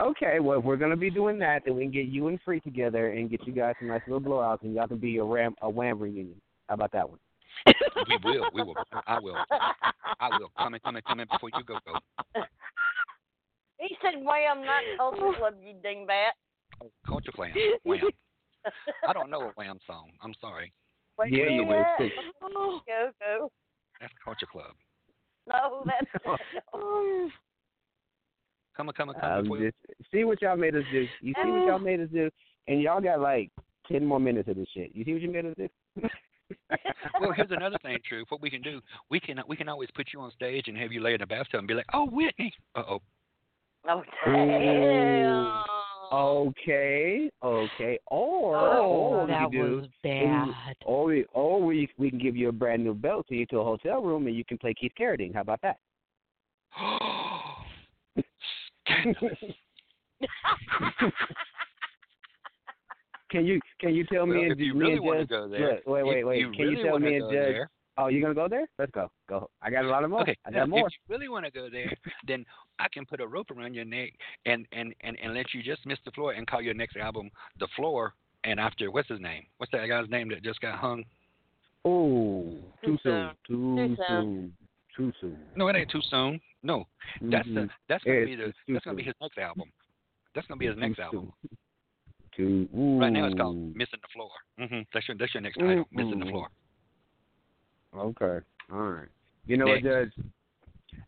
[0.00, 2.60] Okay, well, if we're gonna be doing that, then we can get you and Free
[2.60, 5.54] together and get you guys some nice little blowouts, and y'all can be a ram
[5.62, 6.40] a wham reunion.
[6.68, 7.18] How about that one?
[7.66, 8.74] We will, we will,
[9.06, 9.36] I will,
[10.20, 10.50] I will.
[10.56, 12.42] Coming, coming, coming before you go, go.
[13.80, 16.30] He said, "Wham, not culture club, you dingbat."
[16.82, 17.52] Oh, Culture Wham,
[17.84, 18.00] Wham.
[19.08, 20.10] I don't know a Wham song.
[20.22, 20.72] I'm sorry.
[21.16, 21.98] What Yeah, you you do will, that?
[21.98, 22.10] too.
[22.40, 23.50] Go, go.
[24.00, 24.72] That's Culture Club.
[25.48, 26.24] No, that's
[26.72, 27.28] Oh.
[28.78, 29.38] Come on, come on, come on.
[29.40, 29.76] Um, just
[30.12, 31.08] see what y'all made us do.
[31.20, 32.30] You see what y'all made us do,
[32.68, 33.50] and y'all got like
[33.90, 34.92] ten more minutes of this shit.
[34.94, 35.68] You see what you made us do?
[37.20, 38.24] Well, here's another thing, True.
[38.30, 38.80] What we can do,
[39.10, 41.26] we can we can always put you on stage and have you lay in the
[41.26, 43.02] bathtub and be like, "Oh, Whitney." Uh oh.
[43.86, 45.62] Oh, damn.
[46.10, 47.98] Okay, okay.
[48.06, 50.76] Or, Oh, or we that can do, was bad.
[50.86, 53.58] or we, or we, we can give you a brand new belt to you to
[53.58, 55.34] a hotel room, and you can play Keith Carradine.
[55.34, 55.76] How about that?
[58.88, 59.38] Scandalous.
[63.30, 65.24] Can you can you tell me Well, and if you me really and want to
[65.24, 65.28] Judge?
[65.28, 66.38] go there, look, wait, wait, wait.
[66.40, 67.52] you Can really you tell me and go Judge?
[67.52, 68.66] there, Oh, you gonna go there?
[68.78, 69.10] Let's go.
[69.28, 69.50] Go.
[69.60, 70.22] I got a lot of more.
[70.22, 70.86] Okay, I now, got more.
[70.86, 71.92] if you really want to go there,
[72.26, 72.46] then
[72.78, 74.10] I can put a rope around your neck
[74.46, 77.30] and and and and let you just miss the floor and call your next album
[77.58, 79.44] "The Floor." And after what's his name?
[79.58, 81.04] What's that guy's name that just got hung?
[81.84, 83.30] Oh, too Too soon.
[83.46, 83.96] Too Too soon.
[84.08, 84.52] soon.
[84.96, 85.38] Too soon.
[85.56, 86.40] No, it ain't too soon.
[86.62, 86.86] No,
[87.22, 87.70] that's the Mhm.
[87.88, 89.70] that's gonna be the that's gonna be his next album.
[90.34, 91.32] That's gonna be his next album.
[92.38, 94.30] Right now it's called "Missing the Floor."
[94.60, 94.80] Mm-hmm.
[94.92, 96.30] That's your that's your next title, "Missing the Mm.
[96.30, 96.48] Floor."
[97.94, 98.46] Okay.
[98.72, 99.08] All right.
[99.46, 100.14] You know what, Next.
[100.14, 100.26] Judge?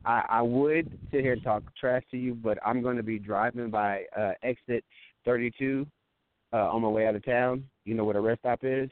[0.04, 3.18] I, I would sit here and talk trash to you, but I'm going to be
[3.18, 4.82] driving by uh, exit
[5.26, 5.86] 32
[6.54, 7.68] uh, on my way out of town.
[7.84, 8.88] You know where the rest stop is,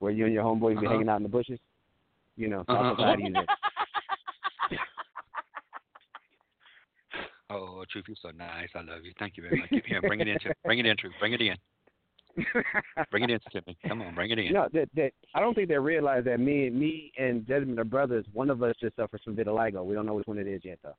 [0.00, 0.90] where you and your homeboys be Uh-huh.
[0.96, 1.58] hanging out in the bushes.
[2.36, 3.34] You know, Uh-huh, Society is
[7.50, 8.68] Oh, Truth, you're so nice.
[8.74, 9.12] I love you.
[9.18, 9.82] Thank you very much.
[9.86, 10.38] Here, bring it in.
[10.38, 10.54] Truth.
[10.64, 11.14] Bring it in, Truth.
[11.18, 11.54] Bring it in.
[13.10, 13.76] Bring it in to me.
[13.88, 14.52] Come on, bring it in.
[14.52, 18.24] No, that that I don't think they realize that me me and Desmond are brothers.
[18.32, 19.84] One of us just suffers from vitiligo.
[19.84, 20.94] We don't know which one it is yet, though.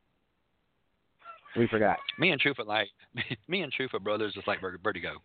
[1.56, 1.98] We forgot.
[2.20, 2.90] Me and Truth are like
[3.48, 5.22] me and Truth are brothers, just like Ver- Vertigo.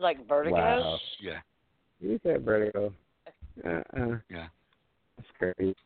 [0.00, 0.56] like vertigo.
[0.56, 0.98] Wow.
[1.20, 1.38] Yeah.
[2.00, 2.92] You said vertigo.
[3.64, 4.16] Uh-uh.
[4.28, 4.48] Yeah.
[5.16, 5.76] That's crazy.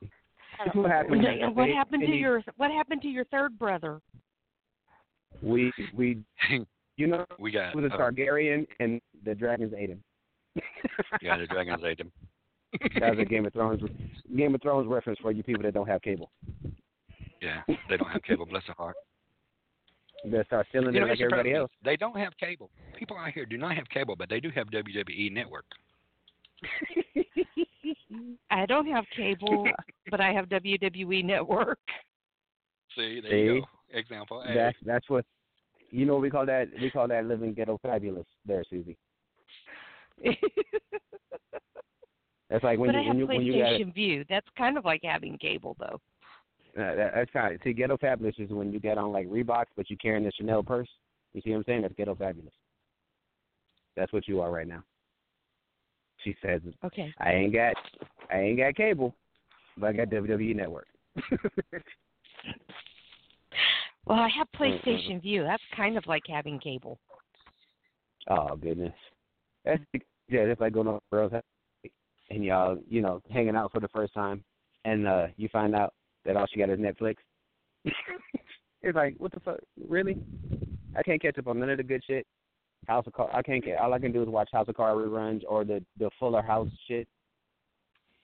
[0.58, 1.22] I what happened.
[1.22, 4.00] What, what happened to your What happened to your third brother?
[5.42, 6.22] We we
[6.96, 10.02] you know we got he was a uh, Targaryen and the dragons ate him.
[11.22, 12.12] yeah, the dragons ate him.
[13.00, 13.82] that was a Game of Thrones
[14.36, 16.30] Game of Thrones reference for you people that don't have cable.
[17.40, 18.46] Yeah, they don't have cable.
[18.46, 18.96] Bless their heart.
[20.24, 21.62] They start stealing You know, it like everybody problem.
[21.62, 21.70] else.
[21.84, 22.70] They don't have cable.
[22.98, 25.66] People out here do not have cable, but they do have WWE Network.
[28.50, 29.68] I don't have cable,
[30.10, 31.78] but I have WWE Network.
[32.94, 33.38] See, there See?
[33.38, 33.66] you go.
[33.98, 34.52] Example A.
[34.52, 35.24] That's that's what
[35.90, 36.16] you know.
[36.16, 36.68] We call that.
[36.80, 38.26] We call that living ghetto fabulous.
[38.44, 38.96] There, Susie.
[42.50, 44.24] That's like when but you I have when you when you got PlayStation Vue.
[44.28, 46.00] That's kind of like having cable, though.
[46.80, 49.66] Uh, that, that's kind of see ghetto fabulous is when you get on like Reeboks,
[49.76, 50.88] but you carrying the Chanel purse.
[51.32, 51.82] You see what I'm saying?
[51.82, 52.52] That's ghetto fabulous.
[53.96, 54.84] That's what you are right now.
[56.22, 57.12] She says, Okay.
[57.18, 57.74] "I ain't got,
[58.30, 59.14] I ain't got cable,
[59.76, 60.88] but I got WWE Network."
[64.06, 64.46] Well, I have.
[64.56, 65.42] PlayStation Vue.
[65.42, 66.98] That's kind of like having cable.
[68.30, 68.94] oh goodness,
[69.64, 69.82] that's
[70.28, 70.40] yeah.
[70.42, 71.42] It's like going to a girl's house
[72.30, 74.44] and y'all, you know, hanging out for the first time,
[74.84, 75.92] and uh you find out
[76.24, 77.16] that all she got is Netflix.
[77.84, 79.58] it's like, what the fuck?
[79.88, 80.16] Really?
[80.96, 82.26] I can't catch up on none of the good shit.
[82.86, 83.32] House of Cards.
[83.34, 83.78] I can't get.
[83.78, 86.68] All I can do is watch House of Cards reruns or the the Fuller House
[86.86, 87.08] shit.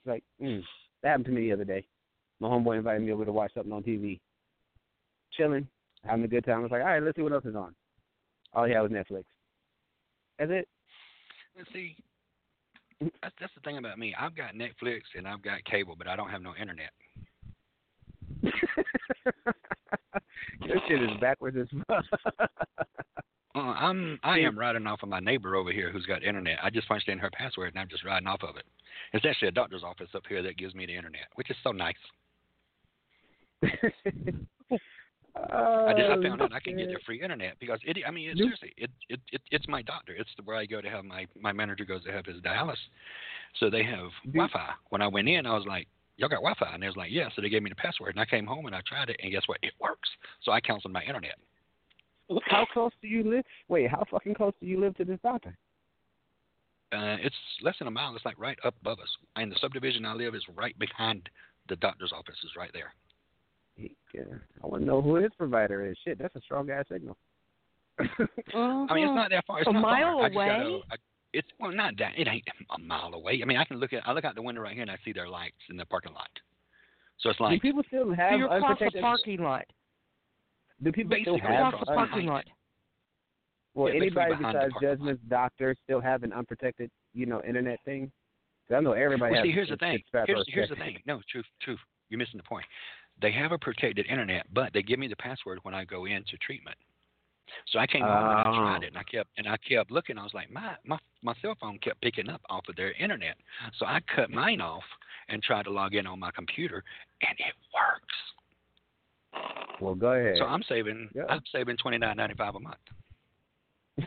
[0.05, 0.63] It's like, mm,
[1.03, 1.85] that happened to me the other day.
[2.41, 4.21] My homeboy invited me over to watch something on TV.
[5.33, 5.67] Chilling,
[6.05, 6.59] having a good time.
[6.59, 7.75] I was like, all right, let's see what else is on.
[8.53, 9.25] All he had was Netflix.
[10.39, 10.69] That's it.
[11.57, 11.97] And see,
[13.01, 14.15] that's, that's the thing about me.
[14.19, 16.91] I've got Netflix and I've got cable, but I don't have no internet.
[18.43, 18.53] this
[20.89, 22.05] shit is backwards as fuck.
[23.55, 26.59] Uh, I'm I am riding off of my neighbor over here who's got internet.
[26.63, 28.65] I just punched in her password and I'm just riding off of it.
[29.13, 31.71] It's actually a doctor's office up here that gives me the internet, which is so
[31.71, 31.95] nice.
[35.35, 37.99] I just I found out I can get their free internet because it.
[38.07, 40.15] I mean, it, seriously, it, it it it's my doctor.
[40.15, 42.77] It's where I go to have my my manager goes to have his dialysis.
[43.61, 44.71] So they have Wi-Fi.
[44.91, 47.29] When I went in, I was like, "Y'all got Wi-Fi?" And they was like, "Yeah."
[47.35, 49.33] So they gave me the password, and I came home and I tried it, and
[49.33, 49.59] guess what?
[49.63, 50.09] It works.
[50.43, 51.37] So I canceled my internet.
[52.47, 53.45] How close do you live?
[53.69, 55.57] Wait, how fucking close do you live to this doctor?
[56.93, 58.15] Uh, it's less than a mile.
[58.15, 59.09] It's like right up above us.
[59.37, 61.29] And the subdivision I live is right behind
[61.69, 62.37] the doctor's office.
[62.45, 62.93] Is right there.
[64.13, 64.23] Yeah,
[64.63, 65.97] I want to know who his provider is.
[66.05, 67.17] Shit, that's a strong ass signal.
[67.99, 68.05] I
[68.95, 69.61] mean, it's not that far.
[69.61, 70.25] It's A not mile far.
[70.25, 70.83] I just gotta- away?
[70.91, 70.97] I,
[71.33, 72.13] it's well, not that.
[72.19, 72.45] It ain't
[72.77, 73.41] a mile away.
[73.43, 74.07] I mean, I can look at.
[74.07, 76.13] I look out the window right here and I see their lights in the parking
[76.13, 76.29] lot.
[77.21, 77.55] So it's like.
[77.55, 79.65] do people still So have you're across the parking lot.
[80.83, 81.75] Do people still Basically, have?
[81.75, 82.45] Across the parking lot.
[83.75, 88.11] Well, Yeah, anybody besides judgments, doctors, still have an unprotected, you know, internet thing?
[88.75, 89.49] I know everybody Well, has.
[89.49, 90.03] see, here's the thing.
[90.27, 90.99] Here's, here's the thing.
[91.07, 91.81] No, truth, truth.
[92.09, 92.65] You're missing the point.
[93.21, 96.37] They have a protected internet, but they give me the password when I go into
[96.39, 96.77] treatment.
[97.69, 98.83] So I came home and I tried Oh.
[98.83, 99.11] it, and I oh.
[99.11, 100.17] kept and I kept looking.
[100.17, 103.37] I was like, my my my cell phone kept picking up off of their internet.
[103.79, 104.85] So I cut mine off
[105.29, 106.83] and tried to log in on my computer,
[107.21, 108.15] and it works.
[109.81, 110.37] Well, go ahead.
[110.39, 111.25] So I'm saving Yeah.
[111.29, 112.77] I'm saving twenty nine ninety five a month.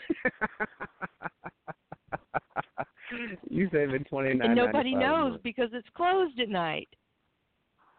[3.49, 4.47] you saving twenty nine.
[4.51, 6.87] And nobody knows because it's closed at night.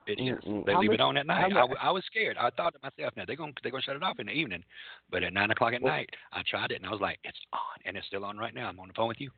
[0.07, 0.39] It is.
[0.44, 0.65] Mm-mm.
[0.65, 1.40] They How leave much- it on at night.
[1.40, 2.36] how I, mu- w- I was scared.
[2.39, 4.62] I thought to myself, now they're gonna they're gonna shut it off in the evening,
[5.11, 7.39] but at nine o'clock at Well- night, I tried it and I was like, it's
[7.53, 8.69] on, and it's still on right now.
[8.69, 9.31] I'm on the phone with you.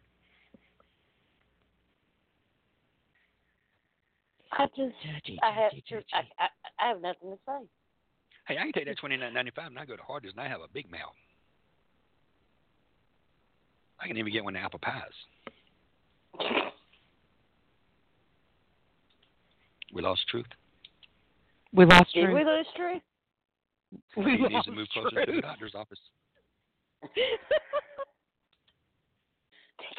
[4.53, 4.95] I just,
[5.43, 5.73] I have,
[6.13, 6.49] I, I,
[6.85, 7.67] I have nothing to say.
[8.49, 10.41] Hey, I can take that twenty nine ninety five and I go to Hardee's and
[10.41, 11.13] I have a big mail.
[14.01, 15.03] I can even get one of the apple pies.
[19.93, 20.47] We lost truth.
[21.75, 22.35] We lost Did Truth.
[22.35, 23.03] we lose truth?
[24.17, 25.99] We he needs to move closer to the doctor's office.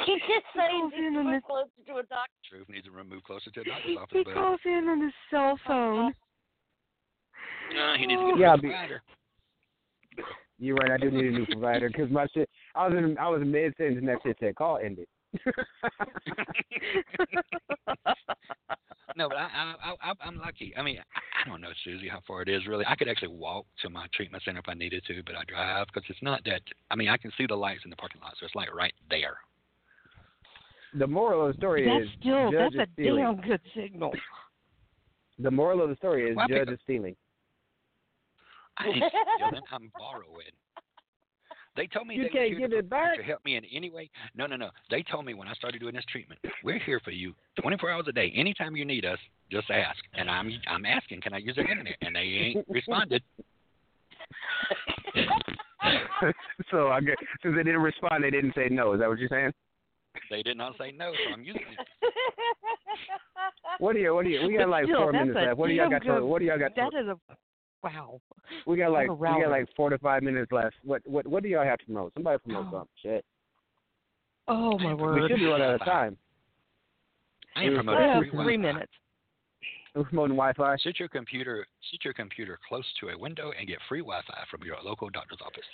[0.06, 2.32] He just saying calls he's in move closer to a doctor.
[2.50, 5.54] Truth needs to move closer to the doctor's office, he calls in on his cell
[5.54, 6.14] oh phone.
[7.98, 9.02] He needs to get Yeah, a be- provider.
[10.58, 10.91] You're right.
[10.91, 12.50] I do need a new provider because my shit.
[12.76, 13.18] I was in.
[13.18, 15.08] I was in mid sentence and that shit said call ended.
[19.18, 20.72] No, but I, I, I, I'm lucky.
[20.78, 22.86] I mean, I, I don't know, Susie, how far it is really.
[22.88, 25.88] I could actually walk to my treatment center if I needed to, but I drive
[25.88, 26.62] because it's not that.
[26.91, 28.94] I mean, I can see the lights in the parking lot, so it's like right
[29.10, 29.38] there.
[30.94, 33.24] the moral of the story That's is still that's a stealing.
[33.24, 34.14] damn good signal.
[35.40, 37.16] The moral of the story is Well, judge is stealing.
[38.80, 39.03] I ain't
[39.38, 39.61] stealing.
[39.72, 40.56] I'm borrowing.
[41.76, 43.15] They told me You they can't give to, it back?
[43.18, 44.10] to help me in any way.
[44.35, 44.69] No, no, no.
[44.89, 48.06] They told me when I started doing this treatment, we're here for you 24 hours
[48.10, 48.34] a day.
[48.35, 49.19] Anytime you need us,
[49.51, 49.99] just ask.
[50.14, 51.95] And I'm I'm asking, can I use their internet?
[52.01, 53.23] And they ain't responded.
[56.72, 58.93] so I guess since they didn't respond, they didn't say no.
[58.93, 59.51] Is that what you're saying?
[60.30, 61.88] They did not say no, so I'm using it.
[63.80, 64.14] What do you?
[64.14, 64.45] What do you?
[64.45, 65.57] We got like still, four minutes left.
[65.57, 66.15] What do y'all damn got?
[66.19, 66.76] To, what do y'all got?
[66.76, 67.18] That To, is a
[67.84, 68.19] wow.
[68.65, 70.76] we got like we got like four to five minutes left.
[70.84, 72.14] What what what do y'all have to promote?
[72.14, 72.72] Somebody promote Oh.
[72.72, 72.88] something.
[73.01, 73.26] Shit.
[74.47, 75.22] Oh my word.
[75.22, 76.18] We should be running out of time.
[77.56, 78.57] I am We We promoting have free three Wi-Fi.
[78.73, 78.91] minutes.
[79.95, 80.77] We're promoting Wi-Fi.
[80.84, 84.64] Sit your computer sit your computer close to a window and get free Wi-Fi from
[84.64, 85.65] your local doctor's office.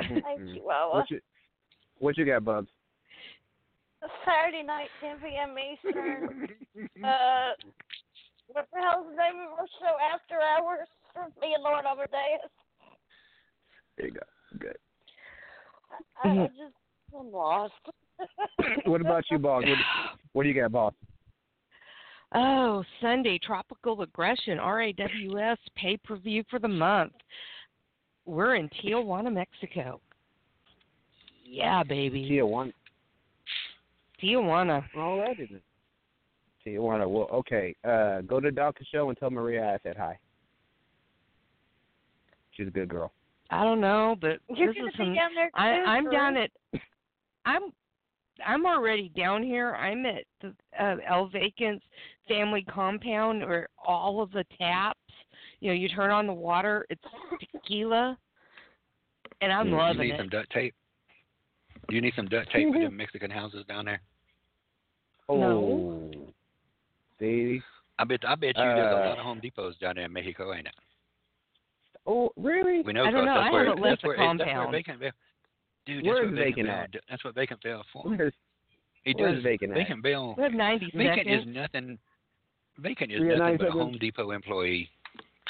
[0.00, 0.54] Thank Mm.
[0.56, 0.94] you, Wawa.
[1.00, 1.20] What you
[1.98, 2.68] what you got, Bubs?
[4.24, 5.56] Saturday night, 10 p.m.
[5.58, 6.48] Eastern.
[7.04, 7.52] uh,
[8.48, 9.96] what the hell's the name of our show?
[10.12, 12.50] After Hours from me and Lauren Amadeus.
[13.96, 14.20] There you go.
[14.58, 14.76] Good.
[16.22, 16.48] I, I Mhm.
[16.56, 16.74] just
[17.16, 17.74] I'm lost.
[18.86, 19.64] What about you, boss?
[19.64, 19.78] What,
[20.32, 20.94] what do you got, boss?
[22.34, 27.12] Oh, Sunday, Tropical Aggression, RAWS pay per view for the month.
[28.26, 30.00] We're in Tijuana, Mexico.
[31.44, 32.28] Yeah, baby.
[32.28, 32.72] Tia one.
[34.22, 34.84] Tijuana.
[34.96, 35.60] All right, then.
[36.76, 37.08] Tijuana.
[37.08, 37.74] Well, okay.
[37.84, 40.18] Uh, go to the doctor show and tell Maria I said hi.
[42.52, 43.12] She's a good girl.
[43.50, 45.14] I don't know, but You're this gonna is be some.
[45.14, 46.50] down there I, too, I'm down at.
[47.46, 47.62] I'm.
[48.46, 49.74] I'm already down here.
[49.74, 51.84] I'm at the uh, El Vacant's
[52.28, 54.98] family compound, where all of the taps.
[55.60, 57.02] You know, you turn on the water, it's
[57.52, 58.16] tequila,
[59.40, 60.18] and I'm you loving need it.
[60.18, 60.72] some duct tape?
[61.88, 64.00] Do you need some duct tape for them Mexican houses down there?
[65.28, 65.36] Oh.
[65.36, 65.97] No.
[67.20, 67.60] See?
[67.98, 70.12] I bet I bet you there's a Uh, lot of Home Depots down there in
[70.12, 70.74] Mexico, ain't it?
[72.06, 72.82] Oh, really?
[72.82, 73.32] We know I don't know.
[73.32, 74.58] I where, haven't that's left the where, That's compound.
[74.70, 75.10] where Vacant Bell.
[75.86, 76.90] Dude, that's is what Vacant Bell, at?
[77.10, 78.02] That's what Vacant Bell for.
[78.04, 78.32] Where's,
[79.04, 79.42] He where's does.
[79.42, 79.78] Vacant at?
[79.78, 80.34] Vacant Bell.
[80.36, 81.48] We have 90 Vacant seconds.
[81.48, 81.98] is nothing.
[82.78, 83.70] Vacant is We nothing 90 but a?
[83.72, 84.88] Home Depot employee.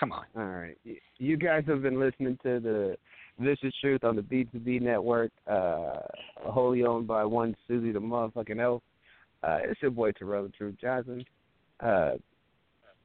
[0.00, 0.24] Come on.
[0.36, 0.76] All right.
[1.18, 2.96] You guys have been listening to the
[3.38, 6.00] Vicious Truth on the B2B network, uh,
[6.40, 8.82] wholly owned by one Susie the motherfucking elf.
[9.42, 11.24] Uh, it's your boy Terrell the Truth Johnson.
[11.80, 12.12] Uh,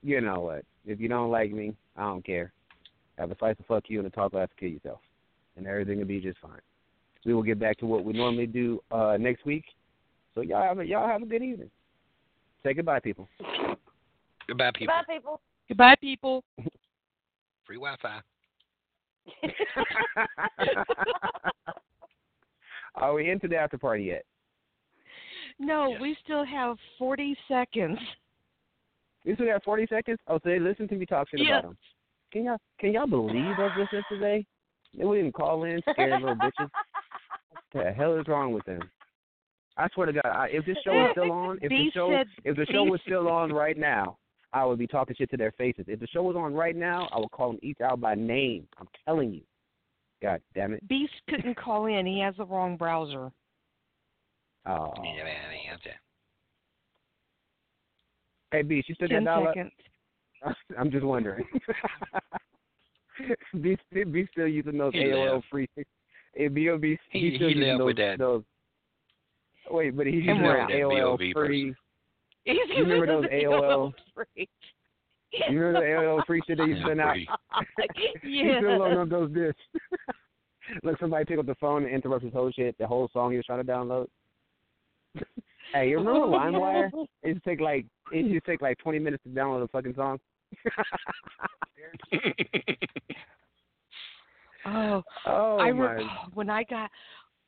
[0.02, 0.66] you know what?
[0.86, 2.52] If you don't like me, I don't care.
[3.18, 5.00] Have a slice of fuck you and a talk glass to kill yourself.
[5.56, 6.60] And everything will be just fine.
[7.26, 9.64] We will get back to what we normally do uh, next week.
[10.36, 11.70] So y'all have a, y'all have a good evening.
[12.64, 13.30] Say goodbye, people.
[14.48, 14.88] Goodbye, people.
[14.96, 15.40] Bye, people.
[15.68, 16.44] Goodbye, people.
[17.66, 18.20] Free Wi-Fi.
[22.96, 24.26] Are we into the after party yet?
[25.60, 26.02] No, Yes.
[26.02, 28.00] we still have 40 seconds.
[29.26, 30.20] We still got 40 seconds.
[30.28, 31.60] Oh, so they listen to me talk shit Yeah.
[31.60, 31.78] about them.
[32.32, 34.46] Can y'all can y'all believe us listeners today?
[34.98, 36.70] They wouldn't even call in, scared little bitches.
[37.72, 38.82] What the hell is wrong with them?
[39.78, 42.28] I swear to God, I, if this show was still on, if the show said-
[42.44, 44.18] if the show was still on right now,
[44.54, 45.86] I would be talking shit to their faces.
[45.88, 48.68] If the show was on right now, I would call them each out by name.
[48.80, 49.42] I'm telling you.
[50.22, 50.88] God damn it.
[50.88, 52.06] Beast couldn't call in.
[52.06, 53.32] He has the wrong browser.
[54.68, 54.94] Oh.
[55.04, 55.96] Yeah, man, I mean, okay.
[58.54, 59.48] Hey, B, you still got 10 dollar?
[59.54, 59.72] seconds.
[60.80, 61.44] I'm just wondering.
[63.62, 65.46] B, B still using those He AOL left.
[65.50, 65.68] free.
[66.36, 66.98] Hey, B.O.B.
[67.12, 68.18] He- he's still he using those, with that.
[68.18, 68.42] those.
[69.70, 71.34] Wait, but he's And using we're that AOL B.O.B.
[71.34, 71.76] free.
[72.46, 73.94] He's You remember those AOL?
[74.16, 74.50] free.
[75.50, 77.14] You remember the AOL free shit they used to send out?
[77.14, 77.28] Free.
[78.24, 78.58] He's yeah.
[78.60, 79.60] still loading up those discs.
[80.84, 83.38] Look, somebody pick up the phone and interrupt his whole shit, the whole song he
[83.38, 84.08] was trying to download.
[85.72, 86.90] hey, you remember LimeWire?
[87.22, 89.68] It used to take like it used to take like 20 minutes to download a
[89.68, 90.20] fucking song.
[94.66, 95.94] Oh, oh I my!
[95.94, 96.90] re- when I got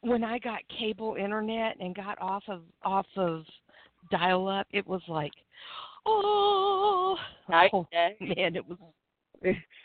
[0.02, 3.44] when I got cable internet and got off of off of
[4.12, 5.32] dial up, it was like,
[6.06, 7.18] oh,
[7.50, 8.16] Night oh day.
[8.22, 8.78] man, it was.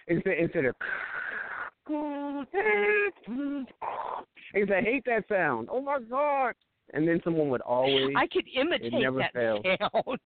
[0.08, 0.74] Instead, instead of
[1.86, 2.46] Because
[4.76, 5.68] I hate that sound.
[5.70, 6.54] Oh my god!
[6.92, 8.14] And then someone would always.
[8.16, 9.64] I could imitate never that fails.
[9.78, 10.18] sound.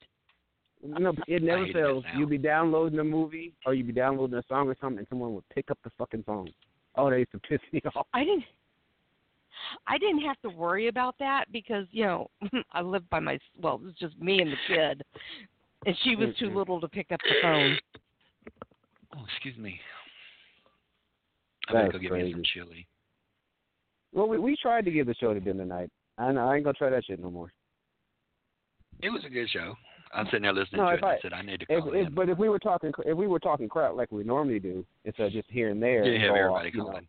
[0.85, 2.05] No, it never hated fails.
[2.16, 5.35] You'd be downloading a movie or you'd be downloading a song or something, and someone
[5.35, 6.48] would pick up the fucking song.
[6.97, 8.06] Oh, they used to piss me off.
[8.12, 8.44] I didn't.
[9.86, 12.31] I didn't have to worry about that because you know
[12.73, 15.02] I lived by my well, it was just me and the kid,
[15.86, 17.78] and she was too little to pick up the phone.
[19.16, 19.81] oh, excuse me.
[21.69, 22.51] I'm That's better go get me some crazy.
[22.52, 22.86] chili.
[24.12, 25.90] Well, we we tried to give the show to them tonight.
[26.19, 27.52] I know I ain't gonna try that shit no more.
[29.02, 29.74] It was a good show.
[30.15, 31.03] I'm sitting there listening No, to if it.
[31.03, 32.15] And I- I said I need to If, call if, in.
[32.15, 35.27] but if we were talking, if we were talking crap like we normally do, instead
[35.27, 37.01] of just here and there, yeah, have go everybody off, you know,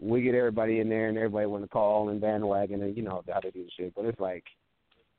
[0.00, 3.22] we get everybody in there and everybody want to call and bandwagon and you know
[3.32, 3.94] how they do the shit.
[3.94, 4.44] But it's like,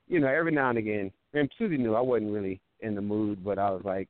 [0.07, 1.11] you know, every now and again.
[1.33, 4.07] And Susie knew I wasn't really in the mood, but I was like,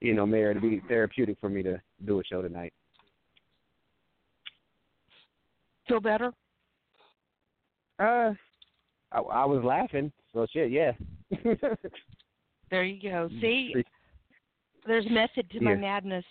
[0.00, 2.72] you know, Mayor, it'd be therapeutic for me to do a show tonight.
[5.88, 6.32] Feel better?
[7.98, 8.32] Uh,
[9.12, 10.92] I, I was laughing, so shit, yeah.
[12.70, 13.28] There you go.
[13.40, 13.74] See,
[14.86, 15.76] there's method to my Yeah.
[15.76, 16.24] madness.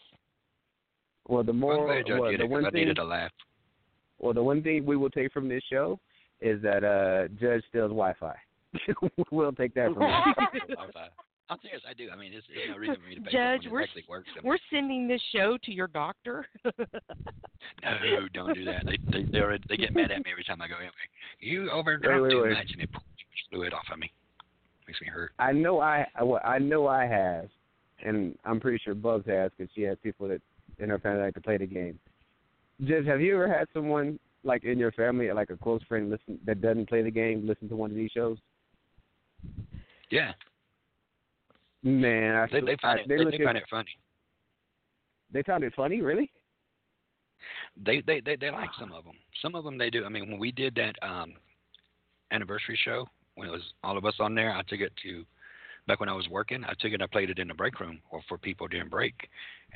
[1.28, 3.04] well, the I'm more, glad y'all well, the it 'cause one I thing, needed a
[3.04, 3.32] laugh.
[4.20, 6.00] well, the one thing we will take from this show
[6.42, 8.36] is that uh Judge steals Wi-Fi.
[9.32, 10.10] we'll take that from him.
[10.70, 11.10] Wi-Fi.
[11.50, 11.84] I'm serious.
[11.88, 12.10] I do.
[12.12, 14.30] I mean, it's, there's no reason for me to pay Judge, for we're actually works.
[14.34, 16.48] I mean, we're sending this show to your doctor.
[17.84, 18.86] No, don't do that.
[18.86, 19.24] They they
[19.70, 20.90] they, get mad at me every time I go in.
[21.40, 24.12] You overdrunk too much, and it pull too much fluid off of me.
[24.88, 25.32] Makes me hurt.
[25.40, 27.50] I know I well, I know I have,
[28.04, 30.42] and I'm pretty sure Bugs has because she has people that
[30.80, 32.00] in her family like to play the game.
[32.84, 36.40] Judge, have you ever had someone like in your family, like a close friend, listen
[36.46, 38.38] that doesn't play the game, listen to one of these shows?
[40.10, 40.34] Yeah,
[41.84, 43.90] Man, I, they they find I, it they they, they find it funny.
[45.34, 46.32] They found it funny, really?
[47.86, 49.16] They they they they like some of them.
[49.42, 50.06] Some of them they do.
[50.06, 51.34] I mean, when we did that um
[52.32, 53.06] anniversary show
[53.36, 55.26] when it was all of us on there, I took it to
[55.88, 56.64] back when I was working.
[56.64, 56.96] I took it.
[56.96, 59.16] and I played it in the break room or for people during break,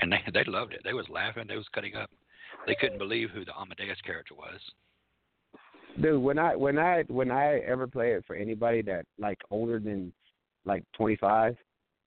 [0.02, 0.82] and they they loved it.
[0.84, 1.46] They was laughing.
[1.48, 2.10] They was cutting up.
[2.66, 4.60] They couldn't believe who the Amadeus character was.
[6.02, 9.80] Dude, when I when I when I ever play it for anybody that like older
[9.80, 10.14] than
[10.66, 11.56] like 25,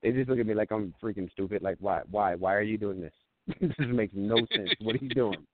[0.02, 1.62] they just look at me like I'm freaking stupid.
[1.62, 3.12] Like, why why why are you doing this?
[3.60, 4.70] this makes no sense.
[4.80, 5.38] What are you doing?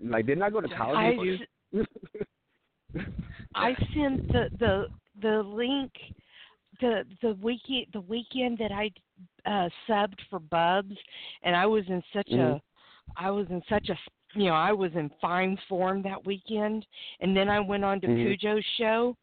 [0.00, 1.34] Like, didn't I go to college I, with you?
[1.80, 1.86] s-
[3.54, 4.86] I sent the the
[5.22, 5.92] the link
[6.80, 8.90] the the weekend the weekend that I
[9.46, 10.96] uh subbed for Bubs
[11.42, 12.56] and I was in such Mhm.
[12.56, 12.62] a
[13.16, 13.98] I was in such a
[14.34, 16.86] you know I was in fine form that weekend
[17.20, 18.38] and then I went on to Mhm.
[18.38, 19.16] Cujo's show.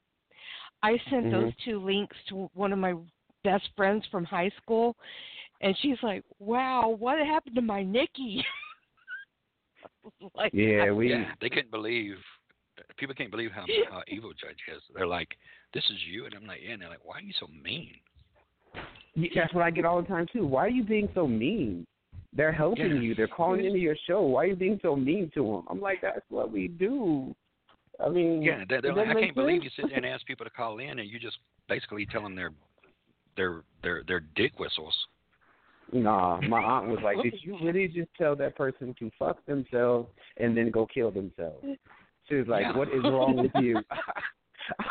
[0.84, 1.32] I sent Mhm.
[1.32, 2.96] those two links to one of my
[3.44, 4.96] best friends from high school
[5.62, 8.46] and she's like, "Wow, what happened to my Nikki?"
[10.36, 11.10] like Yeah, we.
[11.10, 12.18] Yeah, they couldn't believe.
[12.98, 14.82] People can't believe how how evil Judge is.
[14.96, 15.30] They're like,
[15.74, 17.96] "This is you," and I'm like, "Yeah." And they're like, "Why are you so mean?"
[19.16, 20.46] Yeah, That's what I get all the time too.
[20.46, 21.86] Why are you being so mean?
[22.34, 23.02] They're helping Yeah.
[23.02, 23.16] you.
[23.16, 24.22] They're calling into your show.
[24.22, 25.64] Why are you being so mean to them?
[25.70, 27.36] I'm like, that's what we do.
[28.00, 30.46] I mean, Yeah, they're, they're like, I can't believe you sit there and ask people
[30.46, 31.38] to call in, and you just
[31.68, 32.54] basically tell them they're
[33.36, 34.96] they're they're they're dick whistles.
[35.94, 40.10] Nah, my aunt was like, "Did you really just tell that person to fuck themselves
[40.38, 41.66] and then go kill themselves?"
[42.32, 42.78] She was like, Yeah.
[42.78, 43.78] "What is wrong with you?"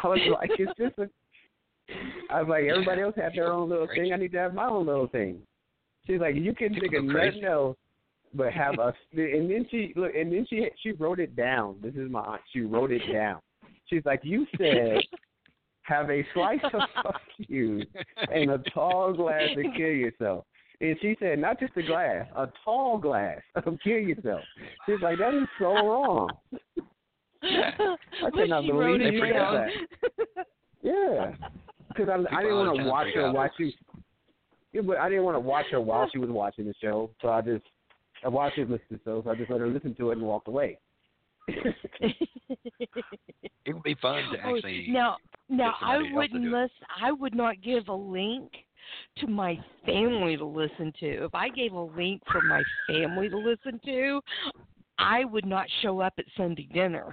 [0.04, 1.08] I was like, "It's just a."
[2.30, 4.12] I was like, "Everybody else had their own little thing.
[4.12, 5.40] I need to have my own little thing."
[6.06, 7.76] She's like, "You can think of go nothing else,
[8.34, 11.76] but have a And then she look, and then she she wrote it down.
[11.82, 12.42] This is my aunt.
[12.52, 13.40] She wrote it down.
[13.86, 15.00] She's like, "You said."
[15.84, 17.82] Have a slice of fuck you
[18.32, 20.44] and a tall glass to kill yourself.
[20.80, 24.42] And she said, not just a glass, a tall glass of kill yourself.
[24.86, 26.30] She's like, that is so wrong.
[27.42, 30.46] I But cannot she believe wrote you it that.
[30.82, 31.32] Yeah,
[31.88, 33.34] because I, I didn't want to watch her that.
[33.34, 33.74] while she.
[34.72, 37.28] Yeah, but I didn't want to watch her while she was watching the show, so
[37.28, 37.64] I just
[38.24, 40.18] I watched her listen to the show, so I just let her listen to it
[40.18, 40.78] and walked away.
[43.66, 44.86] It would be fun to Oh, actually.
[44.88, 45.16] now,
[45.48, 46.86] now I somebody else to wouldn't do listen.
[47.02, 48.50] I would not give a link
[49.18, 51.24] to my family to listen to.
[51.24, 54.20] If I gave a link for my family to listen to,
[54.98, 57.12] I would not show up at Sunday dinner.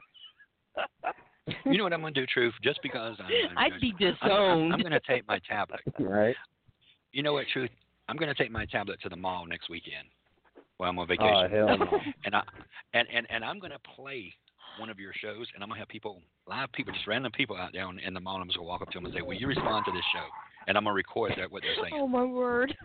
[1.65, 2.53] You know what I'm gonna do, Truth?
[2.63, 4.71] Just because I'm, I'm I'd be I'm, I'm.
[4.73, 5.79] I'm gonna take my tablet.
[5.99, 6.35] right?
[7.13, 7.69] You know what, Truth?
[8.09, 10.07] I'm gonna take my tablet to the mall next weekend
[10.77, 11.87] while I'm on Oh vacation, hell no!
[12.25, 12.41] and I
[12.93, 14.33] and, and and I'm gonna play
[14.79, 17.71] one of your shows, and I'm gonna have people, live people, just random people out
[17.73, 18.37] there in the mall.
[18.37, 20.25] I'm just gonna walk up to them and say, "Will you respond to this show?"
[20.67, 21.93] And I'm gonna record that what they're oh, saying.
[21.95, 22.75] oh my word!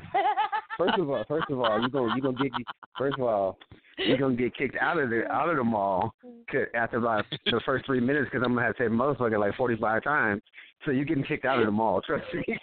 [0.79, 2.53] First of all, first of all, you gonna you gonna get
[2.97, 3.59] first of all
[3.99, 6.15] you're gonna get kicked out of the out of the mall
[6.75, 10.03] after about the first three minutes because I'm gonna have to say motherfucker like 45
[10.05, 10.43] times.
[10.85, 12.01] So you're getting kicked out of the mall.
[12.03, 12.59] Trust me.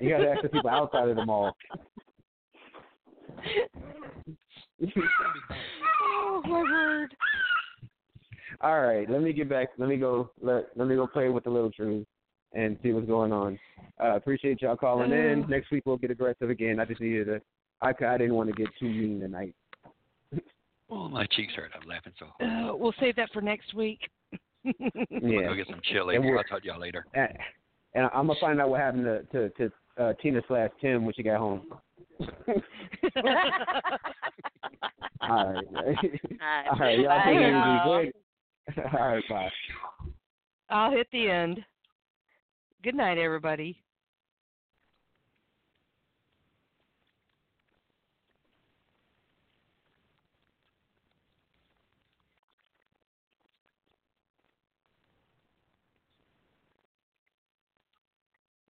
[0.00, 1.56] you gotta ask the people outside of the mall.
[6.02, 7.14] oh my word!
[8.60, 9.68] All right, let me get back.
[9.78, 10.30] Let me go.
[10.40, 12.06] Let let me go play with the little tree
[12.54, 13.58] and see what's going on.
[14.02, 15.46] Uh, appreciate y'all calling in.
[15.48, 16.80] Next week we'll get aggressive again.
[16.80, 17.40] I just needed to.
[17.80, 19.54] I I didn't want to get too mean tonight.
[20.94, 21.70] Oh, my cheeks hurt.
[21.74, 22.70] I'm laughing so hard.
[22.70, 23.98] Uh, we'll save that for next week.
[24.62, 24.72] yeah.
[24.84, 26.16] I'm gonna go get some chili.
[26.16, 27.06] And I'll talk to y'all later.
[27.14, 27.28] and,
[27.94, 31.14] and I'm gonna find out what happened to to, to uh, Tina slash Tim when
[31.14, 31.62] she got home.
[35.22, 35.64] All right.
[36.70, 38.12] All right, y'all Bye, take it easy.
[38.96, 39.50] All right, bye.
[40.68, 41.64] I'll hit the end.
[42.82, 43.81] Good night, everybody.